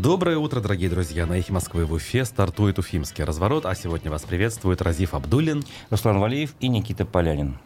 Доброе 0.00 0.38
утро, 0.38 0.60
дорогие 0.60 0.88
друзья. 0.88 1.26
На 1.26 1.40
эхе 1.40 1.52
Москвы 1.52 1.84
в 1.84 1.92
Уфе 1.92 2.24
стартует 2.24 2.78
Уфимский 2.78 3.24
разворот, 3.24 3.66
а 3.66 3.74
сегодня 3.74 4.12
вас 4.12 4.22
приветствует 4.22 4.80
Разиф 4.80 5.12
Абдулин, 5.12 5.64
Руслан 5.90 6.20
Валиев 6.20 6.54
и 6.60 6.68
Никита 6.68 7.04
Полянин. 7.04 7.58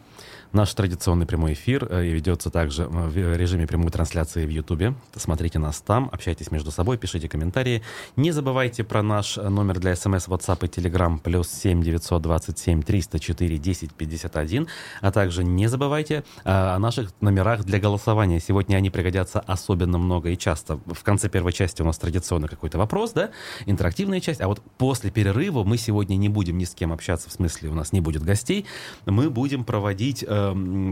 Наш 0.53 0.71
традиционный 0.75 1.25
прямой 1.25 1.53
эфир 1.53 1.87
э, 1.89 2.03
ведется 2.03 2.51
также 2.51 2.85
в 2.85 3.35
режиме 3.35 3.65
прямой 3.65 3.89
трансляции 3.89 4.45
в 4.45 4.49
Ютубе. 4.49 4.93
Смотрите 5.15 5.57
нас 5.57 5.81
там, 5.81 6.09
общайтесь 6.11 6.51
между 6.51 6.69
собой, 6.69 6.99
пишите 6.99 7.27
комментарии. 7.27 7.81
Не 8.17 8.29
забывайте 8.29 8.83
про 8.83 9.01
наш 9.01 9.37
номер 9.37 9.79
для 9.79 9.95
смс, 9.95 10.27
WhatsApp 10.27 10.67
и 10.67 10.67
Telegram 10.67 11.17
плюс 11.17 11.49
7 11.49 11.81
927 11.81 12.83
304 12.83 13.57
10 13.57 13.93
51. 13.95 14.67
А 15.01 15.11
также 15.11 15.43
не 15.43 15.65
забывайте 15.65 16.23
э, 16.43 16.51
о 16.51 16.77
наших 16.77 17.19
номерах 17.19 17.63
для 17.63 17.79
голосования. 17.79 18.39
Сегодня 18.39 18.75
они 18.75 18.91
пригодятся 18.91 19.39
особенно 19.39 19.97
много 19.97 20.29
и 20.29 20.37
часто. 20.37 20.79
В 20.85 21.01
конце 21.01 21.29
первой 21.29 21.51
части 21.51 21.81
у 21.81 21.85
нас 21.85 21.97
традиционно 21.97 22.47
какой-то 22.47 22.77
вопрос, 22.77 23.13
да, 23.13 23.31
интерактивная 23.65 24.19
часть. 24.19 24.39
А 24.39 24.47
вот 24.47 24.61
после 24.77 25.09
перерыва 25.09 25.63
мы 25.63 25.79
сегодня 25.79 26.15
не 26.15 26.29
будем 26.29 26.59
ни 26.59 26.65
с 26.65 26.75
кем 26.75 26.93
общаться, 26.93 27.27
в 27.31 27.33
смысле 27.33 27.69
у 27.69 27.73
нас 27.73 27.91
не 27.91 28.01
будет 28.01 28.21
гостей. 28.21 28.67
Мы 29.07 29.31
будем 29.31 29.63
проводить 29.63 30.23
э, 30.27 30.42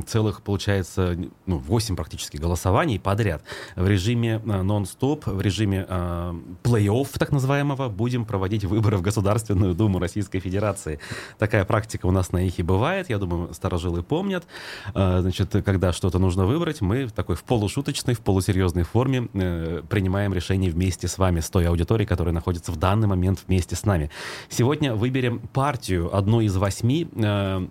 целых, 0.08 0.42
получается, 0.42 1.18
ну, 1.46 1.58
8 1.58 1.96
практически 1.96 2.38
голосований 2.38 3.00
подряд. 3.00 3.44
В 3.76 3.88
режиме 3.88 4.42
э, 4.44 4.62
нон-стоп, 4.62 5.28
в 5.28 5.42
режиме 5.42 5.86
э, 5.88 6.34
плей-офф 6.64 7.08
так 7.18 7.32
называемого 7.32 7.90
будем 7.90 8.26
проводить 8.26 8.66
выборы 8.66 8.98
в 8.98 9.02
Государственную 9.02 9.74
Думу 9.74 10.00
Российской 10.00 10.40
Федерации. 10.40 11.00
Такая 11.38 11.66
практика 11.66 12.06
у 12.06 12.12
нас 12.12 12.32
на 12.32 12.46
ихе 12.46 12.64
бывает, 12.64 13.10
я 13.10 13.18
думаю, 13.18 13.54
старожилы 13.54 14.04
помнят. 14.04 14.46
Э, 14.94 15.20
значит, 15.22 15.52
когда 15.66 15.94
что-то 15.94 16.20
нужно 16.20 16.46
выбрать, 16.46 16.82
мы 16.82 17.06
в 17.06 17.12
такой 17.12 17.36
в 17.36 17.44
полушуточной, 17.44 18.14
в 18.14 18.22
полусерьезной 18.22 18.84
форме 18.84 19.28
э, 19.34 19.82
принимаем 19.90 20.34
решение 20.34 20.72
вместе 20.72 21.08
с 21.08 21.18
вами, 21.18 21.40
с 21.40 21.50
той 21.50 21.68
аудиторией, 21.68 22.08
которая 22.08 22.34
находится 22.34 22.72
в 22.72 22.78
данный 22.78 23.08
момент 23.08 23.44
вместе 23.48 23.76
с 23.76 23.86
нами. 23.86 24.10
Сегодня 24.50 24.96
выберем 24.96 25.40
партию, 25.40 26.16
одну 26.16 26.42
из 26.42 26.56
восьми, 26.56 27.08
э, 27.16 27.68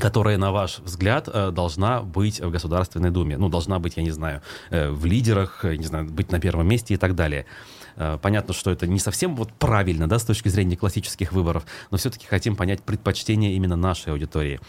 которая, 0.00 0.38
на 0.38 0.50
ваш 0.50 0.80
взгляд, 0.80 1.28
э, 1.32 1.50
должна 1.52 2.02
быть 2.02 2.40
в 2.40 2.50
Государственной 2.50 3.10
Думе? 3.10 3.36
Ну, 3.36 3.48
должна 3.48 3.78
быть, 3.78 3.96
я 3.96 4.02
не 4.02 4.10
знаю, 4.10 4.42
э, 4.70 4.90
в 4.90 5.04
лидерах, 5.04 5.64
не 5.64 5.84
знаю, 5.84 6.06
быть 6.06 6.32
на 6.32 6.40
первом 6.40 6.66
месте 6.66 6.94
и 6.94 6.96
так 6.96 7.14
далее. 7.14 7.46
Э, 7.96 8.18
понятно, 8.20 8.54
что 8.54 8.70
это 8.70 8.86
не 8.86 8.98
совсем 8.98 9.36
вот 9.36 9.52
правильно, 9.52 10.08
да, 10.08 10.18
с 10.18 10.24
точки 10.24 10.48
зрения 10.48 10.76
классических 10.76 11.32
выборов, 11.32 11.64
но 11.90 11.98
все-таки 11.98 12.26
хотим 12.26 12.56
понять 12.56 12.82
предпочтение 12.82 13.54
именно 13.54 13.76
нашей 13.76 14.12
аудитории. 14.12 14.60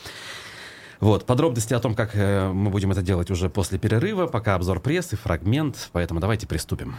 Вот, 1.00 1.26
подробности 1.26 1.74
о 1.74 1.80
том, 1.80 1.96
как 1.96 2.14
мы 2.14 2.70
будем 2.70 2.92
это 2.92 3.02
делать 3.02 3.32
уже 3.32 3.50
после 3.50 3.80
перерыва, 3.80 4.28
пока 4.28 4.54
обзор 4.54 4.80
прессы, 4.82 5.18
фрагмент, 5.18 5.90
поэтому 5.94 6.20
давайте 6.20 6.46
приступим. 6.46 6.96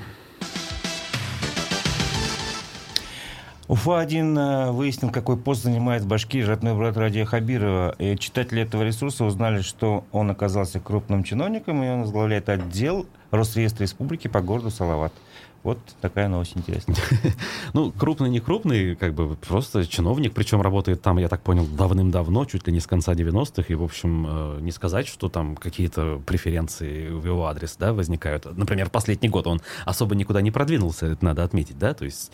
Уфа-1 3.73 4.39
э, 4.39 4.70
выяснил, 4.70 5.11
какой 5.11 5.39
пост 5.39 5.62
занимает 5.62 6.03
в 6.03 6.06
Башкирии 6.06 6.45
родной 6.45 6.75
брат 6.75 6.95
Радия 6.98 7.25
Хабирова. 7.25 7.95
И 7.98 8.19
читатели 8.19 8.61
этого 8.61 8.83
ресурса 8.83 9.25
узнали, 9.25 9.62
что 9.62 10.05
он 10.12 10.31
оказался 10.31 10.79
крупным 10.79 11.25
чиновником, 11.25 11.83
и 11.83 11.89
он 11.89 12.03
возглавляет 12.03 12.51
отдел 12.51 13.06
Росреестра 13.31 13.84
Республики 13.84 14.29
по 14.29 14.42
городу 14.42 14.69
Салават. 14.69 15.14
Вот 15.63 15.79
такая 16.01 16.29
новость 16.29 16.57
интересная. 16.57 16.97
Ну, 17.73 17.93
крупный, 17.93 18.29
не 18.29 18.41
крупный, 18.41 18.97
как 18.97 19.15
бы 19.15 19.37
просто 19.37 19.87
чиновник, 19.87 20.35
причем 20.35 20.61
работает 20.61 21.01
там, 21.01 21.19
я 21.19 21.29
так 21.29 21.43
понял, 21.43 21.67
давным-давно, 21.67 22.45
чуть 22.45 22.67
ли 22.67 22.73
не 22.73 22.81
с 22.81 22.87
конца 22.87 23.13
90-х, 23.13 23.65
и, 23.69 23.75
в 23.75 23.83
общем, 23.83 24.27
э, 24.29 24.59
не 24.61 24.73
сказать, 24.73 25.07
что 25.07 25.29
там 25.29 25.57
какие-то 25.57 26.21
преференции 26.27 27.09
в 27.09 27.25
его 27.25 27.47
адрес, 27.47 27.77
да, 27.79 27.93
возникают. 27.93 28.45
Например, 28.57 28.91
последний 28.91 29.29
год 29.29 29.47
он 29.47 29.63
особо 29.87 30.15
никуда 30.15 30.43
не 30.43 30.51
продвинулся, 30.51 31.07
это 31.07 31.25
надо 31.25 31.45
отметить, 31.45 31.79
да, 31.79 31.95
то 31.95 32.05
есть... 32.05 32.33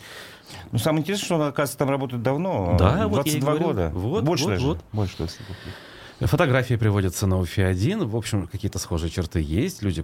Ну, 0.71 0.79
самое 0.79 1.01
интересное, 1.01 1.25
что 1.25 1.35
он, 1.35 1.41
оказывается, 1.43 1.77
там 1.77 1.89
работает 1.89 2.23
давно, 2.23 2.75
да, 2.79 3.07
22 3.07 3.51
вот 3.51 3.61
года. 3.61 3.91
Вот, 3.93 4.23
больше 4.23 4.43
вот, 4.45 4.49
даже. 4.49 4.65
Вот. 4.65 4.79
Больше 4.91 5.17
20 5.17 5.39
Фотографии 6.19 6.75
приводятся 6.75 7.27
на 7.27 7.39
УФИ-1. 7.39 8.05
В 8.05 8.15
общем, 8.15 8.47
какие-то 8.47 8.77
схожие 8.77 9.09
черты 9.09 9.39
есть. 9.41 9.81
Люди 9.81 10.03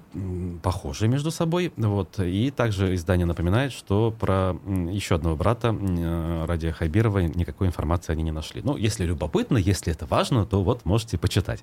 похожи 0.64 1.10
между 1.10 1.30
собой. 1.30 1.74
Вот. 1.76 2.20
И 2.20 2.52
также 2.52 2.96
издание 2.96 3.26
напоминает, 3.26 3.74
что 3.74 4.12
про 4.18 4.56
еще 4.66 5.16
одного 5.16 5.36
брата 5.36 5.76
э, 5.78 6.46
Радия 6.48 6.72
Хайбирова 6.72 7.20
никакой 7.20 7.68
информации 7.68 8.14
они 8.14 8.24
не 8.24 8.32
нашли. 8.32 8.62
Ну, 8.64 8.78
если 8.78 9.04
любопытно, 9.04 9.58
если 9.58 9.92
это 9.92 10.06
важно, 10.06 10.46
то 10.46 10.64
вот 10.64 10.86
можете 10.86 11.18
почитать. 11.18 11.62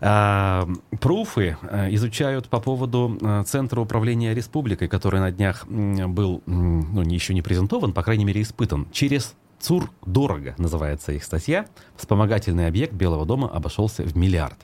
А, 0.00 0.66
пруфы 1.00 1.58
э, 1.62 1.94
изучают 1.94 2.48
по 2.48 2.60
поводу 2.60 3.18
э, 3.20 3.44
Центра 3.46 3.80
управления 3.80 4.34
республикой, 4.34 4.88
который 4.88 5.20
на 5.20 5.30
днях 5.30 5.66
был 5.66 6.42
ну, 6.46 7.02
еще 7.02 7.34
не 7.34 7.42
презентован, 7.42 7.92
по 7.92 8.02
крайней 8.02 8.24
мере, 8.24 8.40
испытан. 8.40 8.86
Через 8.92 9.34
ЦУР 9.60 9.90
дорого, 10.04 10.54
называется 10.58 11.12
их 11.12 11.24
статья. 11.24 11.66
Вспомогательный 11.96 12.66
объект 12.66 12.92
Белого 12.92 13.24
дома 13.24 13.48
обошелся 13.48 14.02
в 14.02 14.16
миллиард. 14.16 14.58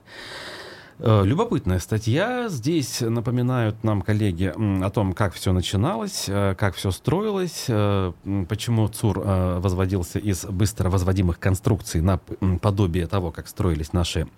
Э, 0.98 1.22
любопытная 1.24 1.80
статья. 1.80 2.48
Здесь 2.48 3.00
напоминают 3.00 3.82
нам 3.82 4.02
коллеги 4.02 4.52
о 4.56 4.90
том, 4.90 5.14
как 5.14 5.34
все 5.34 5.52
начиналось, 5.52 6.26
э, 6.28 6.54
как 6.56 6.76
все 6.76 6.92
строилось, 6.92 7.64
э, 7.68 8.12
почему 8.48 8.86
ЦУР 8.86 9.18
возводился 9.58 10.20
из 10.20 10.44
быстро 10.44 10.90
возводимых 10.90 11.40
конструкций 11.40 12.00
на 12.00 12.18
подобие 12.60 13.08
того, 13.08 13.32
как 13.32 13.48
строились 13.48 13.92
наши 13.92 14.28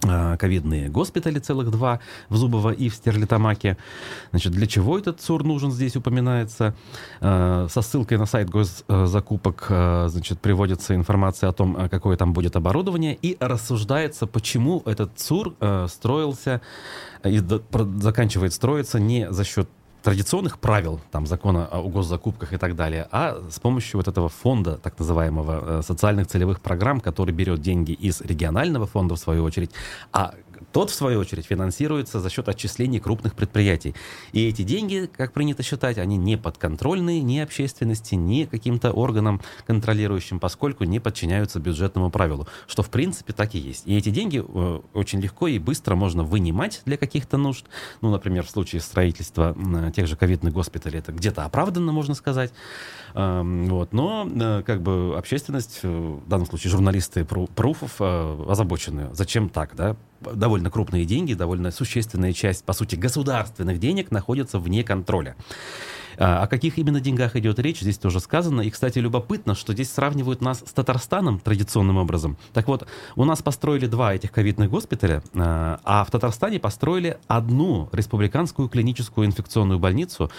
ковидные 0.00 0.88
госпитали, 0.88 1.38
целых 1.38 1.70
два, 1.70 2.00
в 2.28 2.36
Зубово 2.36 2.70
и 2.70 2.88
в 2.88 2.94
Стерлитамаке. 2.94 3.76
Значит, 4.30 4.52
для 4.52 4.66
чего 4.66 4.98
этот 4.98 5.20
ЦУР 5.20 5.44
нужен, 5.44 5.70
здесь 5.70 5.96
упоминается. 5.96 6.74
А, 7.20 7.66
со 7.68 7.82
ссылкой 7.82 8.18
на 8.18 8.26
сайт 8.26 8.48
госзакупок 8.48 9.66
а, 9.68 10.08
значит, 10.08 10.40
приводится 10.40 10.94
информация 10.94 11.50
о 11.50 11.52
том, 11.52 11.88
какое 11.90 12.16
там 12.16 12.32
будет 12.32 12.56
оборудование, 12.56 13.14
и 13.14 13.36
рассуждается, 13.40 14.26
почему 14.26 14.82
этот 14.86 15.18
ЦУР 15.18 15.54
строился 15.88 16.60
и 17.24 17.42
заканчивает 17.98 18.52
строиться 18.52 18.98
не 18.98 19.30
за 19.30 19.44
счет 19.44 19.68
традиционных 20.02 20.58
правил, 20.58 21.00
там, 21.10 21.26
закона 21.26 21.66
о 21.66 21.82
госзакупках 21.82 22.52
и 22.52 22.56
так 22.56 22.74
далее, 22.76 23.06
а 23.10 23.42
с 23.50 23.58
помощью 23.60 23.98
вот 23.98 24.08
этого 24.08 24.28
фонда, 24.28 24.76
так 24.76 24.98
называемого, 24.98 25.80
э, 25.80 25.82
социальных 25.82 26.26
целевых 26.26 26.60
программ, 26.60 27.00
который 27.00 27.34
берет 27.34 27.60
деньги 27.60 27.92
из 27.92 28.20
регионального 28.20 28.86
фонда, 28.86 29.14
в 29.14 29.18
свою 29.18 29.44
очередь, 29.44 29.70
а 30.12 30.34
тот, 30.72 30.90
в 30.90 30.94
свою 30.94 31.20
очередь, 31.20 31.46
финансируется 31.46 32.20
за 32.20 32.30
счет 32.30 32.48
отчислений 32.48 33.00
крупных 33.00 33.34
предприятий. 33.34 33.94
И 34.32 34.46
эти 34.48 34.62
деньги, 34.62 35.08
как 35.14 35.32
принято 35.32 35.62
считать, 35.62 35.98
они 35.98 36.16
не 36.16 36.36
подконтрольны 36.36 37.20
ни 37.20 37.38
общественности, 37.38 38.14
ни 38.14 38.44
каким-то 38.44 38.92
органам 38.92 39.40
контролирующим, 39.66 40.38
поскольку 40.38 40.84
не 40.84 41.00
подчиняются 41.00 41.60
бюджетному 41.60 42.10
правилу, 42.10 42.46
что 42.66 42.82
в 42.82 42.90
принципе 42.90 43.32
так 43.32 43.54
и 43.54 43.58
есть. 43.58 43.86
И 43.86 43.96
эти 43.96 44.10
деньги 44.10 44.44
э, 44.46 44.80
очень 44.94 45.20
легко 45.20 45.48
и 45.48 45.58
быстро 45.58 45.94
можно 45.94 46.22
вынимать 46.22 46.82
для 46.84 46.96
каких-то 46.96 47.36
нужд. 47.36 47.66
Ну, 48.00 48.10
например, 48.10 48.44
в 48.44 48.50
случае 48.50 48.80
строительства 48.80 49.56
тех 49.94 50.06
же 50.06 50.16
ковидных 50.16 50.52
госпиталей, 50.52 50.98
это 50.98 51.12
где-то 51.12 51.44
оправданно, 51.44 51.92
можно 51.92 52.14
сказать. 52.14 52.52
Эм, 53.14 53.66
вот. 53.66 53.92
Но 53.92 54.28
э, 54.30 54.62
как 54.64 54.82
бы 54.82 55.14
общественность, 55.16 55.80
э, 55.82 55.88
в 55.88 56.28
данном 56.28 56.46
случае 56.46 56.70
журналисты 56.70 57.24
пруфов, 57.24 58.00
озабочены. 58.00 59.08
Зачем 59.12 59.48
так, 59.48 59.74
да? 59.74 59.96
Довольно 60.20 60.70
крупные 60.70 61.04
деньги, 61.04 61.34
довольно 61.34 61.70
существенная 61.70 62.32
часть, 62.32 62.64
по 62.64 62.72
сути, 62.72 62.96
государственных 62.96 63.78
денег 63.78 64.10
находится 64.10 64.58
вне 64.58 64.84
контроля. 64.84 65.36
А, 66.18 66.42
о 66.42 66.46
каких 66.46 66.78
именно 66.78 67.00
деньгах 67.00 67.34
идет 67.36 67.58
речь, 67.58 67.80
здесь 67.80 67.96
тоже 67.96 68.20
сказано. 68.20 68.60
И, 68.60 68.70
кстати, 68.70 68.98
любопытно, 68.98 69.54
что 69.54 69.72
здесь 69.72 69.90
сравнивают 69.90 70.42
нас 70.42 70.58
с 70.58 70.72
Татарстаном 70.72 71.38
традиционным 71.38 71.96
образом. 71.96 72.36
Так 72.52 72.68
вот, 72.68 72.86
у 73.16 73.24
нас 73.24 73.42
построили 73.42 73.86
два 73.86 74.14
этих 74.14 74.30
ковидных 74.30 74.70
госпиталя, 74.70 75.22
а, 75.34 75.80
а 75.84 76.04
в 76.04 76.10
Татарстане 76.10 76.60
построили 76.60 77.18
одну 77.26 77.88
республиканскую 77.92 78.68
клиническую 78.68 79.26
инфекционную 79.26 79.78
больницу, 79.78 80.30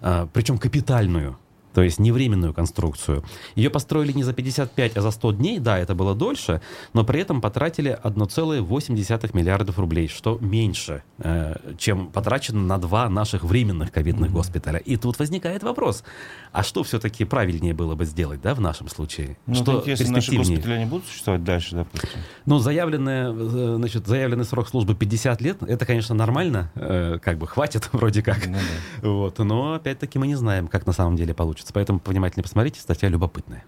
а, 0.00 0.26
причем 0.32 0.56
капитальную 0.56 1.38
то 1.76 1.82
есть 1.82 1.98
не 1.98 2.10
временную 2.10 2.54
конструкцию. 2.54 3.22
Ее 3.54 3.68
построили 3.68 4.12
не 4.12 4.24
за 4.24 4.32
55, 4.32 4.96
а 4.96 5.02
за 5.02 5.10
100 5.10 5.32
дней, 5.32 5.58
да, 5.58 5.78
это 5.78 5.94
было 5.94 6.14
дольше, 6.14 6.62
но 6.94 7.04
при 7.04 7.20
этом 7.20 7.42
потратили 7.42 7.98
1,8 8.02 9.30
миллиардов 9.34 9.78
рублей, 9.78 10.08
что 10.08 10.38
меньше, 10.40 11.02
э, 11.18 11.74
чем 11.76 12.06
потрачено 12.06 12.62
на 12.62 12.78
два 12.78 13.10
наших 13.10 13.44
временных 13.44 13.92
ковидных 13.92 14.30
mm-hmm. 14.30 14.32
госпиталя. 14.32 14.78
И 14.78 14.96
тут 14.96 15.18
возникает 15.18 15.64
вопрос, 15.64 16.02
а 16.50 16.62
что 16.62 16.82
все-таки 16.82 17.26
правильнее 17.26 17.74
было 17.74 17.94
бы 17.94 18.06
сделать, 18.06 18.40
да, 18.40 18.54
в 18.54 18.60
нашем 18.62 18.88
случае? 18.88 19.36
Ну, 19.44 19.54
что 19.56 19.84
если 19.84 20.08
наши 20.08 20.34
госпитали 20.34 20.78
не 20.78 20.86
будут 20.86 21.04
существовать 21.04 21.44
дальше, 21.44 21.74
допустим? 21.76 22.20
Ну, 22.46 22.58
заявленное, 22.58 23.34
э, 23.34 23.74
значит, 23.76 24.06
заявленный 24.06 24.46
срок 24.46 24.70
службы 24.70 24.94
50 24.94 25.42
лет, 25.42 25.62
это, 25.62 25.84
конечно, 25.84 26.14
нормально, 26.14 26.72
э, 26.74 27.18
как 27.22 27.36
бы 27.36 27.46
хватит 27.46 27.90
вроде 27.92 28.22
как, 28.22 28.46
ну, 28.46 28.54
да. 29.02 29.08
вот, 29.10 29.38
но 29.40 29.74
опять-таки 29.74 30.18
мы 30.18 30.26
не 30.26 30.36
знаем, 30.36 30.68
как 30.68 30.86
на 30.86 30.94
самом 30.94 31.16
деле 31.16 31.34
получится. 31.34 31.65
Поэтому 31.72 32.00
внимательно 32.04 32.42
посмотрите, 32.42 32.80
статья 32.80 33.08
любопытная. 33.08 33.64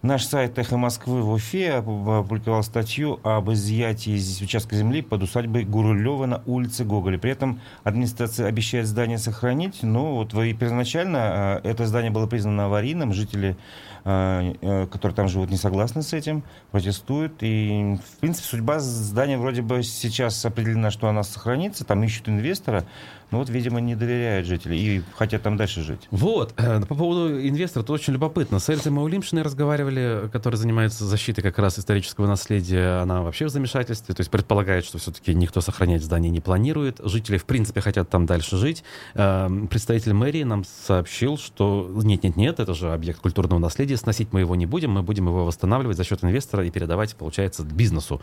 Наш 0.00 0.26
сайт 0.26 0.56
«Эхо 0.56 0.76
Москвы» 0.76 1.22
в 1.22 1.32
Уфе 1.32 1.72
опубликовал 1.72 2.62
статью 2.62 3.18
об 3.24 3.50
изъятии 3.50 4.16
здесь 4.16 4.40
участка 4.40 4.76
земли 4.76 5.02
под 5.02 5.24
усадьбой 5.24 5.64
Гурулева 5.64 6.26
на 6.26 6.40
улице 6.46 6.84
Гоголя. 6.84 7.18
При 7.18 7.32
этом 7.32 7.60
администрация 7.82 8.46
обещает 8.46 8.86
здание 8.86 9.18
сохранить, 9.18 9.82
но 9.82 10.14
вот 10.14 10.30
первоначально 10.30 11.60
это 11.64 11.84
здание 11.88 12.12
было 12.12 12.28
признано 12.28 12.66
аварийным. 12.66 13.12
Жители, 13.12 13.56
которые 14.04 15.14
там 15.16 15.26
живут, 15.26 15.50
не 15.50 15.56
согласны 15.56 16.02
с 16.02 16.12
этим, 16.12 16.44
протестуют. 16.70 17.32
И, 17.40 17.98
в 18.14 18.20
принципе, 18.20 18.46
судьба 18.46 18.78
здания 18.78 19.36
вроде 19.36 19.62
бы 19.62 19.82
сейчас 19.82 20.44
определена, 20.44 20.92
что 20.92 21.08
она 21.08 21.24
сохранится. 21.24 21.84
Там 21.84 22.04
ищут 22.04 22.28
инвестора. 22.28 22.84
Но 23.30 23.38
вот, 23.38 23.50
видимо, 23.50 23.80
не 23.80 23.94
доверяют 23.94 24.46
жители 24.46 24.76
и 24.76 25.02
хотят 25.16 25.42
там 25.42 25.56
дальше 25.56 25.82
жить. 25.82 26.08
Вот. 26.10 26.54
Э, 26.56 26.80
по 26.80 26.94
поводу 26.94 27.40
инвестора, 27.46 27.82
это 27.82 27.92
очень 27.92 28.14
любопытно. 28.14 28.58
С 28.58 28.68
Эльзой 28.68 28.92
Маулимшиной 28.92 29.42
разговаривали, 29.42 30.28
которая 30.32 30.58
занимается 30.58 31.04
защитой 31.04 31.42
как 31.42 31.58
раз 31.58 31.78
исторического 31.78 32.26
наследия. 32.26 33.02
Она 33.02 33.22
вообще 33.22 33.46
в 33.46 33.50
замешательстве. 33.50 34.14
То 34.14 34.20
есть 34.20 34.30
предполагает, 34.30 34.84
что 34.84 34.98
все-таки 34.98 35.34
никто 35.34 35.60
сохранять 35.60 36.02
здание 36.02 36.30
не 36.30 36.40
планирует. 36.40 37.00
Жители, 37.04 37.36
в 37.36 37.44
принципе, 37.44 37.80
хотят 37.80 38.08
там 38.08 38.26
дальше 38.26 38.56
жить. 38.56 38.82
Эм, 39.14 39.68
представитель 39.68 40.14
мэрии 40.14 40.42
нам 40.42 40.64
сообщил, 40.86 41.36
что 41.36 41.90
нет-нет-нет, 41.94 42.60
это 42.60 42.74
же 42.74 42.92
объект 42.92 43.20
культурного 43.20 43.58
наследия, 43.58 43.96
сносить 43.96 44.32
мы 44.32 44.40
его 44.40 44.56
не 44.56 44.66
будем, 44.66 44.92
мы 44.92 45.02
будем 45.02 45.26
его 45.26 45.44
восстанавливать 45.44 45.96
за 45.96 46.04
счет 46.04 46.24
инвестора 46.24 46.64
и 46.66 46.70
передавать, 46.70 47.14
получается, 47.16 47.64
бизнесу. 47.64 48.20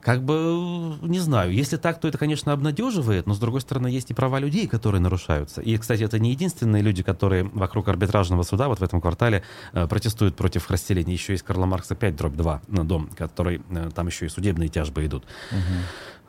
Как 0.00 0.22
бы, 0.22 0.96
не 1.02 1.18
знаю, 1.18 1.52
если 1.52 1.76
так, 1.76 2.00
то 2.00 2.08
это, 2.08 2.16
конечно, 2.16 2.52
обнадеживает, 2.52 3.26
но, 3.26 3.34
с 3.34 3.38
другой 3.38 3.60
стороны, 3.60 3.88
есть 3.88 4.10
и 4.10 4.14
права 4.14 4.38
людей, 4.38 4.66
которые 4.66 5.00
нарушаются. 5.00 5.60
И, 5.60 5.76
кстати, 5.76 6.02
это 6.02 6.18
не 6.18 6.30
единственные 6.30 6.82
люди, 6.82 7.02
которые 7.02 7.44
вокруг 7.44 7.88
арбитражного 7.88 8.42
суда 8.42 8.68
вот 8.68 8.80
в 8.80 8.82
этом 8.82 9.00
квартале 9.00 9.42
э, 9.72 9.86
протестуют 9.86 10.36
против 10.36 10.70
расселения. 10.70 11.12
Еще 11.12 11.34
есть 11.34 11.44
Карла 11.44 11.66
Маркса 11.66 11.94
5, 11.94 12.16
дробь 12.16 12.34
2, 12.34 12.62
на 12.68 12.84
дом, 12.84 13.10
который, 13.16 13.62
э, 13.70 13.90
там 13.94 14.06
еще 14.06 14.26
и 14.26 14.28
судебные 14.28 14.68
тяжбы 14.68 15.04
идут. 15.04 15.24
Угу. 15.52 15.60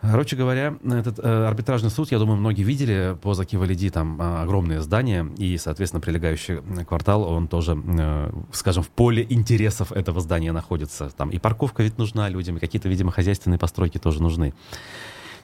Короче 0.02 0.36
говоря, 0.36 0.76
этот 0.84 1.20
э, 1.20 1.46
арбитражный 1.46 1.92
суд, 1.92 2.12
я 2.12 2.18
думаю, 2.18 2.38
многие 2.38 2.64
видели 2.64 3.16
по 3.22 3.36
Закивалиди, 3.36 3.92
там 3.92 4.20
э, 4.20 4.42
огромное 4.42 4.82
здание, 4.82 5.32
и, 5.38 5.58
соответственно, 5.58 6.02
прилегающий 6.02 6.58
квартал, 6.86 7.22
он 7.24 7.48
тоже, 7.48 7.78
э, 7.78 8.32
скажем, 8.52 8.82
в 8.82 8.90
поле 8.90 9.26
интересов 9.30 9.92
этого 9.92 10.20
здания 10.20 10.52
находится. 10.52 11.12
Там 11.16 11.30
и 11.30 11.38
парковка 11.38 11.84
ведь 11.84 12.00
нужна 12.00 12.30
людям, 12.30 12.58
и 12.58 12.60
какие-то, 12.60 12.90
видимо, 12.90 13.12
хозяйственные 13.12 13.60
постройки 13.60 14.00
тоже 14.00 14.24
нужны. 14.24 14.56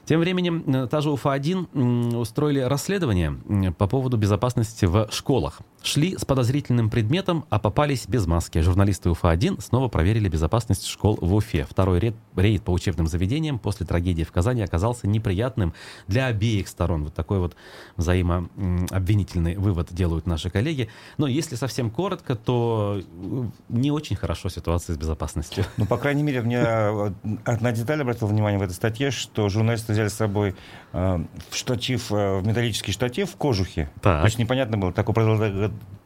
Тем 0.08 0.20
временем, 0.20 0.64
э, 0.66 0.88
та 0.90 1.02
же 1.02 1.10
УФА-1 1.10 2.16
устроили 2.16 2.60
расследование 2.60 3.72
по 3.76 3.86
поводу 3.86 4.16
безопасности 4.16 4.86
в 4.86 5.08
школах. 5.12 5.60
Шли 5.82 6.16
с 6.18 6.24
подозрительным 6.24 6.90
предметом, 6.90 7.44
а 7.50 7.58
попались 7.58 8.06
без 8.08 8.26
маски. 8.26 8.58
Журналисты 8.58 9.10
УФА-1 9.10 9.62
снова 9.62 9.88
проверили 9.88 10.28
безопасность 10.28 10.86
школ 10.86 11.18
в 11.20 11.32
Уфе. 11.34 11.66
Второй 11.70 12.00
рейд, 12.00 12.16
рейд 12.36 12.62
по 12.62 12.72
учебным 12.72 13.06
заведениям 13.06 13.58
после 13.58 13.86
трагедии 13.86 14.24
в 14.24 14.32
Казани 14.32 14.62
оказался 14.62 15.06
неприятным 15.06 15.72
для 16.08 16.26
обеих 16.26 16.68
сторон. 16.68 17.04
Вот 17.04 17.14
такой 17.14 17.38
вот 17.38 17.54
взаимообвинительный 17.96 19.56
вывод 19.56 19.88
делают 19.92 20.26
наши 20.26 20.50
коллеги. 20.50 20.88
Но 21.16 21.28
если 21.28 21.54
совсем 21.54 21.90
коротко, 21.90 22.34
то 22.34 23.00
э, 23.00 23.44
не 23.68 23.92
очень 23.92 24.16
хорошо 24.16 24.48
ситуация 24.48 24.94
с 24.94 24.98
безопасностью. 24.98 25.64
Ну, 25.76 25.86
по 25.86 25.96
крайней 25.96 26.24
мере, 26.24 26.42
мне 26.42 26.58
э, 26.58 27.12
одна 27.44 27.70
деталь 27.70 28.02
обратила 28.02 28.28
внимание 28.28 28.58
в 28.58 28.62
этой 28.62 28.72
статье, 28.72 29.10
что 29.12 29.48
журналисты 29.48 29.92
взяли 29.92 30.08
с 30.08 30.14
собой 30.14 30.56
э, 30.92 31.24
штатив, 31.52 32.10
э, 32.10 32.42
металлический 32.42 32.90
штатив 32.90 33.30
в 33.30 33.36
кожухе. 33.36 33.90
Так. 34.02 34.22
То 34.22 34.26
есть 34.26 34.38
непонятно 34.38 34.76
было, 34.76 34.92
такой 34.92 35.14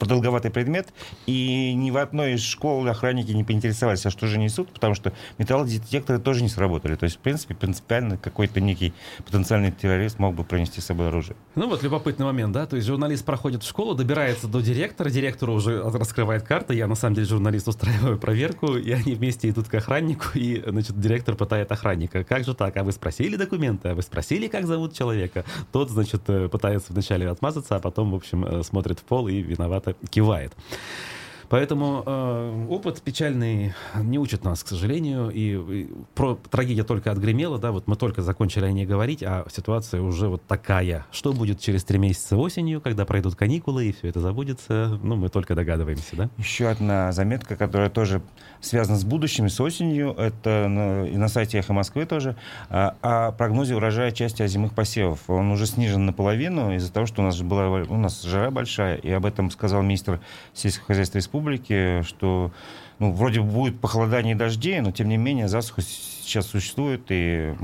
продолговатый 0.03 0.50
предмет. 0.50 0.93
И 1.26 1.73
ни 1.75 1.93
в 1.93 1.97
одной 1.97 2.35
из 2.35 2.43
школ 2.43 2.85
охранники 2.88 3.31
не 3.31 3.44
поинтересовались, 3.44 4.05
а 4.05 4.11
что 4.11 4.26
же 4.26 4.37
несут, 4.37 4.69
потому 4.73 4.97
что 4.97 5.12
металлодетекторы 5.38 6.19
тоже 6.19 6.43
не 6.43 6.49
сработали. 6.49 6.97
То 6.97 7.05
есть, 7.05 7.17
в 7.17 7.20
принципе, 7.20 7.55
принципиально 7.55 8.17
какой-то 8.17 8.61
некий 8.61 8.94
потенциальный 9.25 9.70
террорист 9.70 10.19
мог 10.19 10.35
бы 10.35 10.43
пронести 10.43 10.81
с 10.81 10.87
собой 10.87 11.06
оружие. 11.06 11.37
Ну 11.55 11.69
вот 11.69 11.85
любопытный 11.85 12.26
момент, 12.26 12.53
да? 12.53 12.67
То 12.67 12.75
есть 12.75 12.88
журналист 12.88 13.25
проходит 13.25 13.62
в 13.62 13.69
школу, 13.69 13.94
добирается 13.94 14.49
до 14.49 14.61
директора, 14.61 15.09
директор 15.09 15.50
уже 15.50 15.81
раскрывает 15.81 16.43
карты, 16.43 16.75
я 16.75 16.88
на 16.88 16.97
самом 16.97 17.14
деле 17.14 17.29
журналист 17.29 17.69
устраиваю 17.69 18.19
проверку, 18.19 18.76
и 18.76 18.91
они 18.91 19.14
вместе 19.14 19.50
идут 19.50 19.69
к 19.69 19.75
охраннику, 19.75 20.25
и, 20.35 20.64
значит, 20.67 20.99
директор 20.99 21.37
пытает 21.37 21.70
охранника. 21.70 22.25
Как 22.25 22.44
же 22.44 22.55
так? 22.55 22.76
А 22.76 22.82
вы 22.82 22.91
спросили 22.91 23.37
документы? 23.37 23.91
А 23.91 23.94
вы 23.94 24.03
спросили, 24.03 24.49
как 24.49 24.67
зовут 24.67 24.94
человека? 24.94 25.44
Тот, 25.70 25.91
значит, 25.91 26.23
э, 26.26 26.49
пытается 26.49 26.93
вначале 26.93 27.29
отмазаться, 27.29 27.76
а 27.76 27.79
потом, 27.79 28.11
в 28.11 28.17
общем, 28.17 28.44
э, 28.44 28.64
смотрит 28.64 28.99
в 28.99 29.05
пол 29.05 29.29
и 29.29 29.51
виновато 29.52 29.94
кивает. 30.10 30.52
Поэтому 31.52 32.02
э, 32.06 32.66
опыт 32.70 33.02
печальный 33.02 33.75
не 33.94 34.19
учит 34.19 34.43
нас, 34.43 34.64
к 34.64 34.69
сожалению. 34.69 35.28
И, 35.28 35.82
и 35.82 35.90
про 36.14 36.38
трагедия 36.50 36.82
только 36.82 37.10
отгремела, 37.10 37.58
да, 37.58 37.72
вот 37.72 37.87
мы 37.87 37.96
только 37.96 38.22
закончили 38.22 38.64
о 38.64 38.72
ней 38.72 38.87
говорить, 38.87 39.22
а 39.22 39.44
ситуация 39.52 40.00
уже 40.00 40.28
вот 40.28 40.43
такая. 40.46 41.04
Что 41.10 41.34
будет 41.34 41.60
через 41.60 41.84
три 41.84 41.99
месяца 41.99 42.38
осенью, 42.38 42.81
когда 42.81 43.04
пройдут 43.04 43.37
каникулы 43.37 43.88
и 43.88 43.93
все 43.93 44.08
это 44.08 44.20
забудется, 44.20 44.99
ну, 45.02 45.16
мы 45.16 45.28
только 45.28 45.54
догадываемся, 45.54 46.16
да? 46.16 46.31
Еще 46.38 46.69
одна 46.69 47.12
заметка, 47.12 47.54
которая 47.54 47.90
тоже 47.90 48.22
связана 48.62 48.96
с 48.96 49.04
будущим, 49.04 49.50
с 49.50 49.60
осенью, 49.60 50.12
это 50.12 50.69
на, 50.69 51.06
и 51.06 51.19
на 51.19 51.28
сайте 51.28 51.58
«Эхо 51.58 51.75
Москвы» 51.75 52.06
тоже, 52.06 52.34
а, 52.70 52.96
о 53.02 53.32
прогнозе 53.32 53.76
урожая 53.76 54.12
части 54.12 54.40
озимых 54.40 54.72
посевов. 54.72 55.28
Он 55.28 55.50
уже 55.50 55.66
снижен 55.66 56.06
наполовину 56.06 56.75
из-за 56.76 56.90
того, 56.90 57.04
что 57.04 57.20
у 57.20 57.26
нас 57.26 57.38
была 57.43 57.82
у 57.82 57.99
нас 57.99 58.22
жара 58.22 58.50
большая, 58.50 58.96
и 58.96 59.10
об 59.10 59.26
этом 59.26 59.50
сказал 59.50 59.82
министр 59.82 60.19
сельского 60.54 60.87
хозяйства 60.87 61.19
республики 61.19 61.42
республики, 61.43 62.03
что 62.03 62.53
ну, 62.99 63.12
вроде 63.12 63.41
будет 63.41 63.81
похолодание 63.81 64.35
дождей, 64.35 64.81
но 64.81 64.93
тем 64.93 65.09
не 65.09 65.17
менее 65.17 65.49
засуха 65.49 65.83
сейчас 65.83 66.47
существует, 66.47 67.03
и 67.09 67.55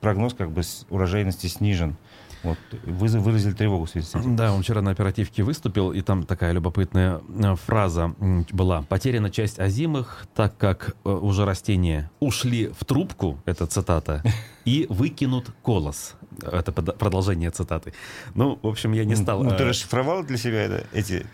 прогноз 0.00 0.34
как 0.34 0.50
бы 0.50 0.62
урожайности 0.90 1.46
снижен. 1.46 1.96
Вот, 2.42 2.58
вы 2.84 3.06
выразили 3.20 3.52
тревогу 3.52 3.84
в 3.84 3.90
связи 3.90 4.04
с 4.04 4.16
этим. 4.16 4.34
Да, 4.34 4.52
он 4.52 4.62
вчера 4.62 4.82
на 4.82 4.90
оперативке 4.90 5.44
выступил, 5.44 5.92
и 5.92 6.00
там 6.00 6.24
такая 6.24 6.50
любопытная 6.50 7.20
э, 7.28 7.54
фраза 7.54 8.16
была. 8.50 8.82
Потеряна 8.82 9.30
часть 9.30 9.60
озимых, 9.60 10.26
так 10.34 10.56
как 10.58 10.96
э, 11.04 11.08
уже 11.08 11.44
растения 11.44 12.10
ушли 12.18 12.72
в 12.76 12.84
трубку, 12.84 13.38
это 13.44 13.66
цитата, 13.66 14.24
и 14.64 14.86
выкинут 14.88 15.52
колос. 15.62 16.14
Это 16.42 16.72
продолжение 16.72 17.50
цитаты. 17.50 17.94
Ну, 18.34 18.58
в 18.60 18.66
общем, 18.66 18.92
я 18.92 19.04
не 19.04 19.14
стал... 19.14 19.44
Ну, 19.44 19.50
ты 19.50 19.62
э, 19.62 19.68
расшифровал 19.68 20.24
для 20.24 20.36
себя 20.36 20.62
это, 20.62 20.86
эти 20.92 21.24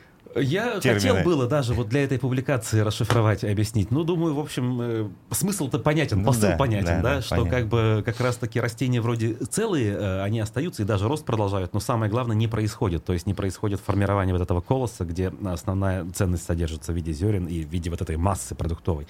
я 0.41 0.81
термины. 0.81 1.01
хотел 1.01 1.25
было 1.25 1.47
даже 1.47 1.75
вот 1.75 1.89
для 1.89 2.05
этой 2.05 2.19
публикации 2.19 2.81
расшифровать 2.81 3.45
и 3.45 3.49
объяснить. 3.49 3.91
Ну, 3.91 4.05
думаю, 4.05 4.35
в 4.35 4.41
общем, 4.41 4.81
э, 4.81 5.09
смысл-то 5.31 5.79
понятен, 5.79 6.19
ну, 6.19 6.27
посыл 6.27 6.51
да, 6.51 6.57
понятен, 6.57 6.87
да, 6.87 7.03
да, 7.03 7.15
да 7.17 7.23
что 7.23 7.37
понятно. 7.37 7.51
как 7.51 7.69
бы 7.69 8.03
как 8.05 8.21
раз-таки 8.21 8.61
растения 8.61 9.01
вроде 9.01 9.35
целые, 9.35 9.95
э, 9.95 10.23
они 10.23 10.41
остаются 10.41 10.83
и 10.83 10.85
даже 10.85 11.09
рост 11.09 11.25
продолжают, 11.25 11.75
но 11.75 11.81
самое 11.81 12.11
главное 12.11 12.37
не 12.37 12.49
происходит, 12.49 13.05
то 13.05 13.13
есть 13.13 13.27
не 13.27 13.35
происходит 13.35 13.81
формирование 13.81 14.35
вот 14.35 14.43
этого 14.43 14.61
колоса, 14.61 15.05
где 15.05 15.33
основная 15.45 16.07
ценность 16.13 16.45
содержится 16.45 16.93
в 16.93 16.97
виде 16.97 17.13
зерен 17.13 17.47
и 17.47 17.65
в 17.65 17.69
виде 17.69 17.91
вот 17.91 18.01
этой 18.01 18.17
массы 18.17 18.55
продуктовой. 18.55 19.07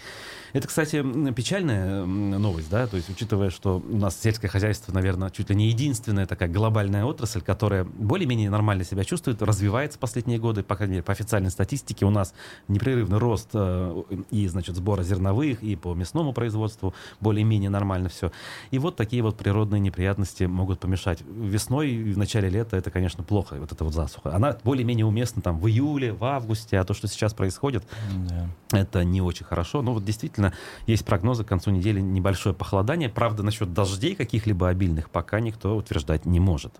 Это, 0.52 0.66
кстати, 0.66 1.04
печальная 1.32 2.04
новость, 2.04 2.70
да, 2.70 2.86
то 2.86 2.96
есть 2.96 3.10
учитывая, 3.10 3.50
что 3.50 3.82
у 3.86 3.96
нас 3.96 4.18
сельское 4.20 4.48
хозяйство, 4.48 4.92
наверное, 4.92 5.30
чуть 5.30 5.50
ли 5.50 5.56
не 5.56 5.68
единственная 5.68 6.26
такая 6.26 6.48
глобальная 6.48 7.04
отрасль, 7.04 7.40
которая 7.40 7.84
более-менее 7.84 8.50
нормально 8.50 8.84
себя 8.84 9.04
чувствует, 9.04 9.42
развивается 9.42 9.98
последние 9.98 10.38
годы, 10.38 10.62
по 10.62 10.76
крайней 10.76 10.92
мере, 10.94 11.02
по 11.02 11.12
официальной 11.12 11.50
статистике 11.50 12.06
у 12.06 12.10
нас 12.10 12.34
непрерывный 12.68 13.18
рост 13.18 13.50
э, 13.52 14.02
и, 14.30 14.46
значит, 14.48 14.76
сбора 14.76 15.02
зерновых, 15.02 15.62
и 15.62 15.76
по 15.76 15.94
мясному 15.94 16.32
производству 16.32 16.94
более-менее 17.20 17.70
нормально 17.70 18.08
все. 18.08 18.32
И 18.70 18.78
вот 18.78 18.96
такие 18.96 19.22
вот 19.22 19.36
природные 19.36 19.80
неприятности 19.80 20.44
могут 20.44 20.80
помешать. 20.80 21.20
Весной 21.22 21.90
и 21.90 22.12
в 22.12 22.18
начале 22.18 22.48
лета 22.48 22.76
это, 22.76 22.90
конечно, 22.90 23.22
плохо, 23.24 23.56
вот 23.58 23.72
эта 23.72 23.84
вот 23.84 23.94
засуха. 23.94 24.34
Она 24.34 24.56
более-менее 24.64 25.06
уместна 25.06 25.42
там 25.42 25.58
в 25.58 25.66
июле, 25.68 26.12
в 26.12 26.24
августе, 26.24 26.78
а 26.78 26.84
то, 26.84 26.94
что 26.94 27.08
сейчас 27.08 27.34
происходит, 27.34 27.84
да. 28.28 28.48
это 28.72 29.04
не 29.04 29.20
очень 29.20 29.44
хорошо. 29.44 29.82
Но 29.82 29.94
вот 29.94 30.04
действительно 30.04 30.37
есть 30.86 31.04
прогнозы 31.04 31.44
к 31.44 31.48
концу 31.48 31.70
недели 31.70 32.00
небольшое 32.00 32.54
похолодание. 32.54 33.08
Правда, 33.08 33.42
насчет 33.42 33.72
дождей 33.72 34.14
каких-либо 34.14 34.68
обильных 34.68 35.10
пока 35.10 35.40
никто 35.40 35.76
утверждать 35.76 36.26
не 36.26 36.40
может. 36.40 36.74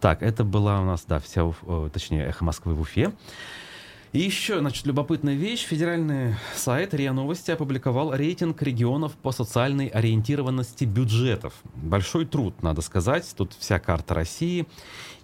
Так, 0.00 0.22
это 0.22 0.44
была 0.44 0.80
у 0.80 0.84
нас, 0.84 1.04
да, 1.06 1.18
вся, 1.18 1.50
точнее, 1.92 2.26
«Эхо 2.26 2.44
Москвы» 2.44 2.74
в 2.74 2.80
Уфе. 2.80 3.12
И 4.14 4.20
еще, 4.20 4.60
значит, 4.60 4.86
любопытная 4.86 5.34
вещь. 5.34 5.64
Федеральный 5.64 6.36
сайт 6.54 6.94
РИА 6.94 7.12
Новости 7.12 7.50
опубликовал 7.50 8.14
рейтинг 8.14 8.62
регионов 8.62 9.10
по 9.14 9.32
социальной 9.32 9.88
ориентированности 9.88 10.84
бюджетов. 10.84 11.52
Большой 11.74 12.24
труд, 12.24 12.62
надо 12.62 12.80
сказать. 12.80 13.34
Тут 13.36 13.54
вся 13.58 13.80
карта 13.80 14.14
России. 14.14 14.68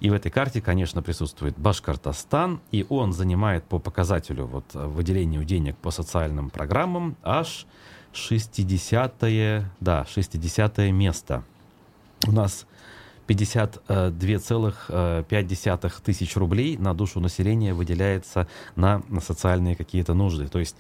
И 0.01 0.11
в 0.11 0.13
этой 0.13 0.33
карте, 0.33 0.61
конечно, 0.61 1.03
присутствует 1.03 1.57
Башкортостан. 1.57 2.61
И 2.73 2.85
он 2.89 3.13
занимает 3.13 3.63
по 3.63 3.79
показателю 3.79 4.47
вот, 4.47 4.65
выделению 4.75 5.45
денег 5.45 5.77
по 5.77 5.93
социальным 5.93 6.51
программам 6.51 7.17
аж 7.23 7.67
60 8.13 9.15
да, 9.79 10.05
60 10.05 10.79
место. 10.91 11.45
У 12.27 12.33
нас 12.33 12.67
52,5 13.31 16.03
тысяч 16.03 16.37
рублей 16.37 16.77
на 16.77 16.93
душу 16.95 17.21
населения 17.21 17.73
выделяется 17.73 18.49
на, 18.75 19.03
на 19.09 19.21
социальные 19.21 19.77
какие-то 19.77 20.15
нужды. 20.15 20.49
То 20.49 20.59
есть 20.59 20.75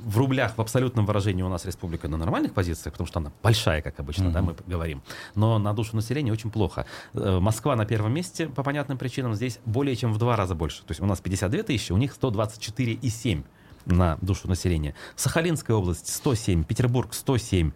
в 0.00 0.18
рублях 0.18 0.56
в 0.56 0.60
абсолютном 0.60 1.06
выражении 1.06 1.42
у 1.42 1.48
нас 1.48 1.64
республика 1.64 2.08
на 2.08 2.16
нормальных 2.16 2.54
позициях, 2.54 2.94
потому 2.94 3.06
что 3.06 3.20
она 3.20 3.30
большая, 3.42 3.82
как 3.82 4.00
обычно, 4.00 4.24
mm-hmm. 4.24 4.32
да, 4.32 4.42
мы 4.42 4.56
говорим. 4.66 5.00
Но 5.36 5.58
на 5.58 5.72
душу 5.74 5.94
населения 5.94 6.32
очень 6.32 6.50
плохо. 6.50 6.86
Э, 7.14 7.38
Москва 7.38 7.76
на 7.76 7.86
первом 7.86 8.12
месте 8.12 8.48
по 8.48 8.64
понятным 8.64 8.98
причинам, 8.98 9.34
здесь 9.34 9.60
более 9.64 9.94
чем 9.94 10.12
в 10.12 10.18
два 10.18 10.34
раза 10.36 10.56
больше. 10.56 10.82
То 10.82 10.90
есть 10.90 11.00
у 11.00 11.06
нас 11.06 11.20
52 11.20 11.62
тысячи, 11.62 11.92
у 11.92 11.98
них 11.98 12.16
124,7 12.20 13.44
на 13.86 14.18
душу 14.20 14.48
населения. 14.48 14.94
Сахалинская 15.16 15.76
область 15.76 16.08
107, 16.08 16.64
Петербург 16.64 17.14
107. 17.14 17.72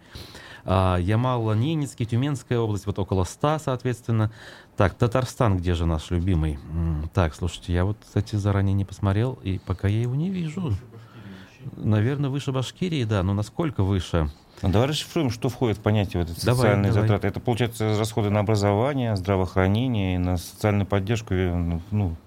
А, 0.69 0.97
Ямало-Ненецкий, 0.99 2.05
Тюменская 2.05 2.59
область, 2.59 2.85
вот 2.87 2.99
около 2.99 3.23
100, 3.23 3.59
соответственно. 3.59 4.31
Так, 4.75 4.95
Татарстан, 4.95 5.57
где 5.57 5.73
же 5.73 5.85
наш 5.85 6.11
любимый? 6.11 6.59
Так, 7.13 7.33
слушайте, 7.33 7.73
я 7.73 7.85
вот, 7.85 7.97
кстати, 8.01 8.35
заранее 8.35 8.73
не 8.73 8.83
посмотрел, 8.83 9.39
и 9.43 9.59
пока 9.65 9.87
я 9.87 10.01
его 10.01 10.13
не 10.13 10.29
вижу. 10.29 10.73
Наверное, 11.77 12.29
выше 12.29 12.51
Башкирии, 12.51 13.05
да, 13.05 13.23
но 13.23 13.33
насколько 13.33 13.83
выше? 13.83 14.29
Ну, 14.61 14.69
давай 14.69 14.89
расшифруем, 14.89 15.29
что 15.29 15.47
входит 15.47 15.77
в 15.77 15.81
понятие 15.81 16.23
вот 16.23 16.31
эти 16.31 16.45
давай, 16.45 16.61
социальные 16.63 16.91
давай. 16.91 17.07
затраты. 17.07 17.27
Это, 17.27 17.39
получается, 17.39 17.97
расходы 17.97 18.29
на 18.29 18.41
образование, 18.41 19.15
здравоохранение 19.15 20.15
и 20.15 20.17
на 20.17 20.35
социальную 20.35 20.85
поддержку 20.85 21.33
ну, 21.33 21.81
ну 21.91 22.17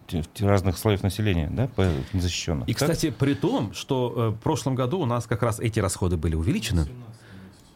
разных 0.40 0.78
слоев 0.78 1.02
населения, 1.02 1.50
да, 1.50 1.68
незащищенных. 2.12 2.68
И, 2.68 2.72
так? 2.72 2.90
кстати, 2.90 3.10
при 3.10 3.34
том, 3.34 3.74
что 3.74 4.14
э, 4.16 4.28
в 4.28 4.38
прошлом 4.38 4.76
году 4.76 5.00
у 5.00 5.06
нас 5.06 5.26
как 5.26 5.42
раз 5.42 5.60
эти 5.60 5.80
расходы 5.80 6.16
были 6.16 6.36
увеличены. 6.36 6.84
17. 6.84 7.19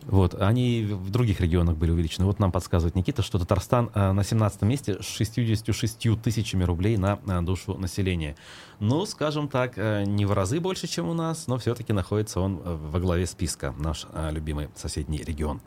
Вот, 0.07 0.35
они 0.41 0.87
в 0.91 1.11
других 1.11 1.41
регионах 1.41 1.77
были 1.77 1.91
увеличены. 1.91 2.27
Вот 2.27 2.39
нам 2.39 2.53
подсказывает 2.53 2.95
Никита, 2.95 3.23
что 3.23 3.39
Татарстан 3.39 3.91
э, 3.95 4.13
на 4.13 4.23
17 4.23 4.63
месте 4.63 5.03
с 5.03 5.07
66 5.07 6.21
тысячами 6.23 6.65
рублей 6.65 6.97
на, 6.97 7.19
на 7.25 7.45
душу 7.45 7.75
населения. 7.75 8.37
Ну, 8.81 9.07
скажем 9.07 9.49
так, 9.49 9.75
э, 9.77 10.05
не 10.05 10.27
в 10.27 10.33
разы 10.33 10.61
больше, 10.61 10.87
чем 10.87 11.09
у 11.09 11.15
нас, 11.15 11.47
но 11.47 11.59
все-таки 11.59 11.93
находится 11.93 12.41
он 12.41 12.61
э, 12.63 12.77
во 12.91 13.01
главе 13.01 13.27
списка, 13.27 13.75
наш 13.79 14.07
любимый 14.33 14.69
соседний 14.75 15.19
регион. 15.19 15.61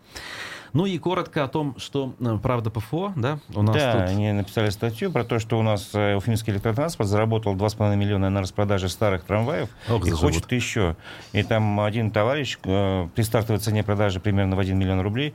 Ну 0.73 0.85
и 0.85 0.97
коротко 0.97 1.43
о 1.43 1.47
том, 1.47 1.75
что 1.77 2.13
э, 2.19 2.37
правда 2.41 2.69
ПФО, 2.69 3.13
да, 3.15 3.39
у 3.53 3.61
нас 3.61 3.75
Да, 3.75 3.91
тут... 3.93 4.01
они 4.09 4.31
написали 4.31 4.69
статью 4.69 5.11
про 5.11 5.23
то, 5.23 5.39
что 5.39 5.57
у 5.59 5.61
нас 5.63 5.89
э, 5.93 6.15
Уфимский 6.15 6.53
электротранспорт 6.53 7.09
заработал 7.09 7.55
2,5 7.55 7.95
миллиона 7.95 8.29
на 8.29 8.41
распродаже 8.41 8.89
старых 8.89 9.23
трамваев 9.23 9.69
Ох, 9.89 10.05
и 10.05 10.09
заживут. 10.11 10.19
хочет 10.35 10.51
еще. 10.51 10.95
И 11.33 11.43
там 11.43 11.79
один 11.79 12.11
товарищ 12.11 12.57
э, 12.63 13.07
при 13.15 13.21
стартовой 13.21 13.59
цене 13.59 13.83
продажи 13.83 14.19
примерно 14.19 14.55
в 14.55 14.59
1 14.59 14.77
миллион 14.77 15.01
рублей 15.01 15.33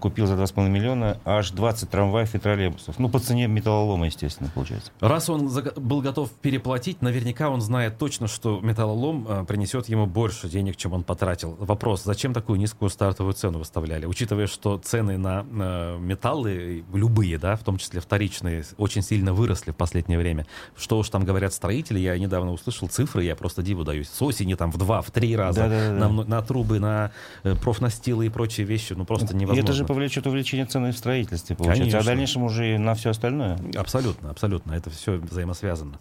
купил 0.00 0.26
за 0.26 0.34
2,5 0.34 0.68
миллиона 0.68 1.18
аж 1.24 1.50
20 1.50 1.90
трамваев 1.90 2.34
и 2.34 2.38
троллейбусов. 2.38 2.98
Ну, 2.98 3.08
по 3.08 3.18
цене 3.18 3.46
металлолома, 3.46 4.06
естественно, 4.06 4.50
получается. 4.54 4.90
Раз 5.00 5.28
он 5.28 5.50
был 5.76 6.00
готов 6.00 6.30
переплатить, 6.30 7.02
наверняка 7.02 7.50
он 7.50 7.60
знает 7.60 7.98
точно, 7.98 8.28
что 8.28 8.60
металлолом 8.60 9.26
э, 9.28 9.44
принесет 9.44 9.88
ему 9.88 10.06
больше 10.06 10.48
денег, 10.48 10.76
чем 10.76 10.92
он 10.92 11.02
потратил. 11.02 11.56
Вопрос, 11.58 12.04
зачем 12.04 12.32
такую 12.32 12.58
низкую 12.58 12.90
стартовую 12.90 13.34
цену 13.34 13.58
выставляли? 13.58 14.06
Учитывая, 14.06 14.46
что 14.46 14.78
цены 14.78 15.18
на 15.18 15.44
э, 15.48 15.98
металлы, 15.98 16.84
любые, 16.92 17.38
да, 17.38 17.56
в 17.56 17.64
том 17.64 17.78
числе 17.78 18.00
вторичные, 18.00 18.64
очень 18.78 19.02
сильно 19.02 19.32
выросли 19.32 19.72
в 19.72 19.76
последнее 19.76 20.18
время. 20.18 20.46
Что 20.76 20.98
уж 20.98 21.08
там 21.08 21.24
говорят 21.24 21.52
строители, 21.52 21.98
я 21.98 22.18
недавно 22.18 22.52
услышал 22.52 22.88
цифры, 22.88 23.24
я 23.24 23.36
просто 23.36 23.62
диву 23.62 23.84
даюсь. 23.84 24.08
С 24.08 24.22
осени 24.22 24.54
там 24.54 24.70
в 24.70 24.78
два, 24.78 25.02
в 25.02 25.10
три 25.10 25.36
раза 25.36 25.60
да, 25.60 25.68
да, 25.68 25.98
да. 25.98 26.08
На, 26.08 26.24
на 26.24 26.42
трубы, 26.42 26.78
на 26.78 27.12
профнастилы 27.62 28.26
и 28.26 28.28
прочие 28.28 28.66
вещи, 28.66 28.94
ну 28.94 29.04
просто 29.04 29.36
невозможно 29.36 29.65
это 29.66 29.72
же 29.74 29.84
повлечет 29.84 30.26
увеличение 30.26 30.66
цены 30.66 30.92
в 30.92 30.98
строительстве, 30.98 31.56
получается, 31.56 31.82
Конечно. 31.82 31.98
а 31.98 32.02
в 32.02 32.06
дальнейшем 32.06 32.42
уже 32.42 32.74
и 32.74 32.78
на 32.78 32.94
все 32.94 33.10
остальное. 33.10 33.58
Абсолютно, 33.76 34.30
абсолютно. 34.30 34.72
Это 34.72 34.90
все 34.90 35.16
взаимосвязано. 35.16 35.98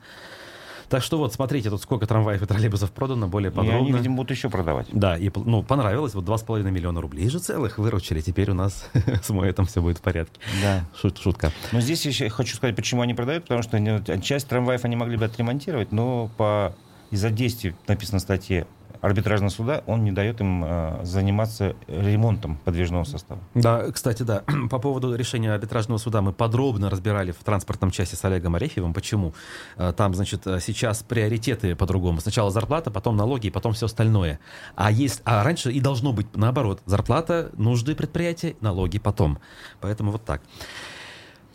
Так 0.89 1.01
что 1.01 1.17
вот, 1.17 1.34
смотрите, 1.34 1.69
тут 1.69 1.81
сколько 1.81 2.05
трамваев 2.05 2.41
и 2.41 2.45
троллейбусов 2.45 2.91
продано, 2.91 3.27
более 3.27 3.51
подробно. 3.51 3.77
И 3.77 3.81
они, 3.81 3.91
видимо, 3.91 4.17
будут 4.17 4.31
еще 4.31 4.50
продавать. 4.50 4.88
Да, 4.91 5.17
и 5.17 5.31
ну, 5.36 5.63
понравилось, 5.63 6.13
вот 6.13 6.25
2,5 6.25 6.63
миллиона 6.69 7.01
рублей 7.01 7.27
же 7.29 7.39
целых 7.39 7.77
выручили, 7.77 8.22
теперь 8.22 8.51
у 8.51 8.53
нас 8.53 8.88
с 9.24 9.29
Моэтом 9.29 9.65
все 9.65 9.81
будет 9.81 9.98
в 9.98 10.01
порядке. 10.01 10.39
Да. 10.62 10.86
Шут, 11.00 11.17
шутка. 11.17 11.51
Но 11.72 11.81
здесь 11.81 12.05
еще 12.05 12.29
хочу 12.29 12.55
сказать, 12.55 12.75
почему 12.75 13.01
они 13.01 13.13
продают, 13.13 13.43
потому 13.43 13.63
что 13.63 14.19
часть 14.22 14.48
трамваев 14.48 14.86
они 14.86 14.95
могли 14.95 15.17
бы 15.17 15.25
отремонтировать, 15.25 15.91
но 15.91 16.29
по 16.38 16.75
из-за 17.12 17.29
действий, 17.29 17.75
написано 17.88 18.19
в 18.19 18.22
статье, 18.22 18.67
арбитражного 19.01 19.49
суда, 19.49 19.83
он 19.85 20.03
не 20.03 20.11
дает 20.11 20.41
им 20.41 20.63
э, 20.65 20.99
заниматься 21.03 21.75
ремонтом 21.87 22.57
подвижного 22.63 23.03
состава. 23.03 23.41
Да, 23.53 23.91
кстати, 23.91 24.23
да. 24.23 24.43
По 24.69 24.79
поводу 24.79 25.15
решения 25.15 25.53
арбитражного 25.53 25.97
суда 25.97 26.21
мы 26.21 26.33
подробно 26.33 26.89
разбирали 26.89 27.31
в 27.31 27.43
транспортном 27.43 27.91
части 27.91 28.15
с 28.15 28.25
Олегом 28.25 28.55
Арефьевым. 28.55 28.93
Почему? 28.93 29.33
Э, 29.77 29.93
там, 29.95 30.13
значит, 30.13 30.43
сейчас 30.43 31.03
приоритеты 31.03 31.75
по-другому. 31.75 32.21
Сначала 32.21 32.51
зарплата, 32.51 32.91
потом 32.91 33.15
налоги, 33.15 33.49
потом 33.49 33.73
все 33.73 33.85
остальное. 33.85 34.39
А, 34.75 34.91
есть, 34.91 35.21
а 35.25 35.43
раньше 35.43 35.71
и 35.71 35.79
должно 35.79 36.13
быть 36.13 36.27
наоборот. 36.35 36.81
Зарплата, 36.85 37.51
нужды 37.57 37.95
предприятия, 37.95 38.55
налоги 38.61 38.99
потом. 38.99 39.39
Поэтому 39.81 40.11
вот 40.11 40.25
так. 40.25 40.41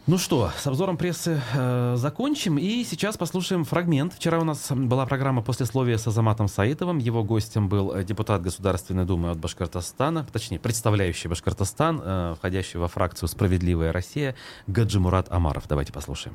Ну 0.06 0.16
что, 0.16 0.50
с 0.56 0.66
обзором 0.66 0.96
прессы 0.96 1.40
э, 1.54 1.94
закончим. 1.96 2.58
И 2.58 2.84
сейчас 2.84 3.18
послушаем 3.18 3.64
фрагмент. 3.64 4.14
Вчера 4.14 4.38
у 4.38 4.44
нас 4.44 4.70
была 4.70 5.04
программа 5.04 5.42
«Послесловие» 5.42 5.98
с 5.98 6.06
Азаматом 6.06 6.48
Саитовым. 6.48 6.98
Его 6.98 7.22
гостем 7.22 7.68
был 7.68 7.94
э, 7.94 8.02
депутат 8.02 8.40
Государственной 8.40 9.04
Думы 9.04 9.30
от 9.30 9.38
Башкортостана, 9.38 10.26
точнее, 10.32 10.58
представляющий 10.58 11.28
Башкортостан, 11.28 12.00
э, 12.02 12.34
входящий 12.38 12.78
во 12.78 12.88
фракцию 12.88 13.28
«Справедливая 13.28 13.92
Россия» 13.92 14.34
Гаджимурат 14.66 15.30
Амаров. 15.30 15.68
Давайте 15.68 15.92
послушаем. 15.92 16.34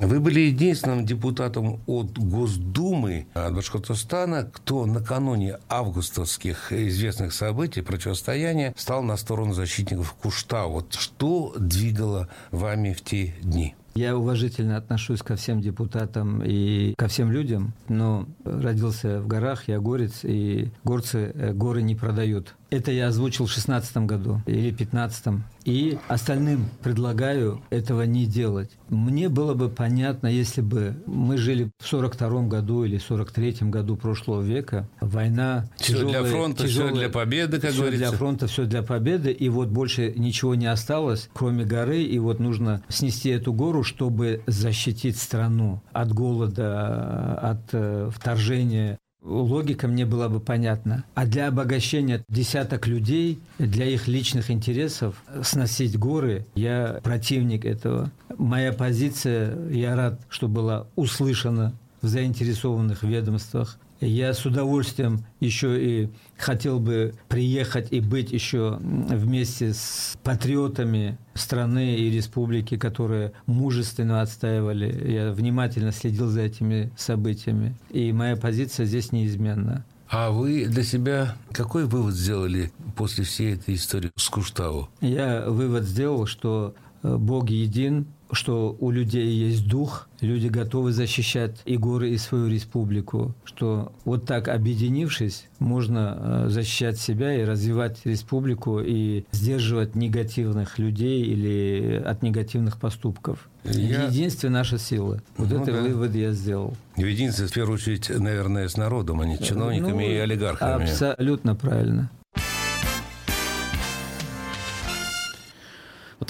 Вы 0.00 0.18
были 0.18 0.40
единственным 0.40 1.04
депутатом 1.04 1.80
от 1.86 2.18
Госдумы 2.18 3.26
от 3.34 3.54
Башкортостана, 3.54 4.50
кто 4.50 4.86
накануне 4.86 5.58
августовских 5.68 6.72
известных 6.72 7.34
событий 7.34 7.82
противостояния 7.82 8.72
стал 8.78 9.02
на 9.02 9.18
сторону 9.18 9.52
защитников 9.52 10.14
Кушта. 10.14 10.64
Вот 10.64 10.94
что 10.94 11.54
двигало 11.58 12.28
вами 12.50 12.94
в 12.94 13.02
те 13.02 13.34
дни? 13.42 13.74
Я 13.94 14.16
уважительно 14.16 14.78
отношусь 14.78 15.20
ко 15.20 15.36
всем 15.36 15.60
депутатам 15.60 16.42
и 16.42 16.94
ко 16.94 17.08
всем 17.08 17.30
людям, 17.30 17.74
но 17.88 18.26
родился 18.44 19.20
в 19.20 19.26
горах, 19.26 19.68
я 19.68 19.80
горец, 19.80 20.20
и 20.22 20.70
горцы 20.82 21.32
э, 21.34 21.52
горы 21.52 21.82
не 21.82 21.94
продают. 21.94 22.54
Это 22.70 22.92
я 22.92 23.08
озвучил 23.08 23.46
в 23.46 23.52
16 23.52 23.96
году 23.98 24.40
или 24.46 24.70
15 24.70 25.40
И 25.64 25.98
остальным 26.08 26.68
предлагаю 26.82 27.60
этого 27.70 28.02
не 28.02 28.26
делать. 28.26 28.70
Мне 28.88 29.28
было 29.28 29.54
бы 29.54 29.68
понятно, 29.68 30.28
если 30.28 30.60
бы 30.60 31.02
мы 31.06 31.36
жили 31.36 31.70
в 31.82 31.86
42 31.86 32.42
году 32.42 32.84
или 32.84 32.98
43 32.98 33.56
году 33.62 33.96
прошлого 33.96 34.42
века. 34.42 34.88
Война 35.00 35.68
все 35.76 35.94
тяжелая, 35.94 36.22
для 36.22 36.30
фронта, 36.30 36.62
тяжелая, 36.62 36.90
все 36.90 37.00
для 37.00 37.08
победы, 37.08 37.60
как 37.60 37.70
все 37.70 37.80
говорится. 37.80 38.08
для 38.08 38.16
фронта, 38.16 38.46
все 38.46 38.64
для 38.66 38.82
победы. 38.82 39.32
И 39.32 39.48
вот 39.48 39.68
больше 39.68 40.12
ничего 40.16 40.54
не 40.54 40.66
осталось, 40.66 41.28
кроме 41.32 41.64
горы. 41.64 42.02
И 42.02 42.18
вот 42.20 42.38
нужно 42.38 42.82
снести 42.88 43.30
эту 43.30 43.52
гору, 43.52 43.82
чтобы 43.82 44.42
защитить 44.46 45.18
страну 45.18 45.82
от 45.92 46.12
голода, 46.12 47.34
от 47.34 47.68
э, 47.72 48.10
вторжения 48.14 48.98
логика 49.22 49.88
мне 49.88 50.06
была 50.06 50.28
бы 50.28 50.40
понятна. 50.40 51.04
А 51.14 51.26
для 51.26 51.48
обогащения 51.48 52.24
десяток 52.28 52.86
людей, 52.86 53.40
для 53.58 53.86
их 53.86 54.08
личных 54.08 54.50
интересов 54.50 55.22
сносить 55.42 55.98
горы, 55.98 56.46
я 56.54 57.00
противник 57.02 57.64
этого. 57.64 58.10
Моя 58.36 58.72
позиция, 58.72 59.68
я 59.70 59.96
рад, 59.96 60.20
что 60.28 60.48
была 60.48 60.86
услышана 60.96 61.74
в 62.02 62.08
заинтересованных 62.08 63.02
ведомствах. 63.02 63.78
Я 64.00 64.32
с 64.32 64.46
удовольствием 64.46 65.24
еще 65.40 65.78
и 65.78 66.10
хотел 66.38 66.80
бы 66.80 67.14
приехать 67.28 67.92
и 67.92 68.00
быть 68.00 68.32
еще 68.32 68.78
вместе 68.80 69.74
с 69.74 70.16
патриотами 70.22 71.18
страны 71.34 71.96
и 71.96 72.10
республики, 72.10 72.78
которые 72.78 73.32
мужественно 73.46 74.22
отстаивали. 74.22 75.10
Я 75.10 75.32
внимательно 75.32 75.92
следил 75.92 76.28
за 76.28 76.42
этими 76.42 76.90
событиями. 76.96 77.76
И 77.90 78.12
моя 78.12 78.36
позиция 78.36 78.86
здесь 78.86 79.12
неизменна. 79.12 79.84
А 80.08 80.30
вы 80.30 80.66
для 80.66 80.82
себя 80.82 81.36
какой 81.52 81.84
вывод 81.84 82.14
сделали 82.14 82.72
после 82.96 83.22
всей 83.24 83.54
этой 83.54 83.74
истории 83.76 84.10
с 84.16 84.28
Куштау? 84.28 84.88
Я 85.00 85.44
вывод 85.46 85.84
сделал, 85.84 86.26
что 86.26 86.74
Бог 87.02 87.50
един, 87.50 88.06
что 88.32 88.76
у 88.78 88.90
людей 88.90 89.28
есть 89.32 89.66
дух, 89.66 90.08
люди 90.20 90.48
готовы 90.48 90.92
защищать 90.92 91.60
и 91.64 91.76
горы, 91.76 92.10
и 92.10 92.18
свою 92.18 92.48
республику, 92.48 93.34
что 93.44 93.92
вот 94.04 94.26
так 94.26 94.48
объединившись, 94.48 95.48
можно 95.58 96.44
э, 96.46 96.48
защищать 96.50 96.98
себя 96.98 97.34
и 97.34 97.44
развивать 97.44 98.00
республику 98.04 98.80
и 98.80 99.24
сдерживать 99.32 99.94
негативных 99.94 100.78
людей 100.78 101.22
или 101.22 102.02
от 102.04 102.22
негативных 102.22 102.78
поступков. 102.78 103.48
Я... 103.64 104.04
Единство 104.04 104.48
наша 104.48 104.78
сила. 104.78 105.20
Вот 105.36 105.50
ну, 105.50 105.62
это 105.62 105.72
да. 105.72 105.80
вывод 105.80 106.14
я 106.14 106.32
сделал. 106.32 106.76
Единство, 106.96 107.46
в 107.46 107.52
первую 107.52 107.74
очередь, 107.76 108.08
наверное, 108.08 108.68
с 108.68 108.76
народом, 108.76 109.20
а 109.20 109.26
не 109.26 109.36
с 109.36 109.40
чиновниками 109.40 110.04
ну, 110.04 110.10
и 110.10 110.16
олигархами. 110.16 110.84
Абсолютно 110.84 111.54
правильно. 111.54 112.10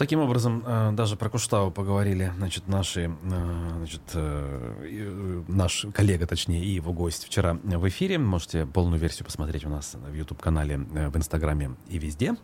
Таким 0.01 0.21
образом, 0.21 0.65
э, 0.67 0.93
даже 0.93 1.17
про 1.17 1.29
Куштау 1.29 1.71
поговорили, 1.71 2.33
значит, 2.39 2.69
наши, 2.69 3.01
э, 3.23 3.73
значит, 3.77 4.01
э, 4.15 5.43
наш 5.47 5.85
коллега, 5.93 6.27
точнее, 6.27 6.65
и 6.65 6.71
его 6.71 6.95
гость 6.95 7.27
вчера 7.27 7.59
в 7.63 7.87
эфире. 7.87 8.17
Можете 8.17 8.65
полную 8.65 8.99
версию 8.99 9.27
посмотреть 9.27 9.67
у 9.67 9.69
нас 9.69 9.95
в 9.95 10.15
YouTube-канале, 10.15 10.79
в 10.79 11.17
Инстаграме 11.19 11.77
и 11.87 11.99
везде. 11.99 12.35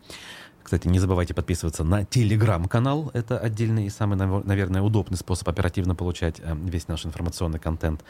Кстати, 0.67 0.89
не 0.89 0.99
забывайте 0.99 1.33
подписываться 1.33 1.85
на 1.85 2.03
телеграм-канал. 2.03 3.09
Это 3.13 3.39
отдельный 3.39 3.85
и 3.85 3.89
самый, 3.89 4.17
наверное, 4.17 4.81
удобный 4.81 5.17
способ 5.17 5.47
оперативно 5.47 5.95
получать 5.95 6.41
э, 6.43 6.53
весь 6.61 6.89
наш 6.89 7.05
информационный 7.05 7.57
контент. 7.57 8.03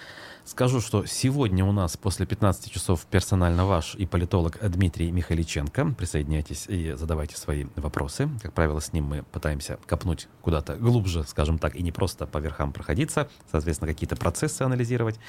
Скажу, 0.43 0.81
что 0.81 1.05
сегодня 1.05 1.63
у 1.63 1.71
нас 1.71 1.97
после 1.97 2.25
15 2.25 2.71
часов 2.71 3.05
персонально 3.11 3.67
ваш 3.67 3.93
и 3.93 4.07
политолог 4.07 4.57
Дмитрий 4.59 5.11
Михаличенко. 5.11 5.93
Присоединяйтесь 5.99 6.65
и 6.67 6.93
задавайте 6.93 7.37
свои 7.37 7.67
вопросы. 7.75 8.27
Как 8.41 8.53
правило, 8.53 8.79
с 8.79 8.91
ним 8.91 9.03
мы 9.03 9.21
пытаемся 9.21 9.77
копнуть 9.85 10.27
куда-то 10.41 10.77
глубже, 10.77 11.25
скажем 11.25 11.59
так, 11.59 11.75
и 11.75 11.83
не 11.83 11.91
просто 11.91 12.25
по 12.25 12.39
верхам 12.39 12.73
проходиться, 12.73 13.29
соответственно, 13.51 13.93
какие-то 13.93 14.15
процессы 14.15 14.63
анализировать. 14.63 15.19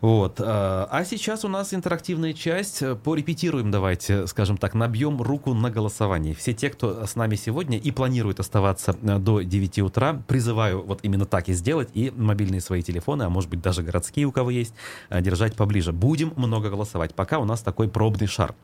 Вот. 0.00 0.40
Э, 0.40 0.44
а 0.44 1.04
сейчас 1.04 1.44
у 1.44 1.48
нас 1.48 1.74
интерактивная 1.74 2.32
часть. 2.32 2.82
Порепетируем 3.02 3.70
давайте, 3.70 4.26
скажем 4.26 4.56
так, 4.56 4.74
набьем 4.74 5.20
руку 5.22 5.54
на 5.54 5.70
голосовании. 5.70 6.34
Все 6.34 6.52
те, 6.52 6.70
кто 6.70 7.06
с 7.06 7.16
нами 7.16 7.36
сегодня 7.36 7.78
и 7.78 7.90
планирует 7.90 8.40
оставаться 8.40 8.96
э, 9.00 9.18
до 9.18 9.42
9 9.42 9.78
утра, 9.80 10.22
призываю 10.26 10.84
вот 10.84 11.00
именно 11.02 11.26
так 11.26 11.48
и 11.48 11.52
сделать. 11.52 11.88
И 11.94 12.12
мобильные 12.14 12.60
свои 12.60 12.82
телефоны, 12.82 13.24
а 13.24 13.28
может 13.28 13.50
быть 13.50 13.60
даже 13.60 13.82
городские 13.82 14.26
у 14.26 14.32
кого 14.32 14.50
есть, 14.50 14.74
э, 15.10 15.20
держать 15.20 15.54
поближе. 15.56 15.92
Будем 15.92 16.32
много 16.36 16.70
голосовать. 16.70 17.14
Пока 17.14 17.38
у 17.38 17.44
нас 17.44 17.62
такой 17.62 17.88
пробный 17.88 18.26
шар. 18.26 18.54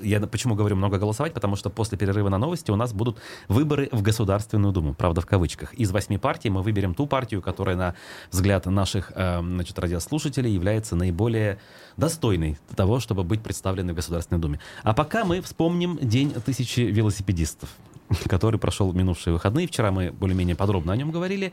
Я 0.00 0.20
почему 0.20 0.54
говорю 0.54 0.76
много 0.76 0.98
голосовать? 0.98 1.34
Потому 1.34 1.56
что 1.56 1.70
после 1.70 1.98
перерыва 1.98 2.28
на 2.28 2.38
новости 2.38 2.70
у 2.70 2.76
нас 2.76 2.92
будут 2.92 3.18
выборы 3.48 3.88
в 3.92 4.02
Государственную 4.02 4.72
Думу, 4.72 4.94
правда, 4.94 5.20
в 5.20 5.26
кавычках. 5.26 5.74
Из 5.74 5.90
восьми 5.90 6.18
партий 6.18 6.50
мы 6.50 6.62
выберем 6.62 6.94
ту 6.94 7.06
партию, 7.06 7.42
которая, 7.42 7.76
на 7.76 7.94
взгляд 8.30 8.66
наших 8.66 9.12
э, 9.14 9.40
значит, 9.40 9.78
радиослушателей, 9.78 10.52
является 10.52 10.96
наиболее 10.96 11.58
достойной 11.96 12.58
того, 12.76 13.00
чтобы 13.00 13.24
быть 13.24 13.42
представленной 13.42 13.92
в 13.92 13.96
Государственной 13.96 14.40
Думе. 14.40 14.60
А 14.82 14.94
пока 14.94 15.24
мы 15.24 15.40
вспомним 15.40 15.98
День 16.00 16.32
тысячи 16.32 16.80
велосипедистов 16.80 17.68
который 18.28 18.58
прошел 18.58 18.92
минувшие 18.92 19.34
выходные. 19.34 19.66
Вчера 19.66 19.90
мы 19.90 20.10
более-менее 20.12 20.56
подробно 20.56 20.92
о 20.92 20.96
нем 20.96 21.10
говорили. 21.10 21.52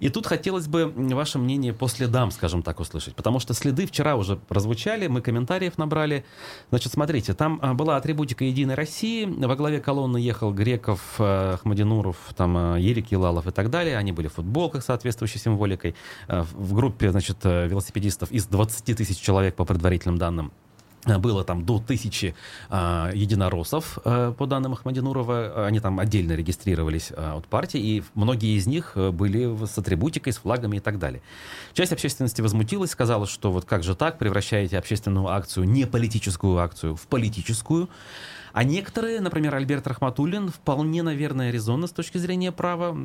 И 0.00 0.08
тут 0.08 0.26
хотелось 0.26 0.66
бы 0.66 0.92
ваше 0.94 1.38
мнение 1.38 1.72
по 1.72 1.88
следам, 1.88 2.30
скажем 2.30 2.62
так, 2.62 2.80
услышать. 2.80 3.14
Потому 3.14 3.38
что 3.38 3.54
следы 3.54 3.86
вчера 3.86 4.16
уже 4.16 4.36
прозвучали, 4.36 5.06
мы 5.06 5.20
комментариев 5.20 5.78
набрали. 5.78 6.24
Значит, 6.70 6.92
смотрите, 6.92 7.34
там 7.34 7.58
а, 7.62 7.74
была 7.74 7.96
атрибутика 7.96 8.44
«Единой 8.44 8.74
России». 8.74 9.24
Во 9.24 9.56
главе 9.56 9.80
колонны 9.80 10.18
ехал 10.18 10.52
Греков, 10.52 11.00
а, 11.18 11.54
Ахмадинуров, 11.54 12.16
там, 12.36 12.76
Ерик 12.76 13.12
Елалов 13.12 13.46
и 13.46 13.50
так 13.50 13.70
далее. 13.70 13.96
Они 13.96 14.12
были 14.12 14.28
в 14.28 14.34
футболках 14.34 14.82
соответствующей 14.82 15.38
символикой. 15.38 15.94
А, 16.26 16.42
в 16.42 16.74
группе, 16.74 17.10
значит, 17.10 17.44
велосипедистов 17.44 18.32
из 18.32 18.46
20 18.46 18.96
тысяч 18.96 19.18
человек, 19.18 19.54
по 19.54 19.64
предварительным 19.64 20.18
данным, 20.18 20.52
было 21.06 21.44
там 21.44 21.64
до 21.64 21.78
тысячи 21.78 22.34
э, 22.70 23.10
единороссов, 23.14 23.98
э, 24.04 24.32
по 24.36 24.46
данным 24.46 24.72
Ахмадинурова. 24.72 25.66
Они 25.66 25.80
там 25.80 26.00
отдельно 26.00 26.32
регистрировались 26.32 27.10
э, 27.10 27.32
от 27.36 27.46
партии, 27.46 27.80
и 27.80 28.02
многие 28.14 28.56
из 28.56 28.66
них 28.66 28.92
были 28.96 29.66
с 29.66 29.78
атрибутикой, 29.78 30.32
с 30.32 30.38
флагами 30.38 30.78
и 30.78 30.80
так 30.80 30.98
далее. 30.98 31.22
Часть 31.72 31.92
общественности 31.92 32.40
возмутилась, 32.40 32.90
сказала, 32.90 33.26
что 33.26 33.52
вот 33.52 33.64
как 33.64 33.82
же 33.82 33.94
так, 33.94 34.18
превращаете 34.18 34.78
общественную 34.78 35.28
акцию, 35.28 35.68
не 35.68 35.86
политическую 35.86 36.58
акцию, 36.58 36.96
в 36.96 37.06
политическую. 37.06 37.88
А 38.54 38.62
некоторые, 38.62 39.20
например, 39.20 39.52
Альберт 39.56 39.84
Рахматуллин, 39.88 40.48
вполне, 40.48 41.02
наверное, 41.02 41.50
резонно 41.50 41.88
с 41.88 41.90
точки 41.90 42.18
зрения 42.18 42.52
права, 42.52 42.96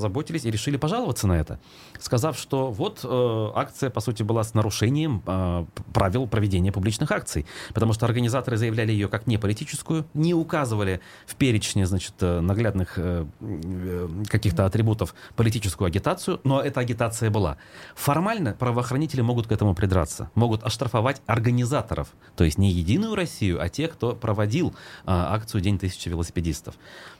заботились 0.00 0.44
и 0.44 0.50
решили 0.50 0.76
пожаловаться 0.76 1.28
на 1.28 1.38
это, 1.38 1.60
сказав, 2.00 2.36
что 2.36 2.72
вот 2.72 3.00
э, 3.04 3.50
акция, 3.54 3.88
по 3.90 4.00
сути, 4.00 4.24
была 4.24 4.42
с 4.42 4.52
нарушением 4.52 5.22
э, 5.24 5.64
правил 5.94 6.26
проведения 6.26 6.72
публичных 6.72 7.12
акций, 7.12 7.46
потому 7.72 7.92
что 7.92 8.04
организаторы 8.04 8.56
заявляли 8.56 8.90
ее 8.90 9.06
как 9.06 9.28
не 9.28 9.38
политическую, 9.38 10.06
не 10.12 10.34
указывали 10.34 11.00
в 11.24 11.36
перечне, 11.36 11.86
значит, 11.86 12.14
э, 12.18 12.40
наглядных 12.40 12.94
э, 12.96 13.26
э, 13.40 14.08
каких-то 14.28 14.66
атрибутов 14.66 15.14
политическую 15.36 15.86
агитацию, 15.86 16.40
но 16.42 16.60
эта 16.60 16.80
агитация 16.80 17.30
была. 17.30 17.58
Формально 17.94 18.54
правоохранители 18.54 19.20
могут 19.20 19.46
к 19.46 19.52
этому 19.52 19.76
придраться, 19.76 20.32
могут 20.34 20.64
оштрафовать 20.64 21.22
организаторов, 21.26 22.08
то 22.34 22.42
есть 22.42 22.58
не 22.58 22.72
Единую 22.72 23.14
Россию, 23.14 23.62
а 23.62 23.68
тех, 23.68 23.92
кто 23.92 24.16
проводил 24.16 24.74
а, 25.04 25.34
акцию 25.34 25.60
«День 25.60 25.78
тысячи 25.78 26.08
велосипедистов». 26.08 26.74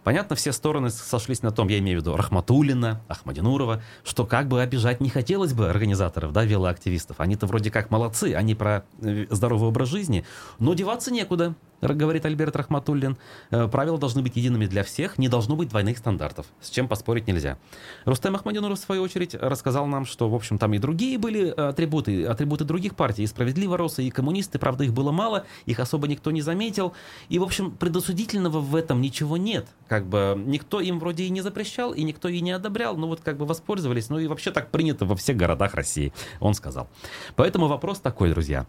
Понятно, 0.04 0.36
все 0.36 0.52
стороны 0.52 0.90
сошлись 0.90 1.42
на 1.42 1.50
том, 1.50 1.68
я 1.68 1.78
имею 1.78 1.98
в 1.98 2.02
виду 2.02 2.16
Рахматуллина, 2.16 3.02
Ахмадинурова, 3.08 3.82
что 4.04 4.24
как 4.24 4.48
бы 4.48 4.62
обижать 4.62 5.00
не 5.00 5.10
хотелось 5.10 5.52
бы 5.52 5.68
организаторов, 5.68 6.32
да, 6.32 6.44
велоактивистов. 6.44 7.20
Они-то 7.20 7.46
вроде 7.46 7.70
как 7.70 7.90
молодцы, 7.90 8.34
они 8.34 8.54
про 8.54 8.84
э, 9.02 9.26
здоровый 9.30 9.68
образ 9.68 9.88
жизни, 9.88 10.24
но 10.58 10.74
деваться 10.74 11.10
некуда 11.10 11.54
говорит 11.80 12.24
Альберт 12.26 12.56
Рахматуллин, 12.56 13.16
э, 13.50 13.68
правила 13.68 13.98
должны 13.98 14.22
быть 14.22 14.36
едиными 14.36 14.66
для 14.66 14.84
всех, 14.84 15.18
не 15.18 15.28
должно 15.28 15.56
быть 15.56 15.68
двойных 15.68 15.98
стандартов, 15.98 16.46
с 16.60 16.70
чем 16.70 16.88
поспорить 16.88 17.26
нельзя. 17.26 17.58
Рустем 18.04 18.34
Ахмадинуров, 18.34 18.78
в 18.78 18.82
свою 18.82 19.02
очередь, 19.02 19.34
рассказал 19.34 19.86
нам, 19.86 20.04
что, 20.04 20.28
в 20.28 20.34
общем, 20.34 20.58
там 20.58 20.74
и 20.74 20.78
другие 20.78 21.18
были 21.18 21.48
атрибуты, 21.48 22.24
атрибуты 22.24 22.64
других 22.64 22.96
партий, 22.96 23.22
и 23.22 23.26
справедливо 23.26 23.76
росы, 23.76 24.04
и 24.04 24.10
коммунисты, 24.10 24.58
правда, 24.58 24.84
их 24.84 24.92
было 24.92 25.12
мало, 25.12 25.44
их 25.66 25.80
особо 25.80 26.08
никто 26.08 26.30
не 26.30 26.42
заметил, 26.42 26.92
и, 27.28 27.38
в 27.38 27.42
общем, 27.42 27.70
предосудительного 27.70 28.60
в 28.60 28.76
этом 28.76 29.00
ничего 29.00 29.36
нет. 29.36 29.66
Как 29.88 30.06
бы 30.06 30.40
никто 30.46 30.80
им 30.80 30.98
вроде 30.98 31.24
и 31.24 31.30
не 31.30 31.40
запрещал, 31.40 31.92
и 31.92 32.02
никто 32.02 32.28
и 32.28 32.40
не 32.40 32.52
одобрял, 32.52 32.96
ну 32.96 33.06
вот 33.06 33.20
как 33.20 33.36
бы 33.36 33.46
воспользовались, 33.46 34.10
ну 34.10 34.18
и 34.18 34.26
вообще 34.26 34.50
так 34.50 34.70
принято 34.70 35.04
во 35.04 35.16
всех 35.16 35.36
городах 35.36 35.74
России, 35.74 36.12
он 36.40 36.54
сказал. 36.54 36.88
Поэтому 37.36 37.66
вопрос 37.66 38.00
такой, 38.00 38.30
друзья. 38.30 38.66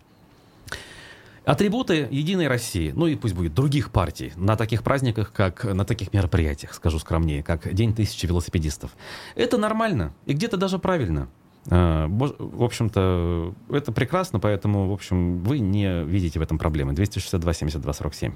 Атрибуты 1.44 2.08
Единой 2.12 2.48
России, 2.48 2.94
ну 2.96 3.08
и 3.08 3.16
пусть 3.16 3.34
будет 3.34 3.56
других 3.56 3.92
партий, 3.92 4.32
на 4.36 4.56
таких 4.56 4.84
праздниках, 4.84 5.34
как 5.34 5.64
на 5.64 5.86
таких 5.86 6.14
мероприятиях, 6.14 6.74
скажу 6.74 7.00
скромнее, 7.00 7.42
как 7.42 7.74
День 7.74 7.96
тысячи 7.96 8.28
велосипедистов. 8.28 8.92
Это 9.36 9.58
нормально 9.58 10.14
и 10.26 10.34
где-то 10.34 10.58
даже 10.58 10.78
правильно. 10.78 11.30
А, 11.70 12.08
в 12.08 12.64
общем-то, 12.64 13.56
это 13.70 13.92
прекрасно, 13.92 14.40
поэтому, 14.40 14.88
в 14.90 14.94
общем, 14.94 15.40
вы 15.40 15.60
не 15.60 16.04
видите 16.04 16.40
в 16.40 16.42
этом 16.42 16.58
проблемы. 16.58 16.94
262 16.94 17.54
72 17.54 17.94
47. 17.94 18.34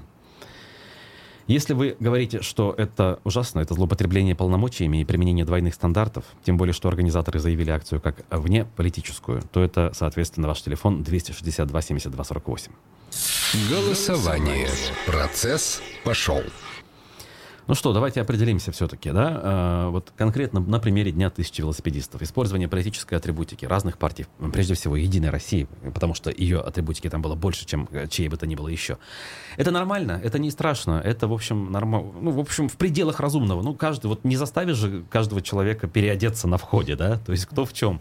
Если 1.46 1.74
вы 1.74 1.96
говорите, 2.00 2.42
что 2.42 2.74
это 2.76 3.20
ужасно, 3.22 3.60
это 3.60 3.74
злоупотребление 3.74 4.34
полномочиями 4.34 5.00
и 5.00 5.04
применение 5.04 5.44
двойных 5.44 5.74
стандартов, 5.74 6.24
тем 6.44 6.56
более, 6.56 6.72
что 6.72 6.88
организаторы 6.88 7.38
заявили 7.38 7.70
акцию 7.70 8.00
как 8.00 8.16
вне 8.30 8.64
политическую, 8.76 9.42
то 9.52 9.62
это, 9.62 9.92
соответственно, 9.94 10.48
ваш 10.48 10.62
телефон 10.62 11.04
262 11.04 11.82
72 11.82 12.24
48. 12.24 12.72
Голосование. 13.70 14.68
Процесс 15.06 15.80
пошел. 16.04 16.42
Ну 17.68 17.74
что, 17.74 17.92
давайте 17.92 18.20
определимся 18.20 18.70
все-таки, 18.70 19.10
да, 19.10 19.40
а, 19.42 19.90
вот 19.90 20.12
конкретно 20.16 20.60
на 20.60 20.78
примере 20.78 21.10
Дня 21.10 21.30
тысячи 21.30 21.62
велосипедистов. 21.62 22.22
Использование 22.22 22.68
политической 22.68 23.14
атрибутики 23.14 23.64
разных 23.64 23.98
партий, 23.98 24.26
прежде 24.52 24.74
всего 24.74 24.94
Единой 24.94 25.30
России, 25.30 25.66
потому 25.92 26.14
что 26.14 26.30
ее 26.30 26.60
атрибутики 26.60 27.10
там 27.10 27.22
было 27.22 27.34
больше, 27.34 27.66
чем 27.66 27.88
э, 27.90 28.06
чьей 28.06 28.28
бы 28.28 28.36
то 28.36 28.46
ни 28.46 28.54
было 28.54 28.68
еще. 28.68 28.98
Это 29.56 29.72
нормально, 29.72 30.20
это 30.22 30.38
не 30.38 30.52
страшно, 30.52 31.02
это, 31.04 31.26
в 31.26 31.32
общем, 31.32 31.72
нормально, 31.72 32.12
ну, 32.20 32.30
в 32.30 32.38
общем, 32.38 32.68
в 32.68 32.76
пределах 32.76 33.18
разумного. 33.18 33.62
Ну, 33.62 33.74
каждый, 33.74 34.06
вот 34.06 34.22
не 34.22 34.36
заставишь 34.36 34.76
же 34.76 35.04
каждого 35.10 35.42
человека 35.42 35.88
переодеться 35.88 36.46
на 36.46 36.58
входе, 36.58 36.94
да, 36.94 37.18
то 37.18 37.32
есть 37.32 37.46
кто 37.46 37.64
в 37.64 37.72
чем. 37.72 38.00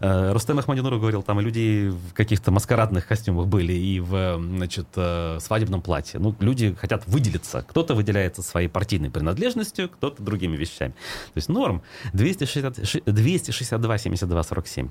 Э, 0.00 0.32
Рустем 0.32 0.58
Ахмадинуров 0.58 0.98
говорил, 0.98 1.22
там 1.22 1.38
люди 1.38 1.88
в 1.88 2.14
каких-то 2.14 2.50
маскарадных 2.50 3.06
костюмах 3.06 3.46
были, 3.46 3.74
и 3.74 4.00
в, 4.00 4.40
значит, 4.40 4.88
э, 4.96 5.38
свадебном 5.40 5.82
платье. 5.82 6.18
Ну, 6.18 6.34
люди 6.40 6.74
хотят 6.74 7.06
выделиться. 7.06 7.64
Кто-то 7.68 7.94
выделяется 7.94 8.42
своей 8.42 8.66
партийной 8.66 9.03
партийной 9.04 9.10
принадлежностью, 9.10 9.88
кто-то 9.88 10.22
другими 10.22 10.56
вещами. 10.56 10.92
То 10.92 11.38
есть 11.38 11.48
норм 11.48 11.82
260, 12.12 13.04
262 13.06 13.98
72 13.98 14.42
47. 14.42 14.90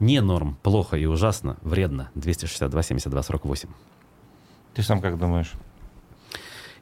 Не 0.00 0.20
норм, 0.20 0.56
плохо 0.62 0.96
и 0.96 1.06
ужасно, 1.06 1.56
вредно 1.62 2.10
262 2.14 2.82
72 2.82 3.22
48. 3.22 3.68
Ты 4.74 4.82
сам 4.82 5.00
как 5.00 5.18
думаешь? 5.18 5.52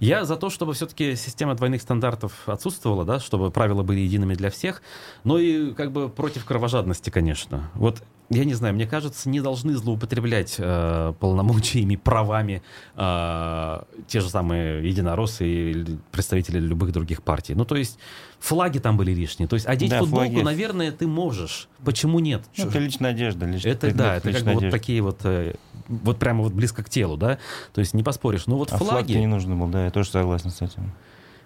Я 0.01 0.25
за 0.25 0.37
то, 0.37 0.51
чтобы 0.51 0.72
все-таки 0.72 1.14
система 1.14 1.55
двойных 1.55 1.81
стандартов 1.81 2.48
отсутствовала, 2.48 3.05
да, 3.05 3.20
чтобы 3.20 3.53
правила 3.53 3.85
были 3.85 4.01
едиными 4.01 4.35
для 4.35 4.51
всех, 4.51 4.83
но 5.25 5.38
и 5.38 5.72
как 5.75 5.92
бы 5.92 6.09
против 6.09 6.44
кровожадности, 6.44 7.11
конечно. 7.11 7.70
Вот 7.75 8.03
я 8.33 8.45
не 8.45 8.55
знаю, 8.55 8.75
мне 8.75 8.87
кажется, 8.87 9.29
не 9.29 9.40
должны 9.40 9.75
злоупотреблять 9.75 10.57
э, 10.59 11.12
полномочиями, 11.18 11.97
правами 11.97 12.62
э, 12.97 13.83
те 14.09 14.21
же 14.21 14.29
самые 14.29 14.87
единороссы 14.88 15.47
и 15.47 15.87
представители 16.11 16.59
любых 16.59 16.92
других 16.92 17.23
партий. 17.23 17.55
Ну, 17.55 17.64
то 17.64 17.77
есть 17.77 17.99
флаги 18.40 18.79
там 18.79 18.97
были 18.97 19.12
лишние. 19.12 19.49
То 19.49 19.55
есть 19.55 19.66
одеть 19.66 19.90
да, 19.90 20.01
футболку, 20.01 20.31
флаги... 20.31 20.45
наверное, 20.45 20.92
ты 20.92 21.07
можешь. 21.07 21.68
Почему 21.85 22.18
нет? 22.18 22.42
Ну, 22.57 22.66
это 22.66 22.79
личная 22.79 23.11
одежда. 23.11 23.47
Лич... 23.47 23.64
Это, 23.64 23.95
да, 23.95 24.16
это 24.16 24.33
как 24.33 24.45
бы 24.45 24.53
вот 24.55 24.71
такие 24.71 25.03
вот, 25.03 25.21
э, 25.25 25.55
вот 25.88 26.18
прямо 26.18 26.42
вот 26.42 26.53
близко 26.53 26.83
к 26.83 26.88
телу, 26.88 27.16
да? 27.16 27.38
То 27.73 27.81
есть 27.81 27.95
не 27.95 28.03
поспоришь. 28.03 28.47
Ну, 28.47 28.57
вот 28.57 28.73
а 28.73 28.79
флаги... 28.79 29.12
флаг 29.12 29.21
не 29.21 29.27
нужно 29.27 29.57
был, 29.57 29.68
да, 29.68 29.85
я 29.85 29.90
тоже 29.90 30.11
согласен 30.11 30.51
с 30.51 30.61
этим. 30.62 30.92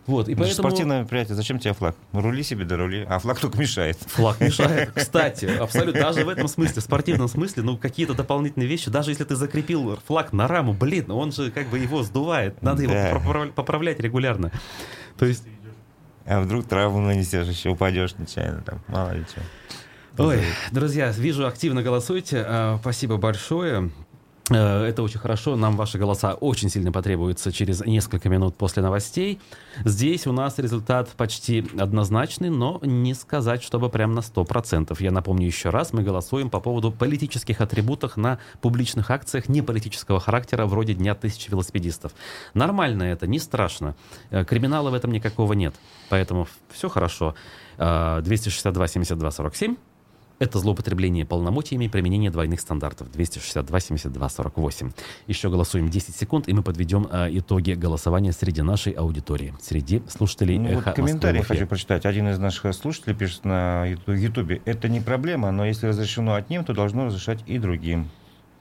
Вот, 0.06 0.28
и 0.28 0.32
Это 0.32 0.42
поэтому... 0.42 0.68
Спортивное 0.68 0.98
мероприятие, 1.00 1.34
зачем 1.34 1.58
тебе 1.58 1.74
флаг? 1.74 1.96
Рули 2.12 2.42
себе, 2.42 2.64
да 2.64 2.76
рули, 2.76 3.04
а 3.08 3.18
флаг 3.18 3.40
только 3.40 3.58
мешает. 3.58 3.96
Флаг 4.06 4.40
мешает. 4.40 4.92
Кстати, 4.94 5.46
абсолютно, 5.46 6.00
даже 6.00 6.24
в 6.24 6.28
этом 6.28 6.46
смысле, 6.48 6.80
в 6.80 6.84
спортивном 6.84 7.28
смысле, 7.28 7.62
ну, 7.64 7.76
какие-то 7.76 8.14
дополнительные 8.14 8.68
вещи, 8.68 8.90
даже 8.90 9.10
если 9.10 9.24
ты 9.24 9.34
закрепил 9.34 9.98
флаг 10.06 10.32
на 10.32 10.46
раму, 10.46 10.72
блин, 10.74 11.10
он 11.10 11.32
же 11.32 11.50
как 11.50 11.68
бы 11.68 11.78
его 11.78 12.02
сдувает, 12.02 12.62
надо 12.62 12.82
его 12.84 12.92
Да. 12.94 13.46
поправлять 13.54 13.98
регулярно. 14.00 14.52
То 15.18 15.26
есть, 15.26 15.44
А 16.24 16.40
вдруг 16.40 16.66
травму 16.66 17.00
нанесешь, 17.00 17.46
еще 17.46 17.70
упадешь 17.70 18.14
нечаянно, 18.18 18.60
там, 18.62 18.80
мало 18.88 19.10
ли 19.12 19.24
что. 19.30 20.24
ой, 20.24 20.40
друзья, 20.72 21.10
вижу, 21.12 21.46
активно 21.46 21.82
голосуйте, 21.82 22.44
А, 22.46 22.78
спасибо 22.80 23.16
большое. 23.16 23.90
Э, 24.50 24.84
Это 24.84 25.02
очень 25.02 25.18
хорошо. 25.18 25.56
Нам 25.56 25.76
ваши 25.76 25.98
голоса 25.98 26.34
очень 26.34 26.70
сильно 26.70 26.92
потребуются 26.92 27.52
через 27.52 27.84
несколько 27.84 28.28
минут 28.28 28.56
после 28.56 28.82
новостей. 28.82 29.40
Здесь 29.84 30.26
у 30.26 30.32
нас 30.32 30.58
результат 30.58 31.08
почти 31.16 31.64
однозначный, 31.78 32.50
но 32.50 32.78
не 32.82 33.14
сказать, 33.14 33.62
чтобы 33.62 33.88
прям 33.88 34.14
на 34.14 34.20
100%. 34.20 34.96
Я 35.00 35.10
напомню 35.10 35.46
еще 35.46 35.70
раз, 35.70 35.92
мы 35.92 36.02
голосуем 36.02 36.50
по 36.50 36.60
поводу 36.60 36.92
политических 36.92 37.60
атрибутов 37.60 38.16
на 38.16 38.38
публичных 38.60 39.10
акциях 39.10 39.48
неполитического 39.48 40.20
характера, 40.20 40.66
вроде 40.66 40.94
Дня 40.94 41.14
тысячи 41.14 41.50
велосипедистов. 41.50 42.12
Нормально 42.54 43.02
это, 43.02 43.26
не 43.26 43.38
страшно. 43.38 43.96
Э, 44.30 44.44
Криминала 44.44 44.90
в 44.90 44.94
этом 44.94 45.10
никакого 45.12 45.54
нет. 45.54 45.74
Поэтому 46.08 46.46
все 46.70 46.88
хорошо. 46.88 47.34
Э, 47.78 48.20
262 48.22 48.88
72 48.88 49.30
47 49.30 49.76
это 50.38 50.58
злоупотребление 50.58 51.24
полномочиями 51.24 51.86
и 51.86 51.88
применение 51.88 52.30
двойных 52.30 52.60
стандартов. 52.60 53.10
262, 53.10 53.80
72, 53.80 54.28
48. 54.28 54.92
Еще 55.26 55.48
голосуем 55.50 55.88
10 55.88 56.14
секунд, 56.14 56.48
и 56.48 56.52
мы 56.52 56.62
подведем 56.62 57.08
э, 57.10 57.28
итоги 57.38 57.72
голосования 57.72 58.32
среди 58.32 58.62
нашей 58.62 58.92
аудитории, 58.92 59.54
среди 59.60 60.02
слушателей 60.08 60.58
Ну, 60.58 60.68
«Эхо 60.68 60.74
вот 60.86 60.94
комментарий 60.96 61.38
Москвы 61.38 61.54
в 61.54 61.56
эфире». 61.56 61.58
хочу 61.60 61.66
прочитать. 61.68 62.06
Один 62.06 62.28
из 62.28 62.38
наших 62.38 62.74
слушателей 62.74 63.14
пишет 63.14 63.44
на 63.44 63.86
Юту- 63.86 64.12
Ютубе. 64.12 64.60
Это 64.64 64.88
не 64.88 65.00
проблема, 65.00 65.50
но 65.52 65.64
если 65.64 65.86
разрешено 65.86 66.34
одним, 66.34 66.64
то 66.64 66.74
должно 66.74 67.06
разрешать 67.06 67.40
и 67.46 67.58
другим. 67.58 68.08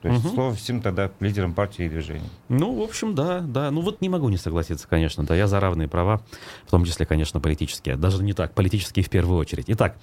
То 0.02 0.10
есть 0.12 0.24
Мгм. 0.24 0.34
слово 0.36 0.54
всем 0.54 0.82
тогда 0.82 1.10
лидерам 1.20 1.54
партии 1.56 1.86
и 1.86 1.90
движения. 1.90 2.30
Ну, 2.48 2.76
в 2.76 2.84
общем, 2.84 3.16
да, 3.16 3.40
да. 3.40 3.72
Ну 3.72 3.82
вот 3.82 4.02
не 4.02 4.10
могу 4.10 4.30
не 4.30 4.38
согласиться, 4.38 4.88
конечно. 4.88 5.24
Да, 5.26 5.36
я 5.36 5.48
за 5.48 5.60
равные 5.60 5.88
права, 5.88 6.22
в 6.68 6.70
том 6.70 6.86
числе, 6.86 7.08
конечно, 7.08 7.40
политические. 7.40 7.96
Даже 7.96 8.24
не 8.24 8.34
так, 8.34 8.54
политические 8.54 9.04
в 9.04 9.10
первую 9.10 9.40
очередь. 9.40 9.66
Итак, 9.68 9.98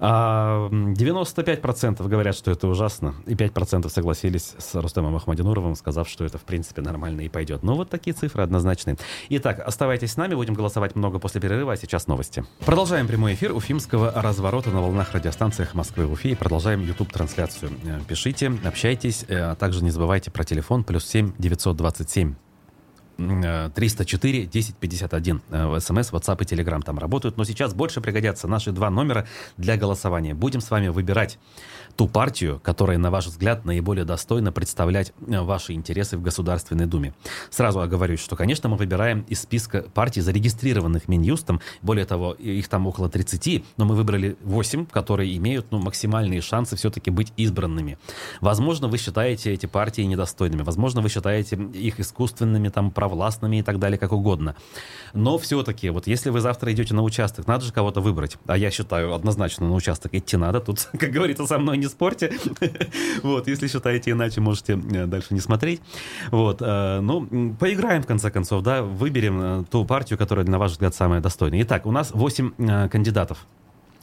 95% 0.00 2.08
говорят, 2.08 2.34
что 2.34 2.50
это 2.50 2.66
ужасно, 2.68 3.14
и 3.26 3.34
5% 3.34 3.88
согласились 3.90 4.54
с 4.58 4.74
Рустемом 4.74 5.16
Ахмадинуровым, 5.16 5.74
сказав, 5.74 6.08
что 6.08 6.24
это, 6.24 6.38
в 6.38 6.42
принципе, 6.42 6.82
нормально 6.82 7.22
и 7.22 7.28
пойдет. 7.28 7.62
Ну, 7.62 7.74
вот 7.74 7.90
такие 7.90 8.14
цифры 8.14 8.42
однозначные. 8.42 8.96
Итак, 9.28 9.62
оставайтесь 9.64 10.12
с 10.12 10.16
нами, 10.16 10.34
будем 10.34 10.54
голосовать 10.54 10.96
много 10.96 11.18
после 11.18 11.40
перерыва, 11.40 11.74
а 11.74 11.76
сейчас 11.76 12.06
новости. 12.06 12.44
Продолжаем 12.64 13.06
прямой 13.06 13.34
эфир 13.34 13.54
Уфимского 13.54 14.12
разворота 14.14 14.70
на 14.70 14.80
волнах 14.80 15.12
радиостанциях 15.12 15.74
Москвы 15.74 16.06
в 16.06 16.12
Уфе 16.12 16.30
и 16.30 16.34
продолжаем 16.34 16.80
YouTube-трансляцию. 16.80 17.72
Э, 17.84 18.00
Пишите, 18.08 18.52
общайтесь, 18.64 19.24
э, 19.28 19.38
а 19.38 19.54
также 19.54 19.84
не 19.84 19.90
забывайте 19.90 20.30
про 20.30 20.44
телефон 20.44 20.84
плюс 20.84 21.06
7 21.06 21.32
927 21.38 22.32
э, 22.32 22.49
304 23.74 24.46
1051. 24.46 25.42
Э, 25.50 25.78
СМС, 25.80 26.12
WhatsApp 26.12 26.42
и 26.42 26.44
Telegram 26.44 26.82
там 26.82 26.98
работают. 26.98 27.36
Но 27.36 27.44
сейчас 27.44 27.74
больше 27.74 28.00
пригодятся 28.00 28.48
наши 28.48 28.72
два 28.72 28.90
номера 28.90 29.26
для 29.56 29.76
голосования. 29.76 30.34
Будем 30.34 30.60
с 30.60 30.70
вами 30.70 30.88
выбирать 30.88 31.38
ту 32.00 32.08
партию, 32.08 32.60
которая, 32.64 32.96
на 32.96 33.10
ваш 33.10 33.26
взгляд, 33.26 33.66
наиболее 33.66 34.06
достойна 34.06 34.52
представлять 34.52 35.12
э, 35.26 35.38
ваши 35.42 35.74
интересы 35.74 36.16
в 36.16 36.22
Государственной 36.22 36.86
Думе. 36.86 37.12
Сразу 37.50 37.82
оговорюсь, 37.82 38.20
что, 38.20 38.36
конечно, 38.36 38.70
мы 38.70 38.78
выбираем 38.78 39.26
из 39.28 39.42
списка 39.42 39.82
партий, 39.82 40.22
зарегистрированных 40.22 41.08
Минюстом. 41.08 41.60
Более 41.82 42.06
того, 42.06 42.32
их 42.32 42.68
там 42.68 42.86
около 42.86 43.10
30, 43.10 43.62
но 43.76 43.84
мы 43.84 43.96
выбрали 43.96 44.38
8, 44.44 44.86
которые 44.86 45.36
имеют 45.36 45.66
ну, 45.72 45.78
максимальные 45.78 46.40
шансы 46.40 46.74
все-таки 46.74 47.10
быть 47.10 47.34
избранными. 47.36 47.98
Возможно, 48.40 48.88
вы 48.88 48.96
считаете 48.96 49.52
эти 49.52 49.66
партии 49.66 50.00
недостойными. 50.00 50.62
Возможно, 50.62 51.02
вы 51.02 51.10
считаете 51.10 51.56
их 51.74 52.00
искусственными, 52.00 52.70
там, 52.70 52.92
провластными 52.92 53.58
и 53.58 53.62
так 53.62 53.78
далее, 53.78 53.98
как 53.98 54.12
угодно. 54.12 54.56
Но 55.12 55.36
все-таки, 55.36 55.90
вот 55.90 56.06
если 56.06 56.30
вы 56.30 56.40
завтра 56.40 56.72
идете 56.72 56.94
на 56.94 57.02
участок, 57.02 57.46
надо 57.46 57.66
же 57.66 57.74
кого-то 57.74 58.00
выбрать. 58.00 58.38
А 58.46 58.56
я 58.56 58.70
считаю, 58.70 59.12
однозначно 59.12 59.68
на 59.68 59.74
участок 59.74 60.14
идти 60.14 60.38
надо. 60.38 60.60
Тут, 60.60 60.88
как 60.98 61.10
говорится, 61.10 61.46
со 61.46 61.58
мной 61.58 61.76
не 61.76 61.89
спорьте. 61.90 62.32
Вот, 63.22 63.48
если 63.48 63.68
считаете 63.68 64.12
иначе, 64.12 64.40
можете 64.40 64.72
э, 64.72 65.06
дальше 65.06 65.34
не 65.34 65.40
смотреть. 65.40 65.80
Вот, 66.30 66.62
э, 66.62 67.00
ну, 67.00 67.54
поиграем, 67.58 68.02
в 68.02 68.06
конце 68.06 68.30
концов, 68.30 68.62
да, 68.62 68.82
выберем 68.82 69.40
э, 69.40 69.64
ту 69.70 69.84
партию, 69.84 70.18
которая, 70.18 70.46
на 70.46 70.58
ваш 70.58 70.72
взгляд, 70.72 70.94
самая 70.94 71.20
достойная. 71.20 71.62
Итак, 71.62 71.86
у 71.86 71.92
нас 71.92 72.10
8 72.12 72.88
кандидатов. 72.88 73.46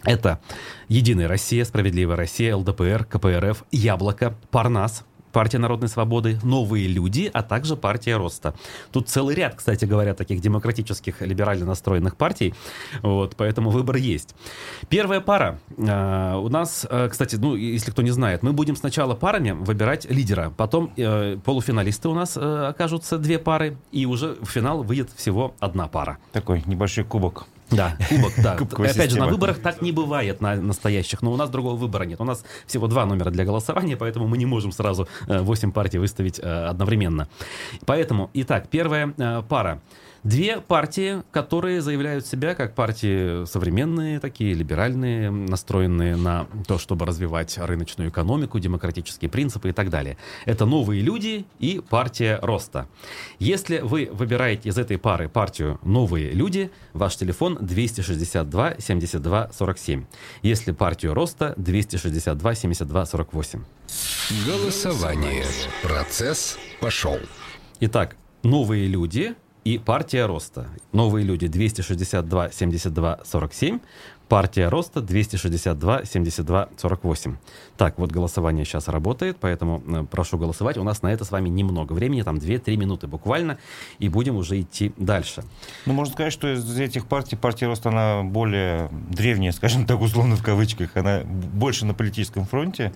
Это 0.03 0.39
Единая 0.87 1.27
Россия, 1.27 1.65
Справедливая 1.65 2.15
Россия, 2.15 2.55
ЛДПР, 2.55 3.05
КПРФ, 3.05 3.65
Яблоко, 3.71 4.35
Парнас, 4.51 5.03
Партия 5.37 5.59
Народной 5.59 5.87
Свободы, 5.87 6.39
Новые 6.41 6.87
Люди, 6.87 7.29
а 7.31 7.43
также 7.43 7.75
Партия 7.75 8.17
Роста. 8.17 8.55
Тут 8.91 9.07
целый 9.07 9.35
ряд, 9.35 9.53
кстати 9.53 9.85
говоря, 9.85 10.15
таких 10.15 10.41
демократических, 10.41 11.21
либерально 11.21 11.67
настроенных 11.67 12.15
партий, 12.15 12.55
вот, 13.03 13.35
поэтому 13.37 13.69
выбор 13.69 13.97
есть. 13.97 14.33
Первая 14.89 15.21
пара. 15.21 15.59
Э, 15.77 16.37
у 16.37 16.49
нас, 16.49 16.87
э, 16.89 17.09
кстати, 17.11 17.35
ну, 17.35 17.55
если 17.55 17.91
кто 17.91 18.01
не 18.01 18.09
знает, 18.09 18.41
мы 18.41 18.51
будем 18.51 18.75
сначала 18.75 19.13
парами 19.13 19.51
выбирать 19.51 20.09
лидера, 20.09 20.51
потом 20.57 20.91
э, 20.97 21.37
полуфиналисты 21.45 22.09
у 22.09 22.15
нас 22.15 22.35
э, 22.35 22.67
окажутся 22.69 23.19
две 23.19 23.37
пары, 23.37 23.77
и 23.91 24.07
уже 24.07 24.37
в 24.41 24.45
финал 24.45 24.81
выйдет 24.81 25.11
всего 25.15 25.53
одна 25.59 25.87
пара. 25.87 26.17
Такой 26.31 26.63
небольшой 26.65 27.03
кубок. 27.03 27.45
Да, 27.71 27.97
кубок, 28.09 28.33
да. 28.37 28.55
Кубковая 28.57 28.91
Опять 28.91 29.11
же, 29.11 29.17
на 29.17 29.25
система. 29.25 29.31
выборах 29.31 29.59
так 29.59 29.81
не 29.81 29.91
бывает 29.91 30.41
на 30.41 30.55
настоящих, 30.55 31.21
но 31.21 31.31
у 31.31 31.35
нас 31.35 31.49
другого 31.49 31.75
выбора 31.75 32.03
нет. 32.03 32.21
У 32.21 32.23
нас 32.23 32.43
всего 32.65 32.87
два 32.87 33.05
номера 33.05 33.29
для 33.29 33.45
голосования, 33.45 33.97
поэтому 33.97 34.27
мы 34.27 34.37
не 34.37 34.45
можем 34.45 34.71
сразу 34.71 35.07
8 35.27 35.71
партий 35.71 35.97
выставить 35.97 36.39
э, 36.39 36.43
одновременно. 36.43 37.27
Поэтому, 37.85 38.29
итак, 38.33 38.69
первая 38.69 39.13
э, 39.17 39.43
пара. 39.47 39.81
Две 40.23 40.61
партии, 40.61 41.23
которые 41.31 41.81
заявляют 41.81 42.25
себя 42.25 42.55
как 42.55 42.75
партии 42.75 43.45
современные, 43.45 44.19
такие 44.19 44.53
либеральные, 44.53 45.31
настроенные 45.31 46.15
на 46.15 46.47
то, 46.67 46.77
чтобы 46.77 47.05
развивать 47.05 47.57
рыночную 47.57 48.09
экономику, 48.09 48.59
демократические 48.59 49.29
принципы 49.29 49.69
и 49.69 49.71
так 49.71 49.89
далее. 49.89 50.17
Это 50.45 50.65
«Новые 50.65 51.01
люди» 51.01 51.45
и 51.59 51.81
партия 51.87 52.39
роста. 52.41 52.87
Если 53.39 53.79
вы 53.79 54.09
выбираете 54.11 54.69
из 54.69 54.77
этой 54.77 54.97
пары 54.97 55.29
партию 55.29 55.79
«Новые 55.83 56.31
люди», 56.31 56.71
ваш 56.93 57.15
телефон 57.15 57.57
262 57.61 58.75
72 58.79 59.49
47. 59.53 60.05
Если 60.41 60.71
партию 60.71 61.13
роста 61.13 61.53
262 61.57 62.55
72 62.55 63.05
48. 63.05 63.63
Голосование. 64.45 65.45
Процесс 65.83 66.57
пошел. 66.81 67.19
Итак, 67.79 68.15
новые 68.43 68.87
люди 68.87 69.35
и 69.67 69.77
партия 69.77 70.25
роста. 70.27 70.67
Новые 70.93 71.25
люди 71.25 71.47
262 71.47 72.51
72 72.51 73.19
47, 73.25 73.79
партия 74.29 74.69
роста 74.69 75.01
262 75.01 76.05
72 76.05 76.69
48. 76.77 77.35
Так, 77.77 77.97
вот 77.99 78.11
голосование 78.11 78.65
сейчас 78.65 78.87
работает, 78.87 79.37
поэтому 79.39 79.81
э, 79.87 80.03
прошу 80.09 80.37
голосовать. 80.37 80.77
У 80.77 80.83
нас 80.83 81.01
на 81.03 81.13
это 81.13 81.23
с 81.25 81.31
вами 81.31 81.47
немного 81.49 81.93
времени, 81.93 82.23
там 82.23 82.37
2-3 82.37 82.75
минуты 82.75 83.07
буквально, 83.07 83.57
и 83.99 84.09
будем 84.09 84.35
уже 84.35 84.59
идти 84.59 84.93
дальше. 84.97 85.43
Ну, 85.85 85.93
можно 85.93 86.13
сказать, 86.13 86.33
что 86.33 86.51
из 86.53 86.79
этих 86.79 87.05
партий 87.05 87.35
партия 87.35 87.67
Рост, 87.67 87.85
она 87.85 88.23
более 88.23 88.89
древняя, 89.09 89.51
скажем 89.51 89.85
так, 89.85 90.01
условно 90.01 90.35
в 90.35 90.43
кавычках. 90.43 90.95
Она 90.97 91.21
больше 91.23 91.85
на 91.85 91.93
политическом 91.93 92.45
фронте, 92.45 92.93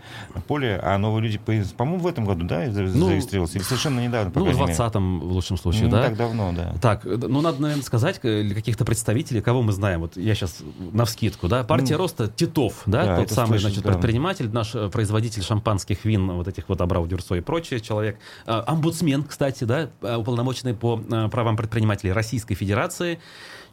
поле, 0.47 0.79
а 0.83 0.97
новые 0.97 1.23
люди, 1.23 1.37
по- 1.37 1.75
по-моему, 1.77 1.99
в 2.03 2.07
этом 2.07 2.25
году, 2.25 2.45
да, 2.45 2.65
Ну, 2.65 2.73
зарегистрировался? 2.73 3.57
Или 3.57 3.63
совершенно 3.63 3.99
недавно, 3.99 4.31
по 4.31 4.39
Ну, 4.39 4.45
в 4.45 4.49
крайней 4.49 4.61
мере? 4.71 4.73
20-м 4.79 5.19
в 5.19 5.31
лучшем 5.31 5.57
случае, 5.57 5.83
Не 5.85 5.91
да? 5.91 6.03
так 6.03 6.17
давно, 6.17 6.51
да. 6.55 6.73
Так, 6.81 7.05
э, 7.05 7.17
ну 7.21 7.41
надо, 7.41 7.61
наверное, 7.61 7.83
сказать 7.83 8.19
э, 8.23 8.49
каких-то 8.53 8.83
представителей, 8.83 9.41
кого 9.41 9.61
мы 9.61 9.73
знаем. 9.73 10.01
Вот 10.01 10.17
я 10.17 10.33
сейчас 10.33 10.57
на 10.91 11.05
вскидку, 11.05 11.47
да. 11.47 11.63
Партия 11.63 11.93
Ну, 11.97 12.03
роста 12.03 12.27
Титов, 12.27 12.81
да, 12.87 13.05
да, 13.05 13.17
тот 13.17 13.29
самый, 13.31 13.59
слышал, 13.59 13.69
значит, 13.69 13.83
да. 13.83 13.91
предприниматель, 13.91 14.49
наш 14.51 14.70
э, 14.73 14.89
производитель 14.89 15.43
шампанских 15.43 16.05
вин, 16.05 16.31
вот 16.31 16.47
этих 16.47 16.69
вот 16.69 16.81
Абрау 16.81 17.07
Дюрсо 17.07 17.35
и 17.35 17.41
прочее, 17.41 17.79
человек. 17.79 18.17
Э, 18.45 18.61
Омбудсмен, 18.65 19.23
кстати, 19.23 19.63
да, 19.63 19.89
э, 20.01 20.15
уполномоченный 20.15 20.73
по 20.73 20.97
правам 21.31 21.57
предпринимателей 21.57 22.11
Российской 22.11 22.55
Федерации. 22.55 23.19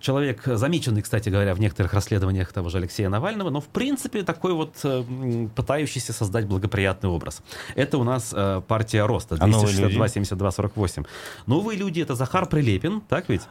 Человек, 0.00 0.42
замеченный, 0.44 1.02
кстати 1.02 1.28
говоря, 1.28 1.54
в 1.54 1.60
некоторых 1.60 1.92
расследованиях 1.92 2.52
того 2.52 2.68
же 2.68 2.78
Алексея 2.78 3.08
Навального, 3.08 3.50
но, 3.50 3.60
в 3.60 3.66
принципе, 3.66 4.22
такой 4.22 4.52
вот 4.52 4.74
пытающийся 5.56 6.12
создать 6.12 6.46
благоприятный 6.46 7.10
образ. 7.10 7.42
Это 7.74 7.98
у 7.98 8.04
нас 8.04 8.32
партия 8.68 9.04
роста, 9.06 9.36
А 9.40 9.46
новые 9.48 9.74
262 9.74 10.04
люди? 10.04 10.12
72 10.12 10.52
48. 10.52 11.04
Новые 11.46 11.76
люди— 11.76 12.00
это 12.02 12.14
Захар 12.14 12.46
Прилепин, 12.46 13.00
так 13.00 13.28
ведь? 13.28 13.42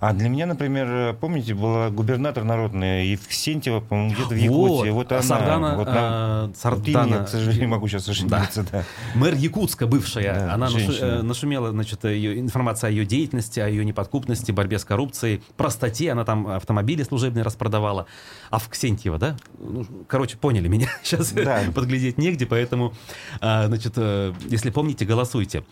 А 0.00 0.12
для 0.14 0.28
меня, 0.30 0.46
например, 0.46 1.14
помните, 1.20 1.54
была 1.54 1.90
губернатор 1.90 2.42
народная 2.42 3.04
Евксентьева, 3.04 3.80
по-моему, 3.80 4.14
где-то 4.14 4.34
в 4.34 4.38
Якутии. 4.38 4.90
Вот, 4.90 5.10
вот 5.10 5.12
она. 5.12 5.22
Сардана, 5.22 5.76
вот, 5.76 5.88
а, 5.90 6.46
вот 6.46 6.56
Сардана. 6.56 7.06
имя, 7.06 7.24
к 7.24 7.28
сожалению, 7.28 7.60
не 7.60 7.66
могу 7.66 7.86
сейчас 7.86 8.08
ошибиться. 8.08 8.64
Да. 8.72 8.84
Мэр 9.14 9.34
Якутска, 9.34 9.86
бывшая, 9.86 10.34
Да, 10.34 10.54
она 10.54 10.68
женщина. 10.68 11.04
э, 11.04 11.22
нашумела, 11.22 11.70
значит, 11.70 12.02
ее, 12.04 12.40
информация 12.40 12.88
о 12.88 12.90
ее 12.90 13.04
деятельности, 13.04 13.60
о 13.60 13.68
ее 13.68 13.84
неподкупности, 13.84 14.52
борьбе 14.52 14.78
с 14.78 14.84
коррупцией, 14.86 15.42
простоте, 15.56 16.10
она 16.12 16.24
там 16.24 16.46
автомобили 16.46 17.02
служебные 17.02 17.42
распродавала. 17.44 18.06
А 18.50 18.58
в 18.58 18.68
Ксентьево, 18.70 19.18
да? 19.18 19.36
Ну, 19.58 19.84
короче, 20.08 20.36
поняли 20.38 20.68
меня. 20.68 20.88
Сейчас 21.02 21.32
Да. 21.32 21.60
подглядеть 21.74 22.16
негде, 22.16 22.46
поэтому, 22.46 22.94
а, 23.40 23.66
значит, 23.66 23.92
э, 23.96 24.32
если 24.48 24.70
помните, 24.70 25.04
голосуйте. 25.04 25.62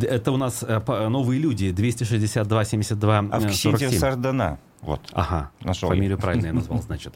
Это 0.00 0.32
у 0.32 0.36
нас 0.36 0.64
э, 0.66 0.80
новые 1.08 1.40
люди, 1.40 1.70
262, 1.70 2.64
72, 2.64 3.18
А 3.30 3.38
в 3.38 3.46
47. 3.78 4.00
Сардана. 4.00 4.58
Вот. 4.82 5.00
Ага, 5.12 5.50
Нашел 5.62 5.88
фамилию 5.88 6.12
я. 6.12 6.16
правильно 6.16 6.46
я 6.46 6.52
назвал, 6.54 6.80
значит. 6.82 7.14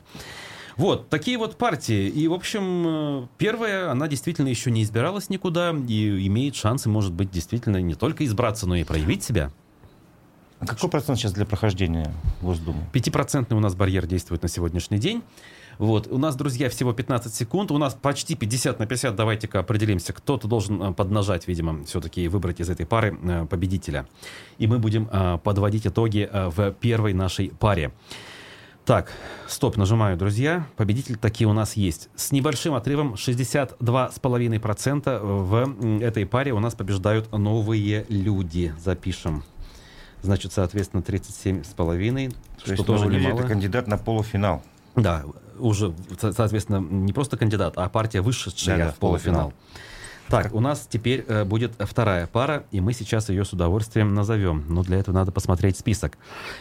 Вот, 0.77 1.09
такие 1.11 1.37
вот 1.37 1.57
партии. 1.59 2.09
И, 2.09 2.27
в 2.27 2.33
общем, 2.33 3.29
первая, 3.37 3.90
она 3.90 4.09
действительно 4.09 4.49
еще 4.49 4.70
не 4.70 4.83
избиралась 4.83 5.29
никуда 5.29 5.75
и 5.88 6.27
имеет 6.27 6.55
шансы, 6.57 6.88
может 6.88 7.12
быть, 7.12 7.31
действительно 7.31 7.81
не 7.83 7.94
только 7.94 8.25
избраться, 8.25 8.66
но 8.66 8.77
и 8.77 8.85
проявить 8.85 9.23
себя. 9.23 9.51
А 10.59 10.66
какой 10.66 10.88
процент 10.90 11.18
сейчас 11.18 11.33
для 11.33 11.46
прохождения 11.46 12.12
в 12.40 12.46
Госдуму? 12.46 12.83
Пятипроцентный 12.92 13.57
у 13.57 13.61
нас 13.61 13.75
барьер 13.75 14.07
действует 14.07 14.42
на 14.42 14.49
сегодняшний 14.49 14.99
день. 14.99 15.23
Вот. 15.81 16.07
У 16.11 16.19
нас, 16.19 16.37
друзья, 16.37 16.69
всего 16.69 16.93
15 16.93 17.35
секунд. 17.35 17.71
У 17.71 17.79
нас 17.79 17.95
почти 17.95 18.35
50 18.35 18.79
на 18.79 18.87
50. 18.87 19.16
Давайте-ка 19.16 19.61
определимся. 19.61 20.12
Кто-то 20.12 20.47
должен 20.47 20.83
э, 20.83 20.93
поднажать, 20.93 21.49
видимо, 21.49 21.83
все-таки 21.85 22.29
выбрать 22.29 22.61
из 22.61 22.69
этой 22.69 22.85
пары 22.85 23.19
э, 23.23 23.47
победителя. 23.47 24.07
И 24.59 24.66
мы 24.66 24.79
будем 24.79 25.09
э, 25.11 25.38
подводить 25.43 25.87
итоги 25.87 26.29
в 26.31 26.73
первой 26.73 27.14
нашей 27.14 27.49
паре. 27.59 27.93
Так, 28.85 29.11
стоп, 29.49 29.79
нажимаю, 29.79 30.19
друзья. 30.19 30.66
Победитель 30.77 31.16
такие 31.16 31.49
у 31.49 31.55
нас 31.55 31.79
есть. 31.79 32.11
С 32.14 32.31
небольшим 32.31 32.75
отрывом 32.75 33.14
62,5% 33.14 35.19
в 35.23 36.03
этой 36.03 36.27
паре 36.27 36.53
у 36.53 36.61
нас 36.61 36.75
побеждают 36.75 37.33
новые 37.33 38.05
люди. 38.11 38.75
Запишем. 38.79 39.45
Значит, 40.21 40.53
соответственно, 40.53 41.01
37,5, 41.01 41.64
То 41.64 41.64
что 42.61 42.73
есть 42.73 42.85
тоже 42.85 43.07
немало. 43.07 43.38
это 43.38 43.49
кандидат 43.49 43.87
на 43.87 43.97
полуфинал. 43.97 44.62
Да, 44.96 45.24
уже, 45.59 45.92
со- 46.20 46.33
соответственно, 46.33 46.79
не 46.79 47.12
просто 47.12 47.37
кандидат, 47.37 47.74
а 47.76 47.88
партия, 47.88 48.20
вышедшая 48.20 48.79
Да-да, 48.79 48.92
в 48.92 48.96
полуфинал. 48.96 49.53
Так, 50.31 50.55
у 50.55 50.61
нас 50.61 50.87
теперь 50.88 51.25
э, 51.27 51.45
будет 51.45 51.73
вторая 51.81 52.29
пара, 52.29 52.62
и 52.71 52.81
мы 52.81 52.93
сейчас 52.93 53.31
ее 53.31 53.45
с 53.45 53.53
удовольствием 53.53 54.14
назовем. 54.14 54.64
Но 54.69 54.85
для 54.85 54.99
этого 54.99 55.12
надо 55.12 55.33
посмотреть 55.33 55.77
список. 55.77 56.19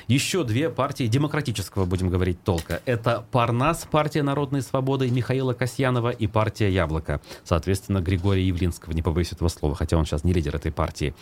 Еще 0.08 0.44
две 0.44 0.72
партии 0.72 1.04
демократического, 1.06 1.86
будем 1.86 2.10
говорить, 2.10 2.44
толка. 2.44 2.82
Это 2.86 3.24
Парнас, 3.30 3.88
партия 3.90 4.24
народной 4.24 4.64
свободы 4.64 5.12
Михаила 5.12 5.54
Касьянова 5.54 6.10
и 6.10 6.26
партия 6.26 6.72
Яблоко. 6.72 7.22
Соответственно, 7.44 8.02
Григория 8.02 8.48
Явлинского, 8.48 8.94
не 8.94 9.04
побоюсь 9.04 9.34
этого 9.34 9.50
слова, 9.50 9.76
хотя 9.76 9.98
он 9.98 10.06
сейчас 10.08 10.24
не 10.24 10.34
лидер 10.34 10.56
этой 10.56 10.72
партии. 10.72 11.14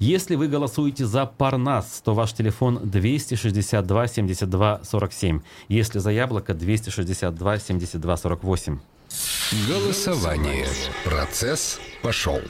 Если 0.00 0.34
вы 0.34 0.48
голосуете 0.48 1.06
за 1.06 1.24
Парнас, 1.24 2.02
то 2.04 2.14
ваш 2.14 2.32
телефон 2.32 2.80
262 2.82 4.08
72 4.08 4.80
47. 4.82 5.40
Если 5.68 6.00
за 6.00 6.10
Яблоко 6.10 6.52
262 6.52 7.58
72 7.58 8.16
48. 8.16 8.80
Голосование. 9.52 10.66
Процесс 11.04 11.78
пошел. 12.02 12.40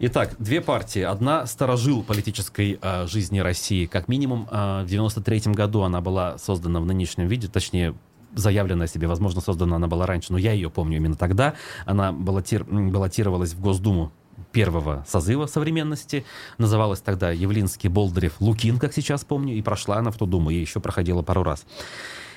Итак, 0.00 0.34
две 0.40 0.60
партии. 0.60 1.02
Одна 1.02 1.46
сторожил 1.46 2.02
политической 2.02 2.80
э, 2.82 3.06
жизни 3.06 3.38
России. 3.38 3.86
Как 3.86 4.08
минимум, 4.08 4.48
э, 4.50 4.82
в 4.82 4.86
93 4.88 5.52
году 5.52 5.82
она 5.82 6.00
была 6.00 6.36
создана 6.38 6.80
в 6.80 6.84
нынешнем 6.84 7.28
виде, 7.28 7.46
точнее, 7.46 7.94
заявлена 8.34 8.88
себе, 8.88 9.06
возможно, 9.06 9.40
создана 9.40 9.76
она 9.76 9.86
была 9.86 10.04
раньше, 10.06 10.32
но 10.32 10.38
я 10.38 10.52
ее 10.52 10.68
помню 10.68 10.96
именно 10.96 11.14
тогда. 11.16 11.54
Она 11.86 12.12
баллотир- 12.12 12.64
баллотировалась 12.64 13.52
в 13.52 13.60
Госдуму 13.60 14.12
первого 14.58 15.04
созыва 15.06 15.46
современности. 15.46 16.24
Называлась 16.58 17.00
тогда 17.00 17.30
Явлинский, 17.30 17.86
Болдырев, 17.86 18.40
Лукин, 18.40 18.80
как 18.80 18.92
сейчас 18.92 19.22
помню, 19.24 19.54
и 19.54 19.62
прошла 19.62 19.98
она 19.98 20.10
в 20.10 20.16
ту 20.16 20.26
Думу, 20.26 20.50
и 20.50 20.56
еще 20.56 20.80
проходила 20.80 21.22
пару 21.22 21.44
раз. 21.44 21.64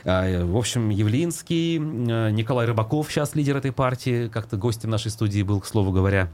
А, 0.06 0.46
В 0.46 0.56
общем, 0.56 0.90
Явлинский, 0.90 1.78
э, 1.80 2.30
Николай 2.30 2.68
Рыбаков, 2.68 3.12
сейчас 3.12 3.34
лидер 3.34 3.58
этой 3.58 3.72
партии, 3.72 4.28
как-то 4.28 4.56
гостем 4.56 4.92
нашей 4.92 5.10
студии 5.10 5.42
был, 5.42 5.62
к 5.62 5.66
слову 5.66 5.92
говоря. 5.92 6.30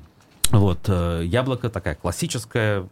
Вот, 0.52 0.80
э, 0.88 1.22
Яблоко 1.24 1.70
такая 1.70 1.96
классическая 1.96 2.90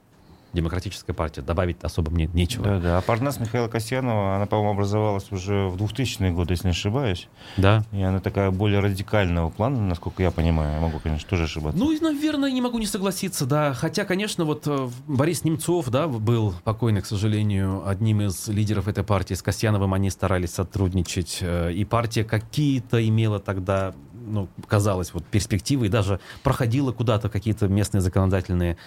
демократическая 0.56 1.14
партия. 1.14 1.42
Добавить 1.42 1.78
особо 1.84 2.10
мне 2.12 2.28
нечего. 2.34 2.64
Да, 2.64 2.80
да. 2.80 2.98
А 2.98 3.02
Парнас 3.02 3.40
Михаила 3.40 3.68
Касьянова, 3.68 4.36
она, 4.38 4.46
по-моему, 4.48 4.72
образовалась 4.72 5.32
уже 5.32 5.68
в 5.68 5.76
2000-е 5.76 6.32
годы, 6.32 6.54
если 6.54 6.68
не 6.68 6.72
ошибаюсь. 6.72 7.28
Да. 7.58 7.84
И 7.92 8.02
она 8.02 8.20
такая 8.20 8.50
более 8.52 8.80
радикального 8.80 9.50
плана, 9.50 9.80
насколько 9.82 10.24
я 10.24 10.32
понимаю. 10.32 10.74
Я 10.76 10.80
могу, 10.80 11.00
конечно, 11.00 11.30
тоже 11.30 11.44
ошибаться. 11.44 11.78
Ну, 11.80 11.92
и, 11.92 12.00
наверное, 12.00 12.52
не 12.52 12.62
могу 12.62 12.80
не 12.80 12.86
согласиться, 12.88 13.46
да. 13.46 13.74
Хотя, 13.74 14.06
конечно, 14.06 14.46
вот 14.46 14.64
э, 14.66 14.90
Борис 15.08 15.44
Немцов, 15.44 15.90
да, 15.90 16.08
был 16.08 16.54
покойный, 16.64 17.02
к 17.02 17.06
сожалению, 17.06 17.88
одним 17.88 18.22
из 18.22 18.48
лидеров 18.48 18.88
этой 18.88 19.04
партии. 19.04 19.34
С 19.34 19.42
Касьяновым 19.42 19.94
они 19.94 20.10
старались 20.10 20.52
сотрудничать. 20.52 21.40
э, 21.42 21.74
И 21.74 21.84
партия 21.86 22.24
какие-то 22.24 23.06
имела 23.08 23.40
тогда, 23.40 23.94
ну, 24.26 24.48
казалось, 24.68 25.14
вот 25.14 25.24
перспективы. 25.26 25.86
И 25.88 25.90
даже 25.90 26.20
проходила 26.44 26.92
куда-то 26.92 27.30
какие-то 27.30 27.68
местные 27.68 28.02
законодательные, 28.02 28.78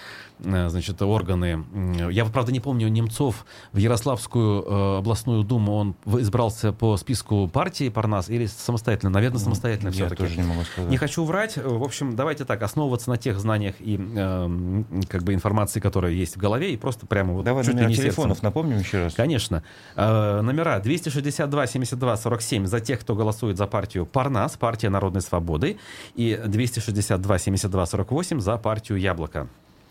э, 0.40 0.68
значит, 0.68 1.00
органы. 1.02 1.64
Я, 2.10 2.24
правда, 2.26 2.52
не 2.52 2.60
помню, 2.60 2.88
Немцов 2.88 3.46
в 3.72 3.76
Ярославскую 3.76 4.62
э, 4.62 4.98
областную 4.98 5.44
думу, 5.44 5.74
он 5.74 5.94
избрался 6.20 6.72
по 6.72 6.96
списку 6.96 7.48
партии 7.48 7.88
Парнас 7.88 8.28
или 8.28 8.46
самостоятельно? 8.46 9.10
Наверное, 9.10 9.38
самостоятельно 9.38 9.88
я 9.88 9.92
все-таки. 9.92 10.22
тоже 10.22 10.36
не 10.36 10.42
могу 10.46 10.62
сказать. 10.62 10.90
Не 10.90 10.96
хочу 10.96 11.24
врать. 11.24 11.56
В 11.56 11.82
общем, 11.82 12.16
давайте 12.16 12.44
так, 12.44 12.62
основываться 12.62 13.10
на 13.10 13.16
тех 13.16 13.38
знаниях 13.38 13.76
и 13.80 13.96
эм, 13.96 14.86
как 15.08 15.22
бы 15.22 15.34
информации, 15.34 15.80
которая 15.80 16.12
есть 16.12 16.36
в 16.36 16.38
голове, 16.38 16.72
и 16.72 16.76
просто 16.76 17.06
прямо 17.06 17.32
вот 17.34 17.44
Давай 17.44 17.64
чуть 17.64 17.74
ли 17.74 17.76
номера 17.76 17.88
не 17.88 17.94
сердцем. 17.94 18.10
телефонов 18.12 18.42
напомним 18.42 18.78
еще 18.78 19.04
раз. 19.04 19.14
Конечно. 19.14 19.62
Э, 19.96 20.40
номера 20.40 20.78
262 20.80 21.66
72 21.66 22.16
47 22.16 22.66
за 22.66 22.80
тех, 22.80 23.00
кто 23.00 23.14
голосует 23.14 23.56
за 23.56 23.66
партию 23.66 24.06
Парнас, 24.06 24.56
партия 24.56 24.88
Народной 24.88 25.20
Свободы, 25.28 25.78
и 26.16 26.40
262 26.44 27.38
72 27.38 27.86
48 27.86 28.40
за 28.40 28.56
партию 28.56 28.98
Яблоко. 28.98 29.46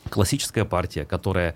Классическая 0.09 0.65
партия, 0.65 1.05
которая 1.05 1.55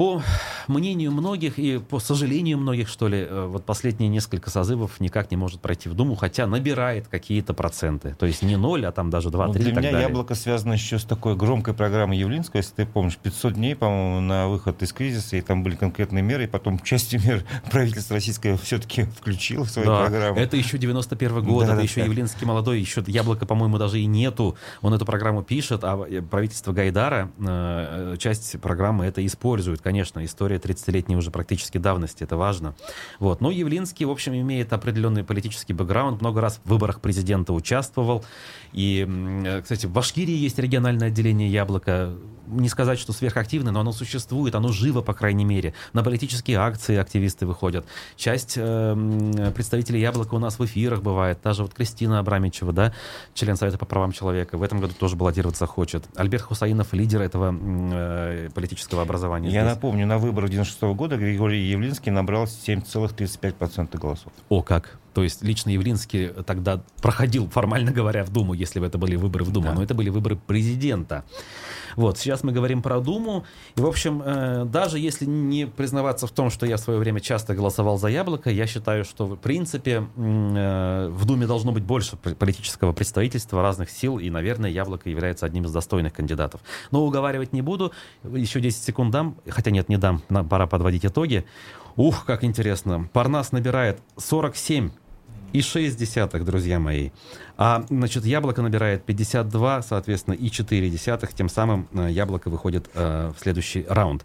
по 0.00 0.22
мнению 0.66 1.12
многих 1.12 1.58
и 1.58 1.76
по 1.78 1.98
сожалению 1.98 2.56
многих, 2.56 2.88
что 2.88 3.06
ли, 3.06 3.18
э, 3.18 3.46
вот 3.46 3.66
последние 3.66 4.08
несколько 4.08 4.48
созывов 4.48 4.98
никак 4.98 5.30
не 5.30 5.36
может 5.36 5.60
пройти 5.60 5.90
в 5.90 5.94
Думу, 5.94 6.14
хотя 6.14 6.46
набирает 6.46 7.06
какие-то 7.08 7.52
проценты. 7.52 8.16
То 8.18 8.24
есть 8.24 8.40
не 8.40 8.56
ноль, 8.56 8.86
а 8.86 8.92
там 8.92 9.10
даже 9.10 9.28
2-3 9.28 9.46
Ну, 9.48 9.52
для 9.52 9.72
меня 9.72 9.82
далее. 9.82 10.00
яблоко 10.00 10.34
связано 10.34 10.72
еще 10.72 10.98
с 10.98 11.04
такой 11.04 11.36
громкой 11.36 11.74
программой 11.74 12.16
Явлинского, 12.16 12.60
если 12.60 12.72
ты 12.76 12.86
помнишь, 12.86 13.18
500 13.18 13.52
дней, 13.52 13.76
по-моему, 13.76 14.20
на 14.20 14.48
выход 14.48 14.82
из 14.82 14.90
кризиса, 14.94 15.36
и 15.36 15.42
там 15.42 15.62
были 15.62 15.76
конкретные 15.76 16.22
меры, 16.22 16.44
и 16.44 16.46
потом 16.46 16.78
частью 16.78 17.20
мер 17.22 17.44
правительство 17.70 18.14
российское 18.14 18.56
все-таки 18.56 19.02
включило 19.02 19.66
в 19.66 19.70
свою 19.70 19.86
Да, 19.86 20.06
программу. 20.06 20.38
это 20.40 20.56
еще 20.56 20.78
91 20.78 21.44
год, 21.44 21.66
Да, 21.66 21.72
это 21.72 21.76
да, 21.76 21.82
еще 21.82 22.00
да. 22.00 22.06
Явлинский 22.06 22.46
молодой, 22.46 22.80
еще 22.80 23.04
Яблоко, 23.06 23.44
по-моему, 23.44 23.76
даже 23.76 24.00
и 24.00 24.06
нету. 24.06 24.56
Он 24.80 24.94
эту 24.94 25.04
программу 25.04 25.42
пишет, 25.42 25.84
а 25.84 26.02
э, 26.08 26.22
правительство 26.22 26.72
Гайдара 26.72 27.30
э, 27.38 28.16
часть 28.18 28.58
программы 28.62 29.04
это 29.04 29.24
использует. 29.26 29.89
Конечно, 29.90 30.24
история 30.24 30.58
30-летней 30.58 31.16
уже 31.16 31.32
практически 31.32 31.76
давности, 31.76 32.22
это 32.22 32.36
важно. 32.36 32.76
Вот. 33.18 33.40
Но 33.40 33.50
Явлинский, 33.50 34.04
в 34.04 34.10
общем, 34.12 34.34
имеет 34.34 34.72
определенный 34.72 35.24
политический 35.24 35.72
бэкграунд, 35.72 36.20
много 36.20 36.40
раз 36.40 36.60
в 36.64 36.70
выборах 36.70 37.00
президента 37.00 37.52
участвовал. 37.52 38.24
И, 38.72 39.04
э, 39.44 39.62
кстати, 39.62 39.86
в 39.86 39.90
Башкирии 39.90 40.36
есть 40.36 40.60
региональное 40.60 41.08
отделение 41.08 41.50
Яблоко. 41.50 42.14
Не 42.50 42.68
сказать, 42.68 42.98
что 42.98 43.12
сверхактивное, 43.12 43.72
но 43.72 43.80
оно 43.80 43.92
существует, 43.92 44.54
оно 44.54 44.68
живо, 44.68 45.00
по 45.02 45.14
крайней 45.14 45.44
мере. 45.44 45.74
На 45.92 46.02
политические 46.02 46.58
акции 46.58 46.96
активисты 46.96 47.46
выходят. 47.46 47.86
Часть 48.16 48.54
э, 48.56 49.52
представителей 49.54 50.00
Яблока 50.00 50.34
у 50.34 50.38
нас 50.38 50.58
в 50.58 50.64
эфирах 50.64 51.02
бывает. 51.02 51.40
Та 51.40 51.52
же 51.52 51.62
вот 51.62 51.74
Кристина 51.74 52.18
Абрамичева, 52.18 52.72
да, 52.72 52.92
член 53.34 53.56
Совета 53.56 53.78
по 53.78 53.86
правам 53.86 54.12
человека, 54.12 54.58
в 54.58 54.62
этом 54.62 54.80
году 54.80 54.94
тоже 54.98 55.16
баллотироваться 55.16 55.66
хочет. 55.66 56.04
Альберт 56.16 56.42
Хусаинов, 56.42 56.92
лидер 56.92 57.22
этого 57.22 57.54
э, 57.54 58.48
политического 58.54 59.02
образования. 59.02 59.50
Я 59.50 59.62
здесь. 59.62 59.74
напомню, 59.74 60.06
на 60.06 60.18
выборах 60.18 60.50
96 60.50 60.82
года 60.94 61.16
Григорий 61.16 61.60
Явлинский 61.68 62.10
набрал 62.10 62.44
7,35% 62.44 63.98
голосов. 63.98 64.32
О, 64.48 64.62
как. 64.62 64.99
То 65.14 65.22
есть 65.22 65.42
лично 65.42 65.70
Явлинский 65.70 66.28
тогда 66.46 66.82
проходил, 67.02 67.48
формально 67.48 67.90
говоря, 67.92 68.24
в 68.24 68.30
Думу, 68.30 68.54
если 68.54 68.80
бы 68.80 68.86
это 68.86 68.98
были 68.98 69.16
выборы 69.16 69.44
в 69.44 69.50
Думу, 69.52 69.68
Да. 69.68 69.74
но 69.74 69.82
это 69.82 69.94
были 69.94 70.08
выборы 70.10 70.36
президента. 70.36 71.24
Вот, 71.96 72.18
сейчас 72.18 72.44
мы 72.44 72.52
говорим 72.52 72.82
про 72.82 73.00
Думу. 73.00 73.44
И, 73.76 73.80
в 73.80 73.86
общем, 73.86 74.22
э, 74.24 74.64
даже 74.64 74.98
если 74.98 75.24
не 75.24 75.66
признаваться 75.66 76.26
в 76.26 76.30
том, 76.30 76.50
что 76.50 76.64
я 76.66 76.76
в 76.76 76.80
свое 76.80 76.98
время 77.00 77.20
часто 77.20 77.54
голосовал 77.54 77.98
за 77.98 78.08
яблоко, 78.08 78.48
я 78.50 78.66
считаю, 78.66 79.04
что, 79.04 79.26
в 79.26 79.36
принципе, 79.36 80.06
э, 80.16 81.08
в 81.10 81.24
Думе 81.24 81.46
должно 81.46 81.72
быть 81.72 81.82
больше 81.82 82.16
политического 82.16 82.92
представительства 82.92 83.62
разных 83.62 83.90
сил, 83.90 84.18
и, 84.18 84.30
наверное, 84.30 84.70
яблоко 84.70 85.10
является 85.10 85.46
одним 85.46 85.64
из 85.64 85.72
достойных 85.72 86.12
кандидатов. 86.12 86.60
Но 86.92 87.04
уговаривать 87.04 87.52
не 87.52 87.62
буду. 87.62 87.92
Еще 88.22 88.60
10 88.60 88.82
секунд 88.82 89.10
дам. 89.10 89.36
Хотя 89.48 89.70
нет, 89.70 89.88
не 89.88 89.96
дам. 89.96 90.22
Нам 90.28 90.48
пора 90.48 90.66
подводить 90.66 91.04
итоги. 91.04 91.44
Ух, 92.00 92.24
как 92.24 92.44
интересно. 92.44 93.10
Парнас 93.12 93.52
набирает 93.52 94.00
47 94.16 94.90
и 95.52 95.62
6 95.62 95.98
десятых, 95.98 96.44
друзья 96.44 96.78
мои. 96.78 97.10
А, 97.56 97.84
значит, 97.90 98.24
яблоко 98.24 98.62
набирает 98.62 99.04
52, 99.04 99.82
соответственно, 99.82 100.34
и 100.34 100.50
4 100.50 100.88
десятых. 100.88 101.34
Тем 101.34 101.50
самым 101.50 101.88
э, 101.92 102.08
яблоко 102.10 102.48
выходит 102.48 102.88
э, 102.94 103.32
в 103.36 103.38
следующий 103.38 103.84
раунд. 103.86 104.24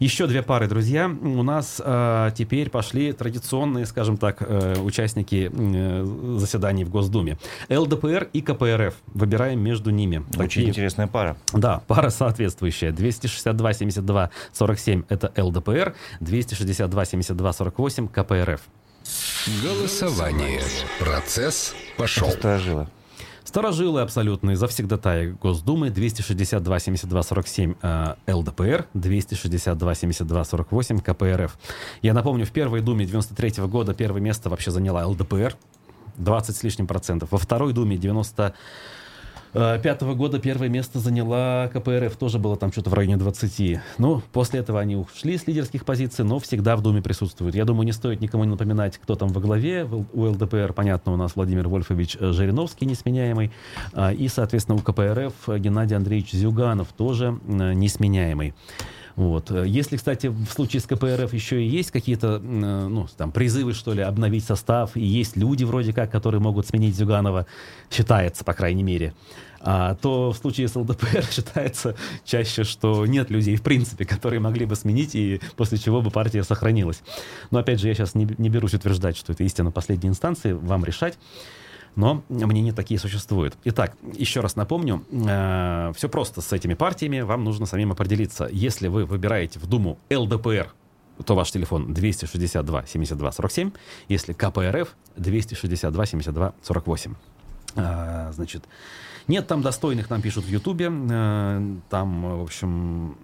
Еще 0.00 0.26
две 0.26 0.42
пары, 0.42 0.66
друзья. 0.66 1.08
У 1.08 1.44
нас 1.44 1.80
э, 1.84 2.30
теперь 2.36 2.70
пошли 2.70 3.12
традиционные, 3.12 3.86
скажем 3.86 4.16
так, 4.16 4.38
э, 4.40 4.80
участники 4.80 5.48
э, 5.52 6.38
заседаний 6.38 6.84
в 6.84 6.90
Госдуме. 6.90 7.38
ЛДПР 7.70 8.30
и 8.32 8.40
КПРФ. 8.40 8.94
Выбираем 9.14 9.60
между 9.60 9.90
ними. 9.90 10.24
Очень 10.30 10.38
Такие... 10.38 10.68
интересная 10.68 11.06
пара. 11.06 11.36
Да, 11.52 11.82
пара 11.86 12.10
соответствующая. 12.10 12.90
262, 12.90 13.72
72, 13.74 14.30
47 14.52 15.04
это 15.08 15.32
ЛДПР, 15.36 15.94
262, 16.20 17.04
72, 17.04 17.52
48 17.52 18.08
КПРФ. 18.08 18.60
Голосование. 19.62 20.62
Процесс 20.98 21.74
пошел. 21.96 22.30
Сторожилы. 22.30 22.88
Старожилы 23.44 24.00
абсолютные, 24.00 24.56
завсегдатаи 24.56 25.36
Госдумы, 25.42 25.90
262 25.90 26.78
72 26.78 27.22
47 27.22 27.74
э, 27.82 28.14
ЛДПР, 28.26 28.86
262 28.94 29.94
72 29.94 30.44
48 30.44 31.00
КПРФ. 31.00 31.58
Я 32.02 32.14
напомню, 32.14 32.46
в 32.46 32.50
первой 32.52 32.80
Думе 32.80 33.04
93 33.04 33.48
-го 33.48 33.68
года 33.68 33.94
первое 33.94 34.20
место 34.20 34.48
вообще 34.48 34.70
заняла 34.70 35.06
ЛДПР, 35.06 35.56
20 36.16 36.56
с 36.56 36.62
лишним 36.62 36.86
процентов. 36.86 37.32
Во 37.32 37.38
второй 37.38 37.72
Думе 37.72 37.96
90 37.96 38.42
Э, 38.42 38.52
пятого 39.52 40.14
года 40.14 40.38
первое 40.38 40.68
место 40.68 40.98
заняла 40.98 41.68
КПРФ, 41.72 42.16
тоже 42.16 42.38
было 42.38 42.56
там 42.56 42.72
что-то 42.72 42.90
в 42.90 42.94
районе 42.94 43.16
20. 43.16 43.80
Ну, 43.98 44.22
после 44.32 44.60
этого 44.60 44.80
они 44.80 44.96
ушли 44.96 45.36
с 45.36 45.46
лидерских 45.46 45.84
позиций, 45.84 46.24
но 46.24 46.38
всегда 46.38 46.76
в 46.76 46.82
Думе 46.82 47.02
присутствуют. 47.02 47.54
Я 47.54 47.64
думаю, 47.64 47.84
не 47.84 47.92
стоит 47.92 48.20
никому 48.20 48.44
напоминать, 48.44 48.98
кто 48.98 49.14
там 49.14 49.28
во 49.28 49.40
главе. 49.40 49.84
У 49.84 50.24
ЛДПР, 50.24 50.72
понятно, 50.72 51.12
у 51.12 51.16
нас 51.16 51.36
Владимир 51.36 51.68
Вольфович 51.68 52.16
э, 52.18 52.32
Жириновский, 52.32 52.86
несменяемый. 52.86 53.52
А, 53.92 54.12
и, 54.12 54.28
соответственно, 54.28 54.78
у 54.78 54.80
КПРФ 54.80 55.58
Геннадий 55.58 55.96
Андреевич 55.96 56.32
Зюганов, 56.32 56.88
тоже 56.96 57.38
э, 57.46 57.72
несменяемый. 57.74 58.54
Вот. 59.16 59.50
Если, 59.50 59.96
кстати, 59.96 60.28
в 60.28 60.46
случае 60.46 60.80
с 60.80 60.84
КПРФ 60.84 61.32
еще 61.32 61.62
и 61.62 61.66
есть 61.66 61.90
какие-то 61.90 62.38
ну, 62.38 63.06
там, 63.16 63.32
призывы, 63.32 63.74
что 63.74 63.92
ли, 63.92 64.02
обновить 64.02 64.44
состав, 64.44 64.96
и 64.96 65.04
есть 65.04 65.36
люди 65.36 65.64
вроде 65.64 65.92
как, 65.92 66.10
которые 66.10 66.40
могут 66.40 66.66
сменить 66.66 66.96
Зюганова, 66.96 67.46
считается, 67.90 68.44
по 68.44 68.54
крайней 68.54 68.82
мере, 68.82 69.14
а, 69.60 69.94
то 69.94 70.32
в 70.32 70.36
случае 70.36 70.68
с 70.68 70.74
ЛДПР 70.74 71.24
считается 71.30 71.94
чаще, 72.24 72.64
что 72.64 73.06
нет 73.06 73.30
людей, 73.30 73.56
в 73.56 73.62
принципе, 73.62 74.04
которые 74.04 74.40
могли 74.40 74.66
бы 74.66 74.74
сменить, 74.74 75.14
и 75.14 75.40
после 75.56 75.78
чего 75.78 76.02
бы 76.02 76.10
партия 76.10 76.42
сохранилась. 76.42 77.02
Но, 77.50 77.58
опять 77.58 77.80
же, 77.80 77.88
я 77.88 77.94
сейчас 77.94 78.14
не, 78.14 78.28
не 78.38 78.48
берусь 78.48 78.74
утверждать, 78.74 79.16
что 79.16 79.32
это 79.32 79.44
истина 79.44 79.70
последней 79.70 80.08
инстанции, 80.08 80.52
вам 80.52 80.84
решать 80.84 81.18
но 81.94 82.22
мнения 82.28 82.72
такие 82.72 82.98
существуют. 82.98 83.56
Итак, 83.64 83.96
еще 84.14 84.40
раз 84.40 84.56
напомню, 84.56 85.04
э, 85.10 85.92
все 85.94 86.08
просто 86.08 86.40
с 86.40 86.52
этими 86.52 86.74
партиями, 86.74 87.20
вам 87.20 87.44
нужно 87.44 87.66
самим 87.66 87.92
определиться. 87.92 88.48
Если 88.50 88.88
вы 88.88 89.04
выбираете 89.04 89.58
в 89.58 89.66
Думу 89.66 89.98
ЛДПР, 90.10 90.72
то 91.24 91.34
ваш 91.34 91.50
телефон 91.50 91.92
262 91.92 92.86
72 92.86 93.32
47, 93.32 93.70
если 94.08 94.32
КПРФ 94.32 94.96
262 95.16 96.06
72 96.06 96.54
48. 96.62 97.14
А, 97.76 98.32
значит, 98.32 98.64
нет 99.28 99.46
там 99.46 99.62
достойных, 99.62 100.10
нам 100.10 100.22
пишут 100.22 100.44
в 100.44 100.48
Ютубе. 100.48 100.90
Э, 100.90 101.76
там, 101.88 102.38
в 102.38 102.42
общем, 102.42 103.16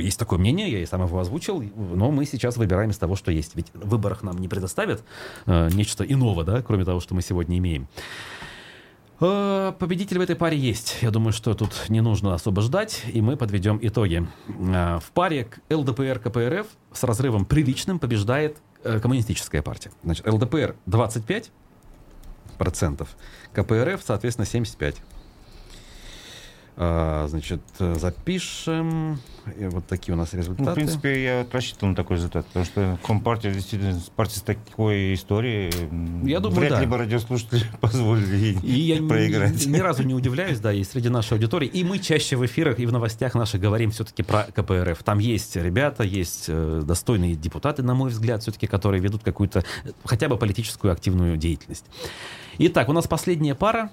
есть 0.00 0.18
такое 0.18 0.38
мнение, 0.38 0.70
я 0.70 0.80
и 0.80 0.86
сам 0.86 1.02
его 1.04 1.18
озвучил, 1.18 1.62
но 1.74 2.10
мы 2.10 2.24
сейчас 2.24 2.56
выбираем 2.56 2.90
из 2.90 2.98
того, 2.98 3.16
что 3.16 3.30
есть. 3.30 3.54
Ведь 3.54 3.66
в 3.74 3.88
выборах 3.88 4.22
нам 4.22 4.38
не 4.38 4.48
предоставят 4.48 5.02
э, 5.46 5.68
нечто 5.72 6.04
иного, 6.04 6.44
да, 6.44 6.62
кроме 6.62 6.84
того, 6.84 7.00
что 7.00 7.14
мы 7.14 7.22
сегодня 7.22 7.58
имеем. 7.58 7.88
Э, 9.20 9.72
победитель 9.78 10.18
в 10.18 10.22
этой 10.22 10.36
паре 10.36 10.56
есть. 10.56 10.98
Я 11.02 11.10
думаю, 11.10 11.32
что 11.32 11.54
тут 11.54 11.88
не 11.88 12.00
нужно 12.00 12.34
особо 12.34 12.62
ждать, 12.62 13.02
и 13.12 13.20
мы 13.20 13.36
подведем 13.36 13.78
итоги. 13.82 14.26
В 14.48 15.10
паре 15.14 15.48
ЛДПР 15.70 16.20
КПРФ 16.20 16.66
с 16.92 17.04
разрывом 17.04 17.44
приличным 17.44 17.98
побеждает 17.98 18.58
коммунистическая 18.82 19.60
партия. 19.60 19.90
Значит, 20.04 20.26
ЛДПР 20.26 20.76
25 20.86 21.50
процентов, 22.58 23.16
КПРФ, 23.54 24.02
соответственно, 24.04 24.46
75 24.46 24.96
а, 24.96 25.17
значит, 26.78 27.60
запишем. 27.78 29.18
И 29.58 29.64
вот 29.66 29.86
такие 29.86 30.14
у 30.14 30.16
нас 30.16 30.32
результаты. 30.32 30.64
Ну, 30.64 30.70
в 30.70 30.74
принципе, 30.74 31.24
я 31.24 31.46
рассчитывал 31.50 31.88
на 31.88 31.96
такой 31.96 32.16
результат, 32.16 32.46
потому 32.46 32.64
что 32.64 32.98
Компартия 33.04 33.52
действительно 33.52 33.98
партия 34.14 34.38
с 34.38 34.42
такой 34.42 35.14
историей. 35.14 35.72
Я 36.24 36.40
думаю, 36.40 36.60
вряд 36.60 36.70
да. 36.70 36.80
ли 36.80 36.86
бы 36.86 36.96
радиослушатели 36.96 37.64
позволили 37.80 38.58
и 38.62 38.80
я 38.80 39.02
проиграть. 39.02 39.66
Ни, 39.66 39.72
ни 39.72 39.78
разу 39.80 40.02
не 40.02 40.14
удивляюсь, 40.14 40.60
да, 40.60 40.72
и 40.72 40.84
среди 40.84 41.08
нашей 41.08 41.34
аудитории. 41.34 41.66
И 41.66 41.82
мы 41.84 41.98
чаще 41.98 42.36
в 42.36 42.46
эфирах 42.46 42.78
и 42.78 42.86
в 42.86 42.92
новостях 42.92 43.34
наших 43.34 43.60
говорим 43.60 43.90
все-таки 43.90 44.22
про 44.22 44.44
КПРФ. 44.44 45.02
Там 45.02 45.18
есть 45.18 45.56
ребята, 45.56 46.04
есть 46.04 46.44
э, 46.48 46.82
достойные 46.84 47.34
депутаты, 47.34 47.82
на 47.82 47.94
мой 47.94 48.10
взгляд, 48.10 48.42
все-таки, 48.42 48.66
которые 48.66 49.00
ведут 49.00 49.22
какую-то 49.24 49.64
хотя 50.04 50.28
бы 50.28 50.36
политическую 50.36 50.92
активную 50.92 51.36
деятельность. 51.36 51.86
Итак, 52.58 52.88
у 52.88 52.92
нас 52.92 53.06
последняя 53.06 53.54
пара. 53.54 53.90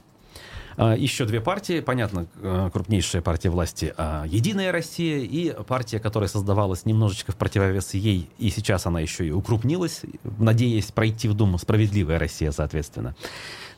А, 0.77 0.93
еще 0.95 1.25
две 1.25 1.39
партии, 1.39 1.79
понятно, 1.79 2.27
э, 2.41 2.69
крупнейшая 2.71 3.21
партия 3.21 3.49
власти 3.49 3.93
а, 3.97 4.25
«Единая 4.27 4.71
Россия» 4.71 5.19
и 5.19 5.51
партия, 5.63 5.99
которая 5.99 6.27
создавалась 6.27 6.85
немножечко 6.85 7.31
в 7.31 7.35
противовес 7.35 7.93
ей, 7.93 8.29
и 8.37 8.49
сейчас 8.49 8.85
она 8.85 8.99
еще 8.99 9.25
и 9.25 9.31
укрупнилась, 9.31 10.01
надеясь 10.37 10.91
пройти 10.91 11.27
в 11.27 11.33
Думу 11.33 11.57
«Справедливая 11.57 12.19
Россия», 12.19 12.51
соответственно. 12.51 13.15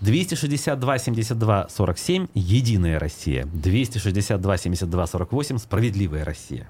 262 0.01 0.97
72 0.97 1.67
47 1.69 2.27
«Единая 2.33 2.99
Россия», 2.99 3.45
262 3.45 4.57
72 4.57 5.07
48 5.07 5.57
«Справедливая 5.59 6.25
Россия». 6.25 6.69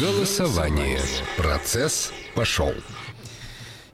Голосование. 0.00 1.00
Процесс 1.38 2.12
пошел. 2.34 2.74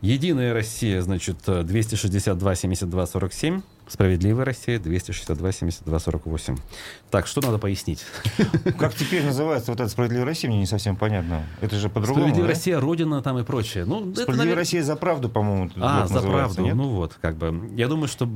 Единая 0.00 0.52
Россия, 0.52 1.00
значит, 1.02 1.38
262 1.46 2.54
72 2.54 3.06
47 3.06 3.62
Справедливая 3.88 4.44
Россия 4.44 4.78
262 4.78 5.52
72 5.52 5.98
48. 5.98 6.56
Так, 7.10 7.26
что 7.26 7.40
надо 7.40 7.58
пояснить? 7.58 8.04
Как 8.78 8.94
теперь 8.94 9.24
называется 9.24 9.70
вот 9.70 9.80
эта 9.80 9.88
Справедливая 9.88 10.26
Россия, 10.26 10.50
мне 10.50 10.60
не 10.60 10.66
совсем 10.66 10.96
понятно. 10.96 11.44
Это 11.60 11.76
же 11.76 11.88
по-другому. 11.88 12.26
Справедливая 12.26 12.48
да? 12.48 12.54
Россия, 12.54 12.80
Родина 12.80 13.22
там 13.22 13.38
и 13.38 13.44
прочее. 13.44 13.84
Ну, 13.84 13.98
Справедливая 13.98 14.22
это, 14.24 14.36
наверное... 14.36 14.56
Россия 14.56 14.82
за 14.82 14.96
правду, 14.96 15.28
по-моему. 15.28 15.70
А, 15.76 16.06
за 16.06 16.20
правду. 16.20 16.62
Нет? 16.62 16.74
Ну 16.74 16.88
вот, 16.88 17.16
как 17.20 17.36
бы. 17.36 17.70
Я 17.74 17.88
думаю, 17.88 18.08
что... 18.08 18.28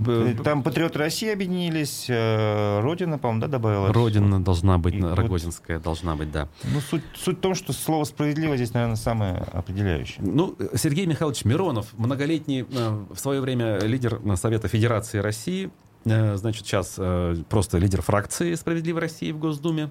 Там 0.45 0.63
патриоты 0.63 0.99
России 0.99 1.31
объединились, 1.33 2.07
э, 2.09 2.81
Родина, 2.81 3.19
по-моему, 3.19 3.43
да, 3.43 3.49
добавила? 3.49 3.93
Родина 3.93 4.43
должна 4.43 4.79
быть, 4.79 4.95
и 4.95 5.03
Рогозинская 5.03 5.79
вот... 5.79 5.85
должна 5.85 6.17
быть, 6.17 6.31
да. 6.31 6.49
Ну, 6.65 6.81
суть, 6.81 7.03
суть 7.15 7.39
в 7.39 7.41
том, 7.41 7.55
что 7.55 7.73
слово 7.73 8.05
справедливо 8.05 8.57
здесь, 8.57 8.73
наверное, 8.73 8.97
самое 8.97 9.35
определяющее. 9.53 10.19
Ну, 10.21 10.57
Сергей 10.75 11.07
Михайлович 11.07 11.45
Миронов, 11.45 11.87
многолетний 11.97 12.67
э, 12.71 13.05
в 13.11 13.19
свое 13.19 13.41
время 13.41 13.79
лидер 13.81 14.21
Совета 14.37 14.69
Федерации 14.69 15.19
России, 15.19 15.40
России, 15.41 15.71
э, 16.05 16.37
значит, 16.37 16.67
сейчас 16.67 16.97
э, 16.99 17.37
просто 17.49 17.79
лидер 17.79 18.03
фракции 18.03 18.55
«Справедливой 18.55 19.01
России» 19.01 19.33
в 19.33 19.39
Госдуме. 19.39 19.91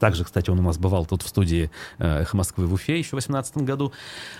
Также, 0.00 0.24
кстати, 0.24 0.50
он 0.50 0.58
у 0.58 0.62
нас 0.62 0.78
бывал 0.78 1.06
тут 1.06 1.22
в 1.22 1.28
студии 1.28 1.70
э, 1.98 2.22
«Эхо 2.22 2.36
Москвы» 2.36 2.66
в 2.66 2.72
Уфе 2.72 2.98
еще 2.98 3.10
в 3.10 3.22
2018 3.22 3.58
году. 3.58 3.92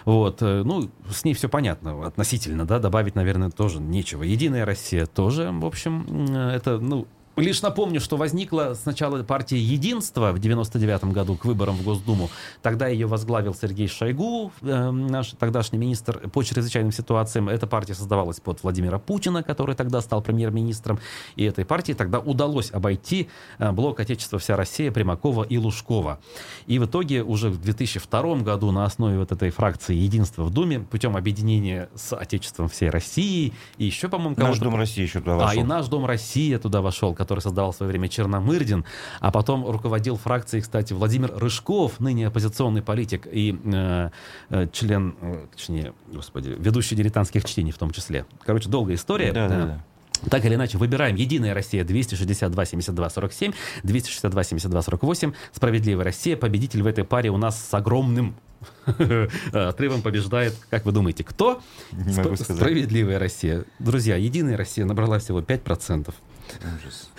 Вот. 0.04 0.40
Ну, 0.40 0.90
с 1.08 1.24
ней 1.24 1.34
все 1.34 1.48
понятно 1.48 2.04
относительно, 2.04 2.66
да, 2.66 2.80
добавить, 2.80 3.14
наверное, 3.14 3.50
тоже 3.50 3.78
нечего. 3.78 4.24
«Единая 4.24 4.64
Россия» 4.64 5.06
тоже, 5.06 5.52
в 5.52 5.66
общем, 5.66 6.26
это, 6.34 6.78
ну, 6.78 7.06
Лишь 7.36 7.62
напомню, 7.62 8.00
что 8.00 8.16
возникла 8.16 8.74
сначала 8.80 9.20
партия 9.24 9.58
«Единство» 9.58 10.30
в 10.30 10.38
99 10.38 11.06
году 11.06 11.36
к 11.36 11.44
выборам 11.44 11.74
в 11.74 11.82
Госдуму. 11.82 12.30
Тогда 12.62 12.86
ее 12.86 13.08
возглавил 13.08 13.54
Сергей 13.54 13.88
Шойгу, 13.88 14.52
э, 14.62 14.90
наш 14.90 15.30
тогдашний 15.30 15.78
министр 15.78 16.28
по 16.30 16.44
чрезвычайным 16.44 16.92
ситуациям. 16.92 17.48
Эта 17.48 17.66
партия 17.66 17.94
создавалась 17.94 18.38
под 18.38 18.62
Владимира 18.62 19.00
Путина, 19.00 19.42
который 19.42 19.74
тогда 19.74 20.00
стал 20.00 20.22
премьер-министром. 20.22 21.00
И 21.34 21.44
этой 21.44 21.64
партии 21.64 21.92
тогда 21.92 22.20
удалось 22.20 22.70
обойти 22.72 23.28
э, 23.58 23.72
блок 23.72 23.98
«Отечество 23.98 24.38
вся 24.38 24.56
Россия» 24.56 24.92
Примакова 24.92 25.42
и 25.42 25.58
Лужкова. 25.58 26.20
И 26.68 26.78
в 26.78 26.86
итоге 26.86 27.24
уже 27.24 27.50
в 27.50 27.60
2002 27.60 28.36
году 28.36 28.70
на 28.70 28.84
основе 28.84 29.18
вот 29.18 29.32
этой 29.32 29.50
фракции 29.50 29.96
«Единство» 29.96 30.44
в 30.44 30.50
Думе 30.50 30.78
путем 30.78 31.16
объединения 31.16 31.88
с 31.96 32.14
«Отечеством 32.16 32.68
всей 32.68 32.90
России» 32.90 33.52
и 33.78 33.86
еще, 33.86 34.08
по-моему, 34.08 34.36
Наш 34.36 34.58
Дом 34.58 34.76
России 34.76 35.02
еще 35.02 35.18
туда 35.18 35.34
вошел. 35.34 35.48
А, 35.48 35.54
и 35.60 35.64
«Наш 35.64 35.88
Дом 35.88 36.06
России» 36.06 36.56
туда 36.56 36.80
вошел, 36.80 37.12
который 37.24 37.40
создавал 37.40 37.72
в 37.72 37.76
свое 37.76 37.90
время 37.90 38.08
Черномырдин, 38.08 38.84
а 39.20 39.30
потом 39.30 39.68
руководил 39.68 40.16
фракцией, 40.16 40.62
кстати, 40.62 40.92
Владимир 40.92 41.34
Рыжков, 41.34 41.98
ныне 42.00 42.28
оппозиционный 42.28 42.82
политик 42.82 43.26
и 43.30 43.58
э, 43.64 44.10
э, 44.50 44.68
член, 44.72 45.16
э, 45.20 45.46
точнее, 45.50 45.94
господи, 46.12 46.54
ведущий 46.58 46.94
дилетантских 46.94 47.44
чтений 47.44 47.72
в 47.72 47.78
том 47.78 47.90
числе. 47.90 48.26
Короче, 48.44 48.68
долгая 48.68 48.96
история. 48.96 49.32
Да, 49.32 49.48
да, 49.48 49.66
да. 49.66 49.84
Так 50.30 50.44
или 50.44 50.54
иначе, 50.54 50.78
выбираем 50.78 51.16
«Единая 51.16 51.54
Россия» 51.54 51.84
262 51.84 52.64
72 52.64 53.10
47, 53.10 53.52
262 53.82 54.44
72 54.44 54.82
48, 54.82 55.32
«Справедливая 55.52 56.04
Россия». 56.04 56.36
Победитель 56.36 56.82
в 56.82 56.86
этой 56.86 57.04
паре 57.04 57.30
у 57.30 57.36
нас 57.36 57.62
с 57.62 57.74
огромным 57.74 58.36
отрывом 59.52 60.02
побеждает, 60.02 60.54
как 60.70 60.86
вы 60.86 60.92
думаете, 60.92 61.24
кто? 61.24 61.60
Сказать. 62.10 62.56
«Справедливая 62.56 63.18
Россия». 63.18 63.64
Друзья, 63.78 64.16
«Единая 64.16 64.56
Россия» 64.56 64.86
набрала 64.86 65.18
всего 65.18 65.40
5%. 65.40 66.14
Ужас. 66.80 67.10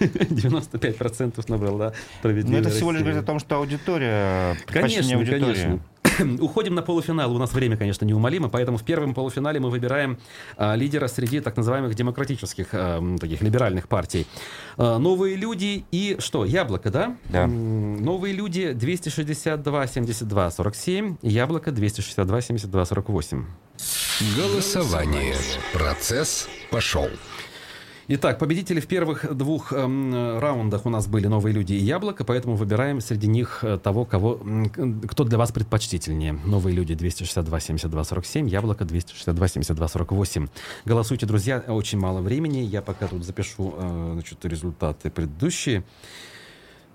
95% 0.00 1.44
набрала 1.48 1.86
Но 1.86 1.92
«Справедливая 2.20 2.60
это 2.60 2.70
всего 2.70 2.90
лишь 2.90 3.00
Россия». 3.00 3.12
говорит 3.12 3.22
о 3.22 3.26
том, 3.26 3.38
что 3.38 3.56
аудитория, 3.56 4.56
Конечно, 4.66 5.16
аудитории. 5.16 5.40
конечно. 5.40 5.80
Уходим 6.40 6.74
на 6.74 6.82
полуфинал. 6.82 7.34
У 7.34 7.38
нас 7.38 7.52
время, 7.52 7.76
конечно, 7.76 8.04
неумолимо, 8.04 8.48
поэтому 8.48 8.76
в 8.76 8.84
первом 8.84 9.14
полуфинале 9.14 9.60
мы 9.60 9.70
выбираем 9.70 10.18
а, 10.56 10.74
лидера 10.74 11.06
среди 11.06 11.40
так 11.40 11.56
называемых 11.56 11.94
демократических, 11.94 12.68
а, 12.72 13.00
таких 13.18 13.40
либеральных 13.40 13.88
партий. 13.88 14.26
А, 14.76 14.98
новые 14.98 15.36
люди 15.36 15.84
и 15.90 16.16
что? 16.18 16.44
Яблоко, 16.44 16.90
да? 16.90 17.16
Да. 17.30 17.46
Новые 17.46 18.34
люди 18.34 18.72
262 18.72 19.86
72 19.86 20.50
47, 20.50 21.16
Яблоко 21.22 21.70
262 21.72 22.40
72 22.42 22.84
48. 22.84 23.46
Голосование. 24.36 25.34
Процесс 25.72 26.48
пошел. 26.70 27.08
Итак, 28.08 28.40
победители 28.40 28.80
в 28.80 28.88
первых 28.88 29.32
двух 29.32 29.72
эм, 29.72 30.38
раундах 30.40 30.86
у 30.86 30.90
нас 30.90 31.06
были 31.06 31.28
новые 31.28 31.52
люди 31.52 31.74
и 31.74 31.84
яблоко, 31.84 32.24
поэтому 32.24 32.56
выбираем 32.56 33.00
среди 33.00 33.28
них 33.28 33.60
э, 33.62 33.78
того, 33.78 34.04
кого, 34.04 34.40
кто 35.08 35.22
для 35.22 35.38
вас 35.38 35.52
предпочтительнее. 35.52 36.32
Новые 36.32 36.74
люди 36.74 36.94
262 36.94 37.60
72 37.60 38.04
47, 38.04 38.48
яблоко 38.48 38.84
262 38.84 39.48
72 39.48 39.88
48. 39.88 40.48
Голосуйте, 40.84 41.26
друзья, 41.26 41.62
очень 41.68 41.98
мало 41.98 42.20
времени. 42.20 42.58
Я 42.58 42.82
пока 42.82 43.06
тут 43.06 43.24
запишу 43.24 43.72
э, 43.76 44.10
значит, 44.14 44.44
результаты 44.44 45.08
предыдущие. 45.08 45.84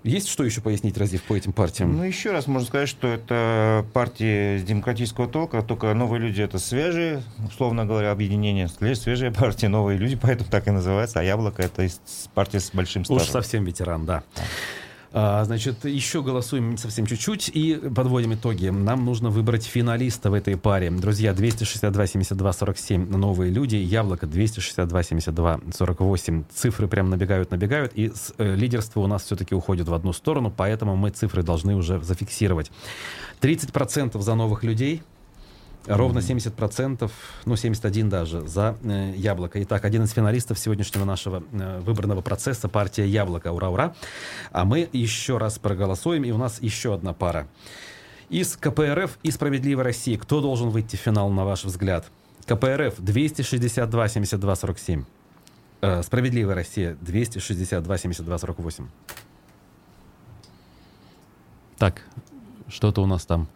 Есть 0.08 0.30
что 0.30 0.44
еще 0.44 0.62
пояснить, 0.62 0.98
Разив, 0.98 1.22
по 1.24 1.36
этим 1.36 1.52
партиям? 1.54 1.98
Ну, 1.98 2.04
еще 2.04 2.32
раз 2.32 2.48
можно 2.48 2.66
сказать, 2.68 2.88
что 2.88 3.08
это 3.08 3.86
партии 3.94 4.58
с 4.58 4.64
демократического 4.64 5.28
толка, 5.28 5.62
только 5.62 5.94
новые 5.94 6.22
люди 6.22 6.42
это 6.42 6.60
свежие, 6.60 7.24
условно 7.46 7.86
говоря, 7.86 8.12
объединение, 8.12 8.68
све- 8.68 8.96
свежие 8.96 9.32
партии, 9.32 9.66
новые 9.66 9.98
люди, 9.98 10.16
поэтому 10.22 10.50
так 10.50 10.68
и 10.68 10.72
называется, 10.72 11.20
а 11.20 11.24
яблоко 11.24 11.62
это 11.62 11.84
из 11.84 12.00
партии 12.34 12.58
с 12.60 12.72
большим 12.72 13.02
Уж 13.02 13.08
стажем. 13.08 13.28
совсем 13.34 13.66
ветеран, 13.66 14.06
да. 14.06 14.24
А, 14.38 14.42
значит, 15.12 15.86
еще 15.86 16.22
голосуем 16.22 16.78
совсем 16.78 17.06
чуть-чуть 17.06 17.50
и 17.50 17.76
подводим 17.76 18.34
итоги. 18.34 18.68
Нам 18.70 19.06
нужно 19.06 19.30
выбрать 19.30 19.66
финалиста 19.66 20.30
в 20.30 20.34
этой 20.34 20.58
паре. 20.58 20.92
Друзья, 20.92 21.34
262 21.34 22.08
72 22.08 22.54
47 22.54 23.10
новые 23.16 23.52
люди, 23.52 23.76
яблоко 23.76 24.28
262 24.28 25.04
72 25.04 25.60
48. 25.74 26.44
Цифры 26.54 26.88
прям 26.88 27.10
набегают, 27.10 27.52
набегают, 27.52 27.92
и 27.96 28.12
э, 28.38 28.56
лидерство 28.56 29.02
у 29.02 29.08
нас 29.08 29.24
все-таки 29.24 29.56
уходит 29.56 29.88
в 29.88 29.94
одну 29.94 30.14
сторону, 30.14 30.54
поэтому 30.56 30.96
мы 30.96 31.10
цифры 31.10 31.44
должны 31.44 31.76
уже 31.76 32.02
зафиксировать. 32.02 32.72
30% 33.42 34.20
за 34.20 34.36
новых 34.36 34.64
людей, 34.64 35.04
Ровно 35.88 36.20
70%, 36.20 37.10
ну 37.46 37.56
71 37.56 38.10
даже, 38.10 38.46
за 38.46 38.78
э, 38.84 39.14
«Яблоко». 39.16 39.64
Итак, 39.64 39.86
один 39.86 40.04
из 40.04 40.12
финалистов 40.12 40.60
сегодняшнего 40.60 41.06
нашего 41.06 41.44
э, 41.52 41.80
выбранного 41.80 42.22
процесса– 42.22 42.68
партия 42.70 43.08
«Яблоко». 43.08 43.54
Ура-ура! 43.54 43.96
А 44.52 44.66
мы 44.66 44.90
еще 44.92 45.38
раз 45.38 45.60
проголосуем, 45.60 46.26
и 46.26 46.32
у 46.32 46.38
нас 46.38 46.62
еще 46.62 46.94
одна 46.94 47.14
пара. 47.14 47.48
Из 48.30 48.58
КПРФ 48.58 49.18
и 49.24 49.32
«Справедливой 49.32 49.86
России» 49.86 50.18
кто 50.18 50.42
должен 50.42 50.70
выйти 50.70 50.98
в 50.98 51.00
финал, 51.00 51.30
на 51.30 51.46
ваш 51.46 51.64
взгляд? 51.64 52.06
КПРФ 52.46 52.96
262 52.98 54.08
72 54.10 54.56
47. 54.56 55.06
Э, 55.80 56.04
«Справедливая 56.04 56.56
Россия» 56.56 56.98
262 57.00 57.98
72 57.98 58.38
48. 58.38 58.88
Так, 61.78 62.02
что-то 62.68 63.02
у 63.02 63.06
нас 63.06 63.26
там. 63.26 63.48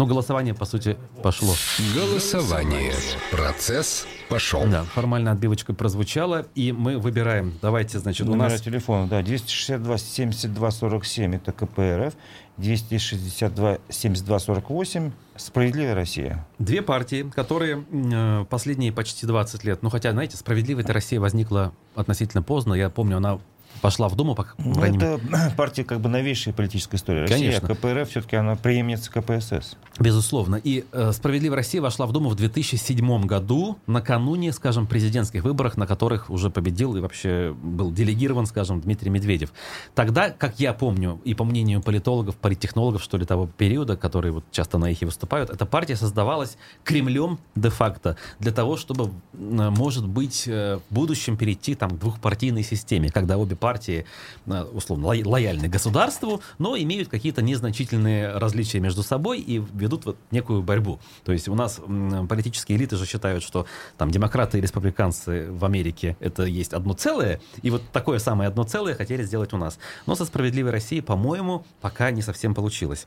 Ну, 0.00 0.06
голосование, 0.06 0.54
по 0.54 0.64
сути, 0.64 0.96
пошло. 1.22 1.52
Голосование. 1.94 2.94
Процесс 3.30 4.06
пошел. 4.30 4.64
Да, 4.66 4.84
формально 4.84 5.32
отбивочка 5.32 5.74
прозвучала, 5.74 6.46
и 6.54 6.72
мы 6.72 6.96
выбираем. 6.96 7.52
Давайте, 7.60 7.98
значит, 7.98 8.26
у 8.26 8.34
нас... 8.34 8.62
телефона, 8.62 9.06
да, 9.08 9.20
262 9.20 9.98
72 9.98 10.70
47 10.70 11.34
это 11.34 11.52
КПРФ, 11.52 12.14
262 12.56 13.76
72 13.90 14.38
48 14.38 15.12
Справедливая 15.36 15.94
Россия. 15.94 16.46
Две 16.58 16.80
партии, 16.80 17.30
которые 17.34 17.84
э, 17.90 18.46
последние 18.48 18.92
почти 18.92 19.26
20 19.26 19.64
лет, 19.64 19.82
ну 19.82 19.90
хотя, 19.90 20.12
знаете, 20.12 20.38
справедливая 20.38 20.86
Россия 20.86 21.20
возникла 21.20 21.74
относительно 21.94 22.42
поздно. 22.42 22.72
Я 22.72 22.88
помню, 22.88 23.18
она 23.18 23.38
пошла 23.80 24.08
в 24.08 24.16
Думу, 24.16 24.34
по 24.34 24.46
Ну, 24.58 24.74
мере. 24.80 24.96
это 24.96 25.20
партия 25.56 25.84
как 25.84 26.00
бы 26.00 26.08
новейшей 26.08 26.52
политической 26.52 26.96
истории 26.96 27.20
России, 27.20 27.34
Конечно. 27.34 27.68
а 27.68 27.74
КПРФ 27.74 28.08
все-таки 28.10 28.36
она 28.36 28.56
преемница 28.56 29.10
КПСС. 29.10 29.76
Безусловно. 29.98 30.56
И 30.56 30.84
э, 30.92 31.12
«Справедливая 31.12 31.56
Россия» 31.56 31.80
вошла 31.80 32.06
в 32.06 32.12
Думу 32.12 32.28
в 32.30 32.34
2007 32.34 33.26
году, 33.26 33.78
накануне, 33.86 34.52
скажем, 34.52 34.86
президентских 34.86 35.44
выборах, 35.44 35.76
на 35.76 35.86
которых 35.86 36.30
уже 36.30 36.50
победил 36.50 36.96
и 36.96 37.00
вообще 37.00 37.54
был 37.62 37.90
делегирован, 37.92 38.46
скажем, 38.46 38.80
Дмитрий 38.80 39.10
Медведев. 39.10 39.52
Тогда, 39.94 40.30
как 40.30 40.60
я 40.60 40.72
помню, 40.72 41.20
и 41.24 41.34
по 41.34 41.44
мнению 41.44 41.82
политологов, 41.82 42.36
политтехнологов, 42.36 43.02
что 43.02 43.16
ли, 43.16 43.24
того 43.24 43.46
периода, 43.46 43.96
которые 43.96 44.32
вот 44.32 44.44
часто 44.50 44.78
на 44.78 44.90
их 44.90 45.02
и 45.02 45.04
выступают, 45.04 45.50
эта 45.50 45.66
партия 45.66 45.96
создавалась 45.96 46.56
Кремлем 46.84 47.38
де-факто 47.54 48.16
для 48.38 48.52
того, 48.52 48.76
чтобы, 48.76 49.10
может 49.32 50.06
быть, 50.06 50.44
э, 50.46 50.78
в 50.88 50.94
будущем 50.94 51.36
перейти 51.36 51.74
там, 51.74 51.90
к 51.90 51.98
двухпартийной 51.98 52.62
системе, 52.62 53.10
когда 53.10 53.38
обе 53.38 53.56
партии, 53.60 54.06
э, 54.46 54.62
условно, 54.72 55.06
лоя- 55.06 55.24
лояльны 55.24 55.68
государству, 55.68 56.42
но 56.58 56.76
имеют 56.76 57.08
какие-то 57.08 57.42
незначительные 57.42 58.36
различия 58.36 58.80
между 58.80 59.04
собой 59.04 59.38
и 59.38 59.58
ведут 59.58 60.06
вот 60.06 60.16
некую 60.32 60.62
борьбу. 60.62 60.98
То 61.24 61.32
есть 61.32 61.48
у 61.48 61.54
нас 61.54 61.80
политические 62.28 62.78
элиты 62.78 62.96
же 62.96 63.06
считают, 63.06 63.44
что 63.44 63.66
там 63.96 64.10
демократы 64.10 64.58
и 64.58 64.60
республиканцы 64.60 65.50
в 65.50 65.64
Америке 65.64 66.16
это 66.18 66.44
есть 66.44 66.72
одно 66.72 66.94
целое, 66.94 67.40
и 67.62 67.70
вот 67.70 67.82
такое 67.92 68.18
самое 68.18 68.48
одно 68.48 68.64
целое 68.64 68.94
хотели 68.94 69.22
сделать 69.22 69.52
у 69.52 69.56
нас. 69.56 69.78
Но 70.06 70.16
со 70.16 70.24
«Справедливой 70.24 70.72
Россией», 70.72 71.02
по-моему, 71.02 71.64
пока 71.80 72.10
не 72.10 72.22
совсем 72.22 72.54
получилось. 72.54 73.06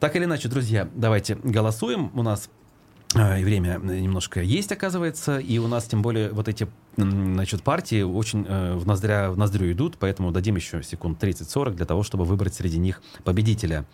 Так 0.00 0.16
или 0.16 0.24
иначе, 0.24 0.48
друзья, 0.48 0.88
давайте 0.94 1.36
голосуем. 1.36 2.10
У 2.14 2.22
нас 2.22 2.50
и 3.14 3.44
время 3.44 3.78
немножко 3.82 4.42
есть, 4.42 4.72
оказывается, 4.72 5.38
и 5.38 5.58
у 5.58 5.68
нас 5.68 5.84
тем 5.84 6.02
более 6.02 6.30
вот 6.30 6.48
эти 6.48 6.66
значит, 6.96 7.62
партии 7.62 8.02
очень 8.02 8.44
э, 8.48 8.74
в, 8.74 8.86
ноздря, 8.86 9.30
в 9.30 9.38
ноздрю 9.38 9.70
идут, 9.72 9.96
поэтому 9.98 10.32
дадим 10.32 10.56
еще 10.56 10.82
секунд 10.82 11.22
30-40 11.22 11.74
для 11.74 11.86
того, 11.86 12.02
чтобы 12.02 12.24
выбрать 12.24 12.54
среди 12.54 12.78
них 12.78 13.00
победителя. 13.24 13.84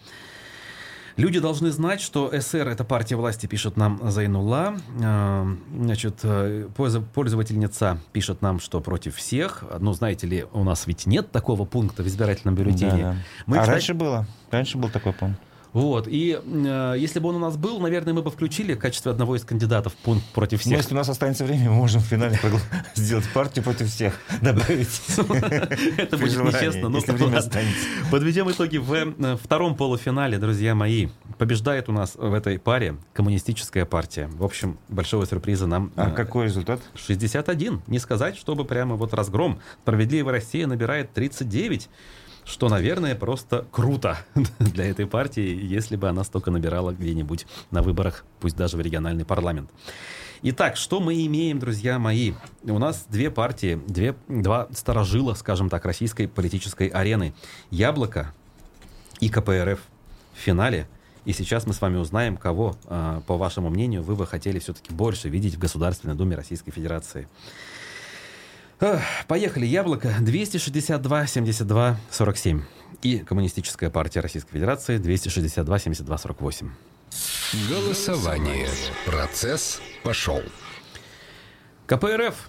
Люди 1.18 1.40
должны 1.40 1.70
знать, 1.72 2.00
что 2.00 2.32
СР— 2.40 2.68
это 2.68 2.84
партия 2.84 3.16
власти, 3.16 3.46
пишет 3.46 3.76
нам 3.76 4.00
Зайнула. 4.10 4.76
Э, 4.98 5.46
Значит, 5.76 6.20
э, 6.22 6.68
пользо- 6.74 7.04
пользовательница 7.12 8.00
пишет 8.12 8.40
нам, 8.40 8.60
что 8.60 8.80
против 8.80 9.16
всех. 9.16 9.62
Ну, 9.78 9.92
знаете 9.92 10.26
ли, 10.26 10.46
у 10.52 10.64
нас 10.64 10.86
ведь 10.86 11.04
нет 11.04 11.30
такого 11.30 11.66
пункта 11.66 12.02
в 12.02 12.06
избирательном 12.06 12.54
бюллетене. 12.54 12.90
Да, 12.90 13.12
да. 13.12 13.16
Мы, 13.44 13.56
а 13.58 13.60
кстати, 13.60 13.74
раньше 13.74 13.94
было. 13.94 14.26
Раньше 14.50 14.78
был 14.78 14.88
такой 14.88 15.12
пункт. 15.12 15.38
Вот, 15.72 16.06
и 16.06 16.38
э, 16.44 16.94
если 16.98 17.18
бы 17.18 17.30
он 17.30 17.36
у 17.36 17.38
нас 17.38 17.56
был, 17.56 17.80
наверное, 17.80 18.12
мы 18.12 18.22
бы 18.22 18.30
включили 18.30 18.74
в 18.74 18.78
качестве 18.78 19.10
одного 19.10 19.36
из 19.36 19.44
кандидатов 19.44 19.94
пункт 19.94 20.24
против 20.34 20.58
Но 20.58 20.62
всех. 20.62 20.78
если 20.78 20.92
у 20.92 20.96
нас 20.96 21.08
останется 21.08 21.44
время, 21.46 21.70
мы 21.70 21.76
можем 21.76 22.02
в 22.02 22.04
финале 22.04 22.38
сделать 22.94 23.24
партию 23.32 23.64
против 23.64 23.88
всех. 23.88 24.18
Добавить. 24.42 25.00
Это 25.96 26.18
будет 26.18 26.44
нечестно, 26.44 26.90
но. 26.90 27.00
Подведем 28.10 28.50
итоги 28.50 28.76
в 28.76 28.92
э, 28.92 29.36
втором 29.42 29.74
полуфинале, 29.74 30.36
друзья 30.36 30.74
мои. 30.74 31.08
Побеждает 31.38 31.88
у 31.88 31.92
нас 31.92 32.16
в 32.16 32.34
этой 32.34 32.58
паре 32.58 32.96
коммунистическая 33.14 33.86
партия. 33.86 34.28
В 34.28 34.44
общем, 34.44 34.78
большого 34.88 35.26
сюрприза 35.26 35.66
нам 35.66 35.90
А 35.96 36.10
э, 36.10 36.12
какой 36.12 36.44
результат? 36.46 36.80
61. 36.96 37.82
Не 37.86 37.98
сказать, 37.98 38.36
чтобы 38.36 38.66
прямо 38.66 38.96
вот 38.96 39.14
разгром. 39.14 39.58
Справедливая 39.82 40.34
Россия 40.34 40.66
набирает 40.66 41.14
39. 41.14 41.88
Что, 42.44 42.68
наверное, 42.68 43.14
просто 43.14 43.66
круто 43.70 44.18
для 44.58 44.86
этой 44.86 45.06
партии, 45.06 45.58
если 45.64 45.96
бы 45.96 46.08
она 46.08 46.24
столько 46.24 46.50
набирала 46.50 46.92
где-нибудь 46.92 47.46
на 47.70 47.82
выборах, 47.82 48.24
пусть 48.40 48.56
даже 48.56 48.76
в 48.76 48.80
региональный 48.80 49.24
парламент. 49.24 49.70
Итак, 50.44 50.76
что 50.76 50.98
мы 50.98 51.24
имеем, 51.26 51.60
друзья 51.60 52.00
мои? 52.00 52.32
У 52.64 52.78
нас 52.78 53.06
две 53.08 53.30
партии, 53.30 53.80
две, 53.86 54.16
два 54.26 54.66
старожила, 54.72 55.34
скажем 55.34 55.68
так, 55.68 55.84
российской 55.84 56.26
политической 56.26 56.88
арены. 56.88 57.32
Яблоко 57.70 58.34
и 59.20 59.28
КПРФ 59.28 59.78
в 60.34 60.38
финале. 60.38 60.88
И 61.24 61.32
сейчас 61.32 61.64
мы 61.68 61.72
с 61.72 61.80
вами 61.80 61.98
узнаем, 61.98 62.36
кого, 62.36 62.74
а, 62.86 63.20
по 63.20 63.36
вашему 63.36 63.70
мнению, 63.70 64.02
вы 64.02 64.16
бы 64.16 64.26
хотели 64.26 64.58
все-таки 64.58 64.92
больше 64.92 65.28
видеть 65.28 65.54
в 65.54 65.58
Государственной 65.60 66.16
Думе 66.16 66.34
Российской 66.34 66.72
Федерации. 66.72 67.28
Поехали. 69.28 69.64
Яблоко 69.66 70.12
262 70.20 71.26
72 71.26 71.96
47. 72.10 72.62
И 73.02 73.18
Коммунистическая 73.18 73.90
партия 73.90 74.20
Российской 74.20 74.52
Федерации 74.52 74.98
262 74.98 75.78
72 75.78 76.18
48. 76.18 76.70
Голосование. 77.68 78.68
Процесс 79.06 79.80
пошел. 80.02 80.42
КПРФ 81.86 82.48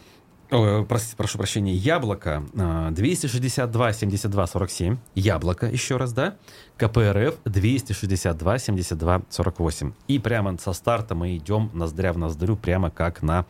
Ой, 0.51 0.84
прос- 0.84 1.15
прошу 1.17 1.39
прощения, 1.39 1.73
Яблоко 1.73 2.43
а, 2.55 2.91
262 2.91 3.93
72 3.93 4.47
47. 4.47 4.97
Яблоко, 5.15 5.65
еще 5.67 5.97
раз, 5.97 6.13
да? 6.13 6.38
КПРФ 6.77 7.36
262 7.45 8.59
72 8.59 9.21
48. 9.29 9.93
И 10.07 10.19
прямо 10.19 10.57
со 10.59 10.73
старта 10.73 11.15
мы 11.15 11.38
идем 11.38 11.71
ноздря 11.73 12.13
в 12.13 12.17
ноздрю, 12.17 12.55
прямо 12.55 12.91
как 12.91 13.23
на 13.23 13.45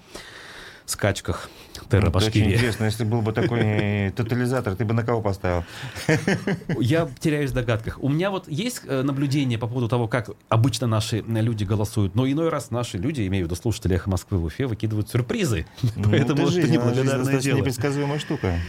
скачках 0.86 1.50
Терра 1.90 2.08
Это 2.08 2.18
очень 2.18 2.28
Башкирии. 2.28 2.54
интересно, 2.54 2.86
если 2.86 3.04
был 3.04 3.22
бы 3.22 3.34
такой 3.34 4.12
тотализатор, 4.16 4.76
ты 4.76 4.86
бы 4.86 4.94
на 4.94 5.04
кого 5.04 5.22
поставил? 5.22 5.64
Я 6.80 7.10
теряюсь 7.20 7.52
в 7.52 7.54
догадках. 7.54 8.02
У 8.02 8.10
меня 8.10 8.32
вот 8.32 8.48
есть 8.48 8.82
э, 8.86 9.02
наблюдение 9.02 9.58
по 9.58 9.68
поводу 9.68 9.88
того, 9.88 10.08
как 10.08 10.30
обычно 10.50 10.88
наши 10.88 11.20
э, 11.20 11.42
люди 11.42 11.64
голосуют, 11.64 12.16
но 12.16 12.28
иной 12.28 12.50
раз 12.50 12.72
наши 12.72 12.98
люди, 12.98 13.26
имею 13.28 13.46
в 13.46 13.48
виду 13.48 13.56
слушатели 13.56 13.96
«Эхо 13.96 14.10
Москвы» 14.10 14.38
в 14.38 14.46
Уфе, 14.46 14.66
выкидывают 14.68 15.10
сюрпризы. 15.10 15.66
Ну, 15.96 16.10
Поэтому 16.10 16.34
это 16.34 16.44
это 16.44 16.46
жизнь, 16.48 16.62
жизнь 16.62 16.74
неблагодарное 16.74 17.40
дело. 17.40 17.58
непредсказуемая 17.58 18.20
штука. 18.20 18.60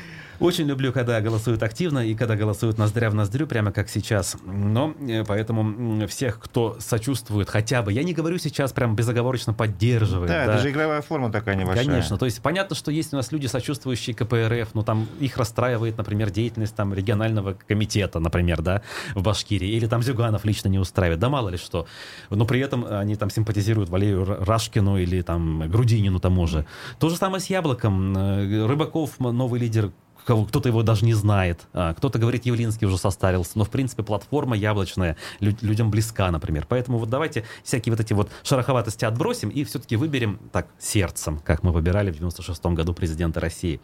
Очень 0.40 0.66
люблю, 0.66 0.92
когда 0.92 1.20
голосуют 1.20 1.62
активно 1.62 2.06
и 2.06 2.14
когда 2.14 2.36
голосуют 2.36 2.78
ноздря 2.78 3.10
в 3.10 3.14
ноздрю, 3.14 3.46
прямо 3.46 3.72
как 3.72 3.88
сейчас. 3.88 4.36
Но 4.44 4.94
э, 5.00 5.24
поэтому 5.24 6.06
всех, 6.06 6.38
кто 6.40 6.76
сочувствует 6.80 7.48
хотя 7.48 7.82
бы, 7.82 7.92
я 7.92 8.02
не 8.02 8.12
говорю 8.12 8.38
сейчас 8.38 8.72
прям 8.72 8.96
безоговорочно 8.96 9.52
поддерживает. 9.52 10.28
Да, 10.28 10.44
это 10.44 10.58
же 10.58 10.70
игровая 10.70 11.02
форма 11.02 11.30
такая 11.30 11.56
небольшая. 11.56 11.86
Конечно, 11.86 12.18
то 12.18 12.24
есть 12.24 12.42
понятно, 12.42 12.74
что 12.76 12.90
есть 12.90 13.12
у 13.12 13.16
нас 13.16 13.32
люди, 13.32 13.46
сочувствующие 13.46 14.14
КПРФ, 14.14 14.74
но 14.74 14.82
там 14.82 15.06
их 15.20 15.36
расстраивает, 15.36 15.96
например, 15.96 16.30
деятельность 16.30 16.74
там 16.74 16.92
регионального 16.92 17.54
комитета, 17.54 18.18
например, 18.18 18.62
да, 18.62 18.82
в 19.14 19.22
Башкирии, 19.22 19.68
или 19.68 19.86
там 19.86 20.02
Зюганов 20.02 20.44
лично 20.44 20.68
не 20.68 20.78
устраивает, 20.78 21.20
да 21.20 21.28
мало 21.28 21.50
ли 21.50 21.56
что. 21.56 21.86
Но 22.30 22.44
при 22.44 22.60
этом 22.60 22.84
они 22.88 23.16
там 23.16 23.30
симпатизируют 23.30 23.88
Валерию 23.90 24.24
Рашкину 24.44 24.98
или 24.98 25.22
там 25.22 25.68
Грудинину 25.68 26.20
тому 26.20 26.46
же. 26.46 26.66
То 26.98 27.08
же 27.08 27.16
самое 27.16 27.40
с 27.40 27.46
Яблоком. 27.46 28.16
Э, 28.16 28.66
Рыбаков, 28.66 29.18
новый 29.20 29.60
лидер 29.60 29.90
кто-то 30.24 30.68
его 30.68 30.82
даже 30.82 31.04
не 31.04 31.14
знает, 31.14 31.60
а, 31.72 31.94
кто-то 31.94 32.18
говорит, 32.18 32.46
Явлинский 32.46 32.86
уже 32.86 32.98
состарился, 32.98 33.52
но 33.56 33.64
в 33.64 33.70
принципе 33.70 34.02
платформа 34.02 34.56
яблочная 34.56 35.16
лю- 35.40 35.56
людям 35.60 35.90
близка, 35.90 36.30
например. 36.30 36.66
Поэтому 36.68 36.98
вот 36.98 37.10
давайте 37.10 37.44
всякие 37.62 37.92
вот 37.92 38.00
эти 38.00 38.12
вот 38.12 38.30
шероховатости 38.42 39.04
отбросим 39.04 39.48
и 39.50 39.64
все-таки 39.64 39.96
выберем 39.96 40.38
так 40.52 40.68
сердцем, 40.78 41.40
как 41.44 41.62
мы 41.62 41.72
выбирали 41.72 42.10
в 42.10 42.14
96 42.16 42.64
году 42.74 42.94
президента 42.94 43.40
России. 43.40 43.80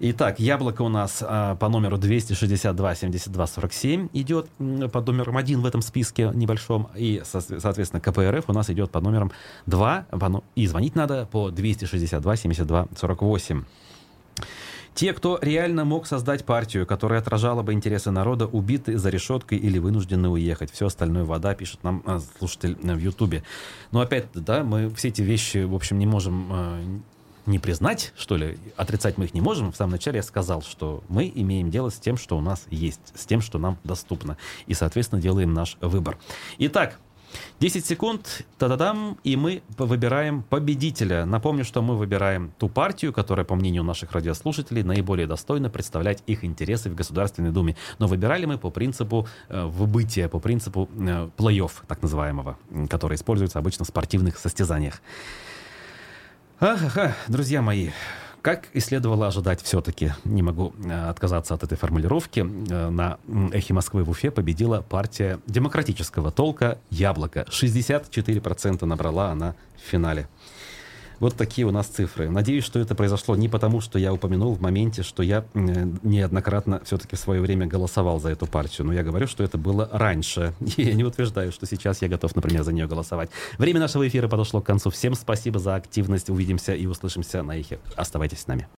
Итак, 0.00 0.38
яблоко 0.38 0.82
у 0.82 0.88
нас 0.88 1.24
а, 1.26 1.56
по 1.56 1.68
номеру 1.68 1.98
262 1.98 2.94
72 2.94 3.46
47 3.48 4.08
идет 4.12 4.48
под 4.92 5.06
номером 5.08 5.36
один 5.36 5.60
в 5.60 5.66
этом 5.66 5.82
списке 5.82 6.30
небольшом. 6.34 6.88
И, 6.94 7.20
со- 7.24 7.40
соответственно, 7.40 8.00
КПРФ 8.00 8.44
у 8.48 8.52
нас 8.52 8.70
идет 8.70 8.92
под 8.92 9.02
номером 9.02 9.32
2. 9.66 10.06
по 10.10 10.28
но- 10.28 10.44
И 10.54 10.68
звонить 10.68 10.94
надо 10.94 11.26
по 11.26 11.50
262 11.50 12.36
72 12.36 12.86
48. 12.96 13.64
Те, 14.98 15.12
кто 15.12 15.38
реально 15.40 15.84
мог 15.84 16.08
создать 16.08 16.44
партию, 16.44 16.84
которая 16.84 17.20
отражала 17.20 17.62
бы 17.62 17.72
интересы 17.72 18.10
народа, 18.10 18.48
убиты 18.48 18.98
за 18.98 19.10
решеткой 19.10 19.56
или 19.56 19.78
вынуждены 19.78 20.28
уехать. 20.28 20.72
Все 20.72 20.86
остальное 20.86 21.22
вода, 21.22 21.54
пишет 21.54 21.84
нам 21.84 22.02
а, 22.04 22.18
слушатель 22.40 22.76
э, 22.82 22.94
в 22.94 22.98
Ютубе. 22.98 23.44
Но 23.92 24.00
опять, 24.00 24.26
да, 24.34 24.64
мы 24.64 24.92
все 24.96 25.06
эти 25.06 25.22
вещи, 25.22 25.58
в 25.58 25.76
общем, 25.76 26.00
не 26.00 26.06
можем 26.06 26.48
э, 26.50 26.82
не 27.46 27.60
признать, 27.60 28.12
что 28.16 28.36
ли, 28.36 28.58
отрицать 28.76 29.18
мы 29.18 29.26
их 29.26 29.34
не 29.34 29.40
можем. 29.40 29.70
В 29.70 29.76
самом 29.76 29.92
начале 29.92 30.16
я 30.16 30.24
сказал, 30.24 30.62
что 30.62 31.04
мы 31.08 31.30
имеем 31.32 31.70
дело 31.70 31.90
с 31.90 31.98
тем, 32.00 32.16
что 32.16 32.36
у 32.36 32.40
нас 32.40 32.66
есть, 32.68 33.12
с 33.14 33.24
тем, 33.24 33.40
что 33.40 33.60
нам 33.60 33.78
доступно. 33.84 34.36
И, 34.66 34.74
соответственно, 34.74 35.22
делаем 35.22 35.54
наш 35.54 35.76
выбор. 35.80 36.18
Итак, 36.58 36.98
10 37.60 37.84
секунд, 37.84 38.46
та-да-дам, 38.58 39.18
и 39.24 39.36
мы 39.36 39.62
выбираем 39.76 40.42
победителя. 40.42 41.24
Напомню, 41.24 41.64
что 41.64 41.82
мы 41.82 41.96
выбираем 41.96 42.52
ту 42.58 42.68
партию, 42.68 43.12
которая, 43.12 43.44
по 43.44 43.54
мнению 43.54 43.84
наших 43.84 44.12
радиослушателей, 44.12 44.82
наиболее 44.82 45.26
достойна 45.26 45.70
представлять 45.70 46.22
их 46.26 46.44
интересы 46.44 46.90
в 46.90 46.94
Государственной 46.94 47.50
Думе. 47.50 47.76
Но 47.98 48.06
выбирали 48.06 48.46
мы 48.46 48.58
по 48.58 48.70
принципу 48.70 49.26
э, 49.48 49.64
выбытия, 49.64 50.28
по 50.28 50.38
принципу 50.38 50.88
э, 50.96 51.28
плей-офф, 51.36 51.72
так 51.86 52.02
называемого, 52.02 52.58
который 52.88 53.16
используется 53.16 53.58
обычно 53.58 53.84
в 53.84 53.88
спортивных 53.88 54.38
состязаниях. 54.38 55.02
Ага, 56.60 57.14
друзья 57.28 57.62
мои, 57.62 57.90
как 58.48 58.68
и 58.72 58.80
следовало 58.80 59.26
ожидать 59.26 59.60
все-таки, 59.60 60.14
не 60.24 60.40
могу 60.40 60.72
э, 60.82 61.10
отказаться 61.10 61.52
от 61.52 61.64
этой 61.64 61.76
формулировки, 61.76 62.40
э, 62.40 62.88
на 62.88 63.18
«Эхе 63.52 63.74
Москвы» 63.74 64.04
в 64.04 64.08
Уфе 64.08 64.30
победила 64.30 64.80
партия 64.80 65.38
демократического 65.46 66.30
толка 66.30 66.78
«Яблоко». 66.88 67.44
64% 67.50 68.86
набрала 68.86 69.32
она 69.32 69.54
в 69.76 69.90
финале. 69.90 70.28
Вот 71.20 71.34
такие 71.34 71.66
у 71.66 71.70
нас 71.70 71.86
цифры. 71.86 72.30
Надеюсь, 72.30 72.64
что 72.64 72.78
это 72.78 72.94
произошло 72.94 73.36
не 73.36 73.48
потому, 73.48 73.80
что 73.80 73.98
я 73.98 74.12
упомянул 74.12 74.54
в 74.54 74.60
моменте, 74.60 75.02
что 75.02 75.22
я 75.22 75.44
неоднократно 75.54 76.80
все-таки 76.84 77.16
в 77.16 77.18
свое 77.18 77.40
время 77.40 77.66
голосовал 77.66 78.20
за 78.20 78.30
эту 78.30 78.46
партию. 78.46 78.86
Но 78.86 78.92
я 78.92 79.02
говорю, 79.02 79.26
что 79.26 79.44
это 79.44 79.58
было 79.58 79.88
раньше. 79.92 80.54
И 80.76 80.82
я 80.82 80.94
не 80.94 81.04
утверждаю, 81.04 81.52
что 81.52 81.66
сейчас 81.66 82.02
я 82.02 82.08
готов, 82.08 82.34
например, 82.34 82.62
за 82.62 82.72
нее 82.72 82.86
голосовать. 82.86 83.30
Время 83.58 83.80
нашего 83.80 84.06
эфира 84.06 84.28
подошло 84.28 84.60
к 84.60 84.66
концу. 84.66 84.90
Всем 84.90 85.14
спасибо 85.14 85.58
за 85.58 85.74
активность. 85.76 86.30
Увидимся 86.30 86.74
и 86.74 86.86
услышимся 86.86 87.42
на 87.42 87.58
эхе. 87.58 87.78
Оставайтесь 87.96 88.40
с 88.40 88.46
нами. 88.46 88.66